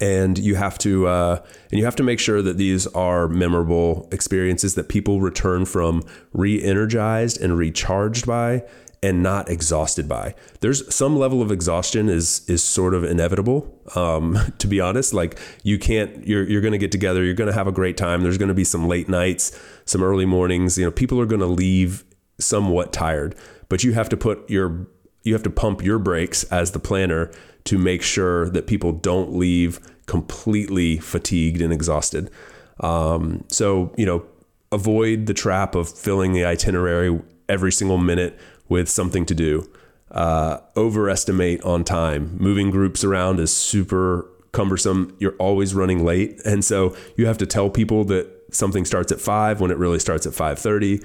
and 0.01 0.39
you 0.39 0.55
have 0.55 0.77
to 0.79 1.07
uh, 1.07 1.39
and 1.71 1.77
you 1.77 1.85
have 1.85 1.95
to 1.97 2.03
make 2.03 2.19
sure 2.19 2.41
that 2.41 2.57
these 2.57 2.87
are 2.87 3.27
memorable 3.27 4.09
experiences 4.11 4.75
that 4.75 4.89
people 4.89 5.21
return 5.21 5.65
from 5.65 6.03
re-energized 6.33 7.39
and 7.39 7.57
recharged 7.57 8.25
by 8.25 8.63
and 9.03 9.21
not 9.21 9.49
exhausted 9.49 10.07
by. 10.07 10.33
There's 10.61 10.93
some 10.93 11.17
level 11.17 11.41
of 11.41 11.51
exhaustion 11.51 12.09
is 12.09 12.47
is 12.49 12.63
sort 12.63 12.93
of 12.93 13.03
inevitable. 13.03 13.73
Um, 13.95 14.37
to 14.57 14.67
be 14.67 14.79
honest, 14.79 15.13
like 15.13 15.39
you 15.63 15.77
can't 15.77 16.25
you're 16.25 16.47
you're 16.47 16.61
going 16.61 16.71
to 16.71 16.77
get 16.77 16.91
together, 16.91 17.23
you're 17.23 17.33
going 17.33 17.49
to 17.49 17.53
have 17.53 17.67
a 17.67 17.71
great 17.71 17.97
time. 17.97 18.23
There's 18.23 18.37
going 18.37 18.49
to 18.49 18.55
be 18.55 18.63
some 18.63 18.87
late 18.87 19.09
nights, 19.09 19.57
some 19.85 20.03
early 20.03 20.25
mornings. 20.25 20.77
You 20.77 20.85
know, 20.85 20.91
people 20.91 21.19
are 21.19 21.25
going 21.25 21.41
to 21.41 21.47
leave 21.47 22.03
somewhat 22.39 22.93
tired, 22.93 23.35
but 23.69 23.83
you 23.83 23.93
have 23.93 24.09
to 24.09 24.17
put 24.17 24.49
your 24.49 24.87
you 25.23 25.33
have 25.33 25.43
to 25.43 25.49
pump 25.49 25.83
your 25.83 25.99
brakes 25.99 26.43
as 26.45 26.71
the 26.71 26.79
planner 26.79 27.31
to 27.65 27.77
make 27.77 28.01
sure 28.01 28.49
that 28.49 28.65
people 28.65 28.93
don't 28.93 29.33
leave 29.33 29.79
completely 30.05 30.97
fatigued 30.97 31.61
and 31.61 31.73
exhausted. 31.73 32.31
Um, 32.79 33.43
so 33.49 33.93
you 33.97 34.05
know, 34.05 34.25
avoid 34.71 35.25
the 35.25 35.33
trap 35.33 35.75
of 35.75 35.89
filling 35.89 36.33
the 36.33 36.45
itinerary 36.45 37.21
every 37.49 37.71
single 37.71 37.97
minute 37.97 38.37
with 38.69 38.89
something 38.89 39.25
to 39.25 39.35
do. 39.35 39.69
Uh, 40.11 40.59
overestimate 40.75 41.61
on 41.63 41.83
time. 41.83 42.37
Moving 42.39 42.71
groups 42.71 43.03
around 43.03 43.39
is 43.39 43.55
super 43.55 44.25
cumbersome. 44.53 45.15
You're 45.19 45.35
always 45.35 45.75
running 45.75 46.05
late, 46.05 46.39
and 46.45 46.63
so 46.63 46.95
you 47.17 47.27
have 47.27 47.37
to 47.39 47.45
tell 47.45 47.69
people 47.69 48.05
that 48.05 48.27
something 48.51 48.85
starts 48.85 49.11
at 49.11 49.19
five 49.19 49.59
when 49.59 49.69
it 49.69 49.77
really 49.77 49.99
starts 49.99 50.25
at 50.25 50.33
five 50.33 50.59
thirty. 50.59 51.01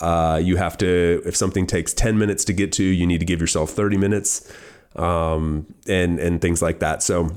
Uh, 0.00 0.40
you 0.42 0.56
have 0.56 0.76
to, 0.78 1.22
if 1.24 1.36
something 1.36 1.66
takes 1.66 1.92
ten 1.92 2.18
minutes 2.18 2.44
to 2.46 2.52
get 2.52 2.72
to, 2.72 2.82
you 2.82 3.06
need 3.06 3.18
to 3.18 3.26
give 3.26 3.40
yourself 3.40 3.70
thirty 3.70 3.98
minutes, 3.98 4.50
um, 4.96 5.66
and 5.86 6.18
and 6.18 6.40
things 6.40 6.62
like 6.62 6.78
that. 6.78 7.02
So, 7.02 7.30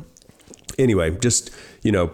anyway, 0.78 1.18
just 1.18 1.52
you 1.84 1.92
know, 1.92 2.12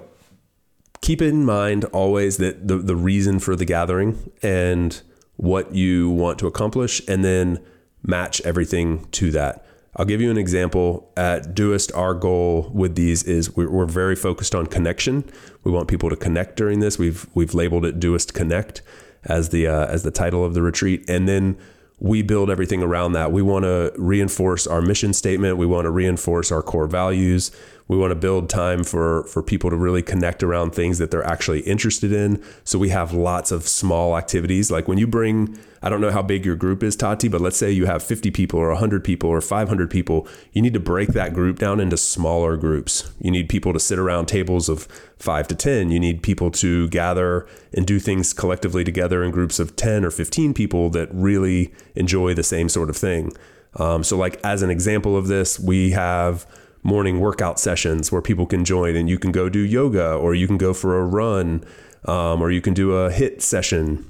keep 1.01 1.21
in 1.21 1.45
mind 1.45 1.85
always 1.85 2.37
that 2.37 2.67
the 2.67 2.77
the 2.77 2.95
reason 2.95 3.39
for 3.39 3.55
the 3.55 3.65
gathering 3.65 4.31
and 4.41 5.01
what 5.37 5.73
you 5.73 6.09
want 6.09 6.39
to 6.39 6.47
accomplish 6.47 7.01
and 7.07 7.23
then 7.23 7.59
match 8.03 8.41
everything 8.41 9.07
to 9.11 9.31
that. 9.31 9.65
I'll 9.97 10.05
give 10.05 10.19
you 10.19 10.29
an 10.29 10.37
example. 10.37 11.09
At 11.15 11.55
Doist, 11.55 11.95
our 11.95 12.13
goal 12.13 12.69
with 12.73 12.95
these 12.95 13.23
is 13.23 13.55
we're, 13.55 13.85
very 13.85 14.15
focused 14.15 14.53
on 14.53 14.67
connection. 14.67 15.23
We 15.63 15.71
want 15.71 15.87
people 15.87 16.09
to 16.09 16.17
connect 16.17 16.57
during 16.57 16.79
this. 16.79 16.99
We've 16.99 17.25
we've 17.33 17.53
labeled 17.53 17.85
it 17.85 17.99
Doist 17.99 18.33
Connect 18.33 18.81
as 19.23 19.49
the 19.49 19.67
uh, 19.67 19.85
as 19.87 20.03
the 20.03 20.11
title 20.11 20.43
of 20.43 20.53
the 20.53 20.61
retreat, 20.61 21.09
and 21.09 21.29
then 21.29 21.57
we 21.99 22.21
build 22.21 22.49
everything 22.49 22.83
around 22.83 23.13
that. 23.13 23.31
We 23.31 23.41
want 23.41 23.63
to 23.63 23.93
reinforce 23.97 24.67
our 24.67 24.81
mission 24.81 25.13
statement. 25.13 25.57
We 25.57 25.65
want 25.65 25.85
to 25.85 25.91
reinforce 25.91 26.51
our 26.51 26.61
core 26.61 26.87
values. 26.87 27.51
We 27.87 27.97
want 27.97 28.11
to 28.11 28.15
build 28.15 28.49
time 28.49 28.83
for 28.83 29.23
for 29.25 29.43
people 29.43 29.69
to 29.69 29.75
really 29.75 30.01
connect 30.01 30.41
around 30.41 30.71
things 30.71 30.97
that 30.97 31.11
they're 31.11 31.23
actually 31.23 31.61
interested 31.61 32.11
in. 32.11 32.43
So 32.63 32.79
we 32.79 32.89
have 32.89 33.13
lots 33.13 33.51
of 33.51 33.67
small 33.67 34.17
activities. 34.17 34.71
Like 34.71 34.87
when 34.87 34.97
you 34.97 35.05
bring, 35.05 35.57
I 35.83 35.89
don't 35.89 36.01
know 36.01 36.09
how 36.09 36.23
big 36.23 36.45
your 36.45 36.55
group 36.55 36.81
is, 36.81 36.95
Tati, 36.95 37.27
but 37.27 37.41
let's 37.41 37.57
say 37.57 37.71
you 37.71 37.85
have 37.85 38.01
50 38.01 38.31
people 38.31 38.59
or 38.59 38.69
100 38.69 39.03
people 39.03 39.29
or 39.29 39.39
500 39.39 39.91
people. 39.91 40.27
You 40.51 40.63
need 40.63 40.73
to 40.73 40.79
break 40.79 41.09
that 41.09 41.33
group 41.33 41.59
down 41.59 41.79
into 41.79 41.95
smaller 41.95 42.57
groups. 42.57 43.11
You 43.19 43.29
need 43.29 43.49
people 43.49 43.71
to 43.73 43.79
sit 43.79 43.99
around 43.99 44.25
tables 44.25 44.67
of 44.67 44.87
five 45.19 45.47
to 45.49 45.55
10. 45.55 45.91
You 45.91 45.99
need 45.99 46.23
people 46.23 46.49
to 46.51 46.87
gather 46.89 47.47
and 47.71 47.85
do 47.85 47.99
things 47.99 48.33
collectively 48.33 48.83
together 48.83 49.23
in 49.23 49.29
groups 49.29 49.59
of 49.59 49.75
10 49.75 50.03
or 50.03 50.09
15 50.09 50.55
people 50.55 50.89
that 50.89 51.07
really 51.13 51.71
enjoy 51.93 52.33
the 52.33 52.43
same 52.43 52.67
sort 52.67 52.89
of 52.89 52.97
thing. 52.97 53.31
Um, 53.77 54.03
so, 54.03 54.17
like 54.17 54.39
as 54.43 54.61
an 54.61 54.69
example 54.69 55.17
of 55.17 55.27
this, 55.27 55.59
we 55.59 55.91
have 55.91 56.47
morning 56.85 57.19
workout 57.19 57.59
sessions 57.59 58.11
where 58.11 58.21
people 58.21 58.45
can 58.45 58.63
join 58.63 58.95
and 58.95 59.09
you 59.09 59.17
can 59.17 59.31
go 59.31 59.49
do 59.49 59.59
yoga 59.59 60.13
or 60.13 60.35
you 60.35 60.45
can 60.45 60.57
go 60.57 60.71
for 60.71 60.99
a 60.99 61.03
run 61.03 61.63
um, 62.05 62.39
or 62.39 62.51
you 62.51 62.61
can 62.61 62.75
do 62.75 62.95
a 62.95 63.09
HIIT 63.09 63.41
session. 63.41 64.05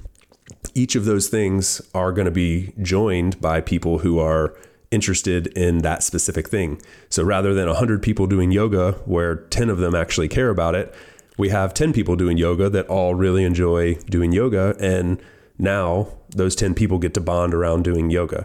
Each 0.74 0.94
of 0.94 1.06
those 1.06 1.28
things 1.28 1.80
are 1.94 2.12
going 2.12 2.26
to 2.26 2.30
be 2.30 2.74
joined 2.82 3.40
by 3.40 3.62
people 3.62 4.00
who 4.00 4.18
are 4.18 4.54
interested 4.90 5.46
in 5.58 5.78
that 5.78 6.02
specific 6.02 6.50
thing. 6.50 6.80
So 7.08 7.24
rather 7.24 7.54
than 7.54 7.66
100 7.66 8.02
people 8.02 8.26
doing 8.26 8.52
yoga 8.52 8.92
where 9.06 9.36
10 9.36 9.70
of 9.70 9.78
them 9.78 9.94
actually 9.94 10.28
care 10.28 10.50
about 10.50 10.74
it, 10.74 10.94
we 11.38 11.48
have 11.48 11.72
10 11.72 11.94
people 11.94 12.14
doing 12.14 12.36
yoga 12.36 12.68
that 12.68 12.86
all 12.88 13.14
really 13.14 13.44
enjoy 13.44 13.94
doing 14.10 14.32
yoga 14.32 14.76
and 14.78 15.18
now 15.58 16.08
those 16.28 16.54
10 16.54 16.74
people 16.74 16.98
get 16.98 17.14
to 17.14 17.22
bond 17.22 17.54
around 17.54 17.84
doing 17.84 18.10
yoga. 18.10 18.44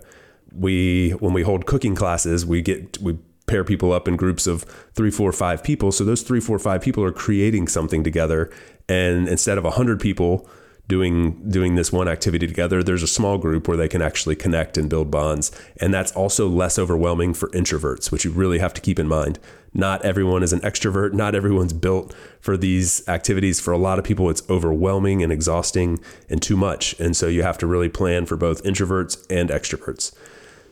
We 0.53 1.11
when 1.19 1.33
we 1.33 1.43
hold 1.43 1.65
cooking 1.65 1.95
classes, 1.95 2.45
we 2.45 2.61
get 2.61 2.97
we 2.99 3.17
pair 3.51 3.63
people 3.63 3.91
up 3.91 4.07
in 4.07 4.15
groups 4.15 4.47
of 4.47 4.63
three, 4.95 5.11
four, 5.11 5.31
five 5.31 5.63
people. 5.63 5.91
So 5.91 6.03
those 6.05 6.21
three, 6.21 6.39
four, 6.39 6.57
five 6.57 6.81
people 6.81 7.03
are 7.03 7.11
creating 7.11 7.67
something 7.67 8.03
together. 8.03 8.49
And 8.87 9.27
instead 9.27 9.57
of 9.57 9.65
a 9.65 9.71
hundred 9.71 9.99
people 9.99 10.49
doing 10.87 11.49
doing 11.49 11.75
this 11.75 11.91
one 11.91 12.07
activity 12.07 12.47
together, 12.47 12.81
there's 12.81 13.03
a 13.03 13.07
small 13.07 13.37
group 13.37 13.67
where 13.67 13.77
they 13.77 13.87
can 13.87 14.01
actually 14.01 14.35
connect 14.35 14.77
and 14.77 14.89
build 14.89 15.11
bonds. 15.11 15.51
And 15.79 15.93
that's 15.93 16.11
also 16.13 16.47
less 16.47 16.79
overwhelming 16.79 17.33
for 17.33 17.49
introverts, 17.49 18.11
which 18.11 18.25
you 18.25 18.31
really 18.31 18.59
have 18.59 18.73
to 18.73 18.81
keep 18.81 18.97
in 18.97 19.07
mind. 19.07 19.37
Not 19.73 20.03
everyone 20.03 20.43
is 20.43 20.53
an 20.53 20.59
extrovert. 20.61 21.13
Not 21.13 21.35
everyone's 21.35 21.73
built 21.73 22.13
for 22.39 22.57
these 22.57 23.07
activities. 23.07 23.59
For 23.59 23.71
a 23.71 23.77
lot 23.77 23.99
of 23.99 24.05
people, 24.05 24.29
it's 24.29 24.43
overwhelming 24.49 25.23
and 25.23 25.31
exhausting 25.31 25.99
and 26.29 26.41
too 26.41 26.57
much. 26.57 26.99
And 26.99 27.15
so 27.15 27.27
you 27.27 27.43
have 27.43 27.57
to 27.59 27.67
really 27.67 27.89
plan 27.89 28.25
for 28.25 28.35
both 28.35 28.63
introverts 28.63 29.25
and 29.29 29.49
extroverts. 29.49 30.13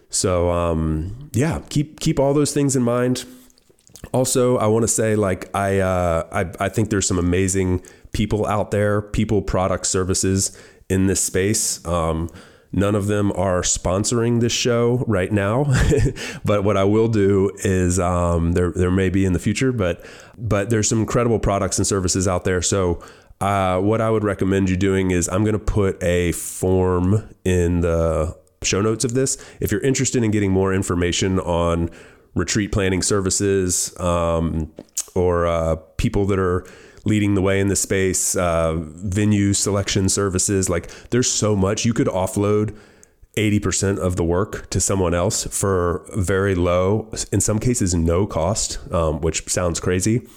So 0.10 0.50
um, 0.50 1.30
yeah, 1.34 1.62
keep 1.70 2.00
keep 2.00 2.20
all 2.20 2.34
those 2.34 2.54
things 2.54 2.76
in 2.76 2.84
mind. 2.84 3.26
Also, 4.12 4.58
I 4.58 4.68
want 4.68 4.84
to 4.84 4.88
say 4.88 5.16
like 5.16 5.54
I, 5.56 5.80
uh, 5.80 6.28
I 6.32 6.66
I 6.66 6.70
think 6.70 6.90
there's 6.90 7.08
some 7.08 7.20
amazing 7.20 7.82
people 8.12 8.46
out 8.46 8.72
there, 8.72 9.02
people, 9.02 9.42
products, 9.42 9.90
services 9.90 10.58
in 10.90 11.08
this 11.08 11.22
space. 11.22 11.86
Um, 11.86 12.30
none 12.72 12.96
of 12.96 13.08
them 13.08 13.32
are 13.34 13.62
sponsoring 13.62 14.40
this 14.42 14.54
show 14.54 15.04
right 15.08 15.32
now, 15.32 15.66
but 16.46 16.64
what 16.64 16.78
I 16.78 16.84
will 16.86 17.08
do 17.08 17.52
is 17.58 18.00
um, 18.00 18.54
there 18.54 18.72
there 18.72 18.92
may 18.92 19.10
be 19.10 19.26
in 19.26 19.34
the 19.34 19.40
future, 19.40 19.72
but 19.72 20.04
but 20.38 20.70
there's 20.70 20.90
some 20.90 21.00
incredible 21.00 21.40
products 21.40 21.78
and 21.78 21.86
services 21.86 22.28
out 22.28 22.46
there. 22.46 22.62
So 22.62 23.04
uh, 23.42 23.80
what 23.80 24.02
I 24.02 24.10
would 24.10 24.24
recommend 24.24 24.70
you 24.70 24.76
doing 24.76 25.12
is 25.12 25.30
I'm 25.30 25.44
going 25.44 25.54
to 25.54 25.60
put 25.60 26.02
a 26.04 26.32
form 26.34 27.30
in 27.46 27.82
the 27.82 28.38
show 28.64 28.82
notes 28.82 29.04
of 29.04 29.14
this. 29.14 29.38
If 29.60 29.72
you're 29.72 29.82
interested 29.82 30.24
in 30.24 30.32
getting 30.32 30.52
more 30.52 30.74
information 30.74 31.40
on 31.40 31.90
retreat 32.36 32.72
planning 32.72 33.02
services 33.02 33.98
um, 34.00 34.72
or 35.16 35.48
uh, 35.48 35.78
people 35.98 36.26
that 36.26 36.40
are 36.40 36.66
leading 37.06 37.34
the 37.36 37.42
way 37.42 37.60
in 37.60 37.68
the 37.70 37.76
space, 37.76 38.36
uh, 38.36 38.76
venue 38.78 39.54
selection 39.54 40.10
services, 40.10 40.70
like 40.70 40.90
there's 41.10 41.32
so 41.32 41.56
much 41.56 41.86
you 41.86 41.94
could 41.94 42.08
offload. 42.08 42.76
80% 43.38 44.00
of 44.00 44.18
the 44.18 44.24
work 44.24 44.70
to 44.72 44.82
someone 44.82 45.14
else 45.14 45.46
for 45.46 46.04
very 46.14 46.56
low, 46.56 47.10
in 47.32 47.40
some 47.40 47.58
cases, 47.58 47.96
no 47.96 48.26
cost, 48.26 48.80
um, 48.92 49.22
which 49.22 49.48
sounds 49.48 49.80
crazy 49.80 50.28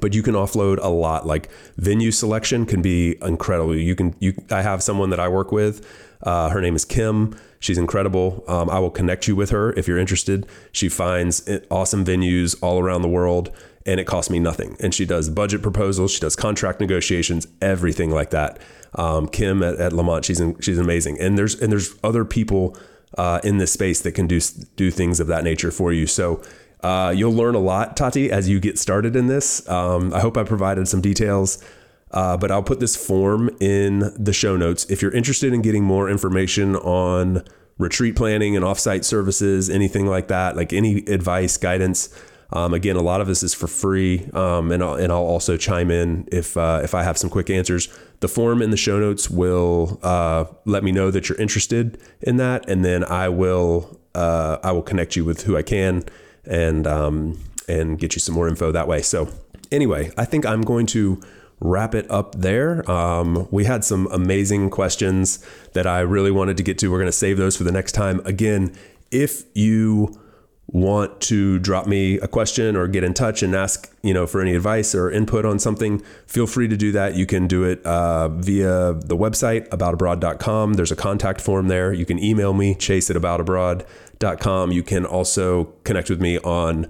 but 0.00 0.14
you 0.14 0.22
can 0.22 0.34
offload 0.34 0.78
a 0.82 0.88
lot 0.88 1.26
like 1.26 1.50
venue 1.76 2.10
selection 2.10 2.66
can 2.66 2.82
be 2.82 3.16
incredible 3.22 3.74
you 3.74 3.96
can 3.96 4.14
you 4.20 4.34
i 4.50 4.62
have 4.62 4.82
someone 4.82 5.10
that 5.10 5.18
i 5.18 5.26
work 5.26 5.50
with 5.50 5.84
uh, 6.22 6.50
her 6.50 6.60
name 6.60 6.76
is 6.76 6.84
Kim. 6.84 7.38
She's 7.58 7.78
incredible. 7.78 8.42
Um, 8.48 8.70
I 8.70 8.78
will 8.78 8.90
connect 8.90 9.28
you 9.28 9.36
with 9.36 9.50
her 9.50 9.72
if 9.74 9.86
you're 9.86 9.98
interested. 9.98 10.46
She 10.72 10.88
finds 10.88 11.48
awesome 11.70 12.04
venues 12.04 12.56
all 12.62 12.80
around 12.80 13.02
the 13.02 13.08
world 13.08 13.50
and 13.86 13.98
it 13.98 14.04
costs 14.04 14.30
me 14.30 14.38
nothing. 14.38 14.76
And 14.80 14.94
she 14.94 15.04
does 15.04 15.28
budget 15.28 15.62
proposals, 15.62 16.12
she 16.12 16.20
does 16.20 16.36
contract 16.36 16.80
negotiations, 16.80 17.46
everything 17.60 18.10
like 18.10 18.30
that. 18.30 18.60
Um, 18.94 19.28
Kim 19.28 19.62
at, 19.62 19.76
at 19.76 19.92
Lamont, 19.92 20.24
she's 20.24 20.40
in, 20.40 20.58
she's 20.60 20.78
amazing. 20.78 21.18
And 21.20 21.38
there's 21.38 21.60
and 21.60 21.70
there's 21.70 21.94
other 22.02 22.24
people 22.24 22.76
uh, 23.16 23.40
in 23.44 23.58
this 23.58 23.72
space 23.72 24.00
that 24.02 24.12
can 24.12 24.26
do 24.26 24.40
do 24.76 24.90
things 24.90 25.20
of 25.20 25.26
that 25.28 25.44
nature 25.44 25.70
for 25.70 25.92
you. 25.92 26.06
So 26.06 26.42
uh, 26.82 27.12
you'll 27.14 27.34
learn 27.34 27.54
a 27.54 27.60
lot, 27.60 27.96
Tati, 27.96 28.30
as 28.30 28.48
you 28.48 28.58
get 28.58 28.78
started 28.78 29.14
in 29.16 29.26
this. 29.26 29.68
Um, 29.68 30.14
I 30.14 30.20
hope 30.20 30.36
I 30.36 30.44
provided 30.44 30.88
some 30.88 31.00
details. 31.00 31.62
Uh, 32.10 32.36
but 32.36 32.50
I'll 32.50 32.62
put 32.62 32.80
this 32.80 32.96
form 32.96 33.50
in 33.60 34.12
the 34.16 34.32
show 34.32 34.56
notes. 34.56 34.84
If 34.90 35.00
you're 35.02 35.14
interested 35.14 35.52
in 35.52 35.62
getting 35.62 35.84
more 35.84 36.10
information 36.10 36.76
on 36.76 37.44
retreat 37.78 38.16
planning 38.16 38.56
and 38.56 38.64
offsite 38.64 39.04
services, 39.04 39.70
anything 39.70 40.06
like 40.06 40.28
that, 40.28 40.56
like 40.56 40.72
any 40.72 40.98
advice, 41.06 41.56
guidance, 41.56 42.08
um, 42.52 42.74
again, 42.74 42.96
a 42.96 43.00
lot 43.00 43.20
of 43.20 43.28
this 43.28 43.42
is 43.42 43.54
for 43.54 43.68
free, 43.68 44.28
um, 44.32 44.72
and 44.72 44.82
I'll, 44.82 44.94
and 44.94 45.12
I'll 45.12 45.18
also 45.18 45.56
chime 45.56 45.90
in 45.90 46.26
if 46.32 46.56
uh, 46.56 46.80
if 46.82 46.94
I 46.94 47.04
have 47.04 47.16
some 47.16 47.30
quick 47.30 47.48
answers. 47.48 47.88
The 48.20 48.28
form 48.28 48.60
in 48.60 48.70
the 48.70 48.76
show 48.76 48.98
notes 48.98 49.30
will 49.30 50.00
uh, 50.02 50.46
let 50.64 50.82
me 50.82 50.92
know 50.92 51.10
that 51.10 51.28
you're 51.28 51.38
interested 51.38 51.98
in 52.20 52.38
that, 52.38 52.68
and 52.68 52.84
then 52.84 53.04
I 53.04 53.28
will 53.28 54.00
uh, 54.14 54.58
I 54.64 54.72
will 54.72 54.82
connect 54.82 55.14
you 55.14 55.24
with 55.24 55.42
who 55.42 55.56
I 55.56 55.62
can 55.62 56.04
and 56.44 56.86
um, 56.88 57.38
and 57.68 57.98
get 57.98 58.16
you 58.16 58.20
some 58.20 58.34
more 58.34 58.48
info 58.48 58.72
that 58.72 58.88
way. 58.88 59.00
So 59.02 59.28
anyway, 59.70 60.10
I 60.18 60.24
think 60.24 60.44
I'm 60.44 60.62
going 60.62 60.86
to 60.86 61.22
wrap 61.60 61.94
it 61.94 62.10
up 62.10 62.34
there. 62.36 62.88
Um, 62.90 63.46
we 63.50 63.64
had 63.64 63.84
some 63.84 64.08
amazing 64.10 64.70
questions 64.70 65.44
that 65.74 65.86
I 65.86 66.00
really 66.00 66.30
wanted 66.30 66.56
to 66.56 66.62
get 66.62 66.78
to. 66.78 66.90
We're 66.90 66.98
going 66.98 67.06
to 67.06 67.12
save 67.12 67.36
those 67.36 67.56
for 67.56 67.64
the 67.64 67.72
next 67.72 67.92
time. 67.92 68.20
Again, 68.24 68.74
if 69.10 69.44
you 69.54 70.18
want 70.72 71.20
to 71.20 71.58
drop 71.58 71.86
me 71.86 72.16
a 72.20 72.28
question 72.28 72.76
or 72.76 72.86
get 72.86 73.02
in 73.02 73.12
touch 73.12 73.42
and 73.42 73.56
ask 73.56 73.92
you 74.02 74.14
know 74.14 74.24
for 74.24 74.40
any 74.40 74.54
advice 74.54 74.94
or 74.94 75.10
input 75.10 75.44
on 75.44 75.58
something 75.58 76.00
feel 76.26 76.46
free 76.46 76.68
to 76.68 76.76
do 76.76 76.92
that 76.92 77.16
you 77.16 77.26
can 77.26 77.48
do 77.48 77.64
it 77.64 77.84
uh, 77.84 78.28
via 78.28 78.92
the 78.92 79.16
website 79.16 79.68
aboutabroad.com 79.70 80.74
there's 80.74 80.92
a 80.92 80.96
contact 80.96 81.40
form 81.40 81.66
there 81.66 81.92
you 81.92 82.06
can 82.06 82.22
email 82.22 82.52
me 82.52 82.74
chase 82.76 83.10
at 83.10 83.16
aboutabroad.com 83.16 84.70
you 84.70 84.82
can 84.82 85.04
also 85.04 85.64
connect 85.82 86.08
with 86.08 86.20
me 86.20 86.38
on 86.38 86.86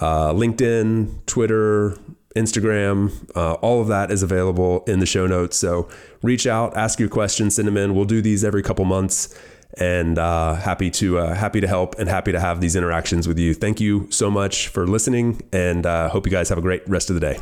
uh, 0.00 0.30
linkedin 0.32 1.24
twitter 1.24 1.96
Instagram, 2.34 3.12
uh, 3.36 3.54
all 3.54 3.80
of 3.80 3.88
that 3.88 4.10
is 4.10 4.22
available 4.22 4.82
in 4.86 4.98
the 4.98 5.06
show 5.06 5.26
notes. 5.26 5.56
So 5.56 5.88
reach 6.22 6.46
out, 6.46 6.76
ask 6.76 6.98
your 6.98 7.08
questions, 7.08 7.56
send 7.56 7.68
them 7.68 7.76
in. 7.76 7.94
We'll 7.94 8.04
do 8.06 8.20
these 8.20 8.44
every 8.44 8.62
couple 8.62 8.84
months, 8.84 9.38
and 9.78 10.18
uh, 10.18 10.54
happy 10.54 10.90
to 10.92 11.18
uh, 11.18 11.34
happy 11.34 11.60
to 11.60 11.68
help 11.68 11.98
and 11.98 12.08
happy 12.08 12.32
to 12.32 12.40
have 12.40 12.60
these 12.60 12.74
interactions 12.74 13.28
with 13.28 13.38
you. 13.38 13.54
Thank 13.54 13.80
you 13.80 14.10
so 14.10 14.30
much 14.30 14.68
for 14.68 14.86
listening, 14.86 15.42
and 15.52 15.86
uh, 15.86 16.08
hope 16.08 16.26
you 16.26 16.32
guys 16.32 16.48
have 16.48 16.58
a 16.58 16.62
great 16.62 16.86
rest 16.88 17.08
of 17.08 17.14
the 17.14 17.20
day. 17.20 17.38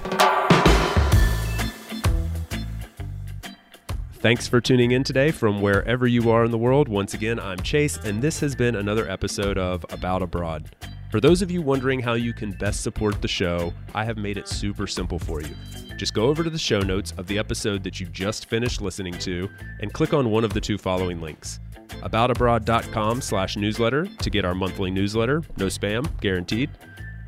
Thanks 4.22 4.46
for 4.46 4.60
tuning 4.60 4.92
in 4.92 5.02
today 5.02 5.32
from 5.32 5.60
wherever 5.60 6.06
you 6.06 6.30
are 6.30 6.44
in 6.44 6.52
the 6.52 6.58
world. 6.58 6.88
Once 6.88 7.12
again, 7.12 7.40
I'm 7.40 7.58
Chase, 7.58 7.96
and 7.96 8.22
this 8.22 8.38
has 8.38 8.54
been 8.54 8.76
another 8.76 9.10
episode 9.10 9.58
of 9.58 9.84
About 9.90 10.22
Abroad. 10.22 10.70
For 11.12 11.20
those 11.20 11.42
of 11.42 11.50
you 11.50 11.60
wondering 11.60 12.00
how 12.00 12.14
you 12.14 12.32
can 12.32 12.52
best 12.52 12.82
support 12.82 13.20
the 13.20 13.28
show, 13.28 13.74
I 13.94 14.02
have 14.02 14.16
made 14.16 14.38
it 14.38 14.48
super 14.48 14.86
simple 14.86 15.18
for 15.18 15.42
you. 15.42 15.54
Just 15.98 16.14
go 16.14 16.28
over 16.28 16.42
to 16.42 16.48
the 16.48 16.58
show 16.58 16.80
notes 16.80 17.12
of 17.18 17.26
the 17.26 17.38
episode 17.38 17.84
that 17.84 18.00
you 18.00 18.06
just 18.06 18.46
finished 18.46 18.80
listening 18.80 19.12
to 19.18 19.46
and 19.80 19.92
click 19.92 20.14
on 20.14 20.30
one 20.30 20.42
of 20.42 20.54
the 20.54 20.60
two 20.60 20.78
following 20.78 21.20
links. 21.20 21.60
Aboutabroad.com 22.00 23.20
slash 23.20 23.58
newsletter 23.58 24.06
to 24.06 24.30
get 24.30 24.46
our 24.46 24.54
monthly 24.54 24.90
newsletter, 24.90 25.42
no 25.58 25.66
spam, 25.66 26.08
guaranteed, 26.22 26.70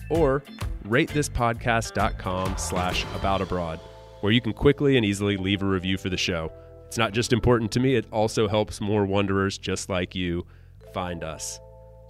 or 0.09 0.43
ratethispodcast.com 0.89 2.57
slash 2.57 3.05
aboutabroad, 3.05 3.81
where 4.23 4.33
you 4.33 4.41
can 4.41 4.55
quickly 4.55 4.97
and 4.97 5.05
easily 5.05 5.37
leave 5.37 5.63
a 5.63 5.67
review 5.67 5.99
for 5.99 6.09
the 6.09 6.17
show. 6.17 6.51
It's 6.87 6.97
not 6.97 7.13
just 7.13 7.35
important 7.35 7.71
to 7.73 7.81
me, 7.81 7.97
it 7.97 8.07
also 8.11 8.49
helps 8.49 8.81
more 8.81 9.05
wanderers 9.05 9.59
just 9.59 9.91
like 9.91 10.15
you 10.15 10.47
find 10.95 11.23
us. 11.23 11.61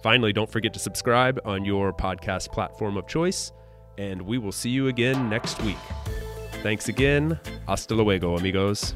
Finally, 0.05 0.31
don't 0.31 0.51
forget 0.51 0.71
to 0.71 0.77
subscribe 0.77 1.39
on 1.45 1.65
your 1.65 1.91
podcast 1.91 2.51
platform 2.51 2.95
of 2.95 3.07
choice, 3.07 3.51
and 3.97 4.21
we 4.21 4.37
will 4.37 4.51
see 4.51 4.69
you 4.69 4.87
again 4.87 5.31
next 5.31 5.59
week. 5.63 5.79
Thanks 6.61 6.89
again. 6.89 7.39
Hasta 7.67 7.95
luego, 7.95 8.37
amigos. 8.37 8.93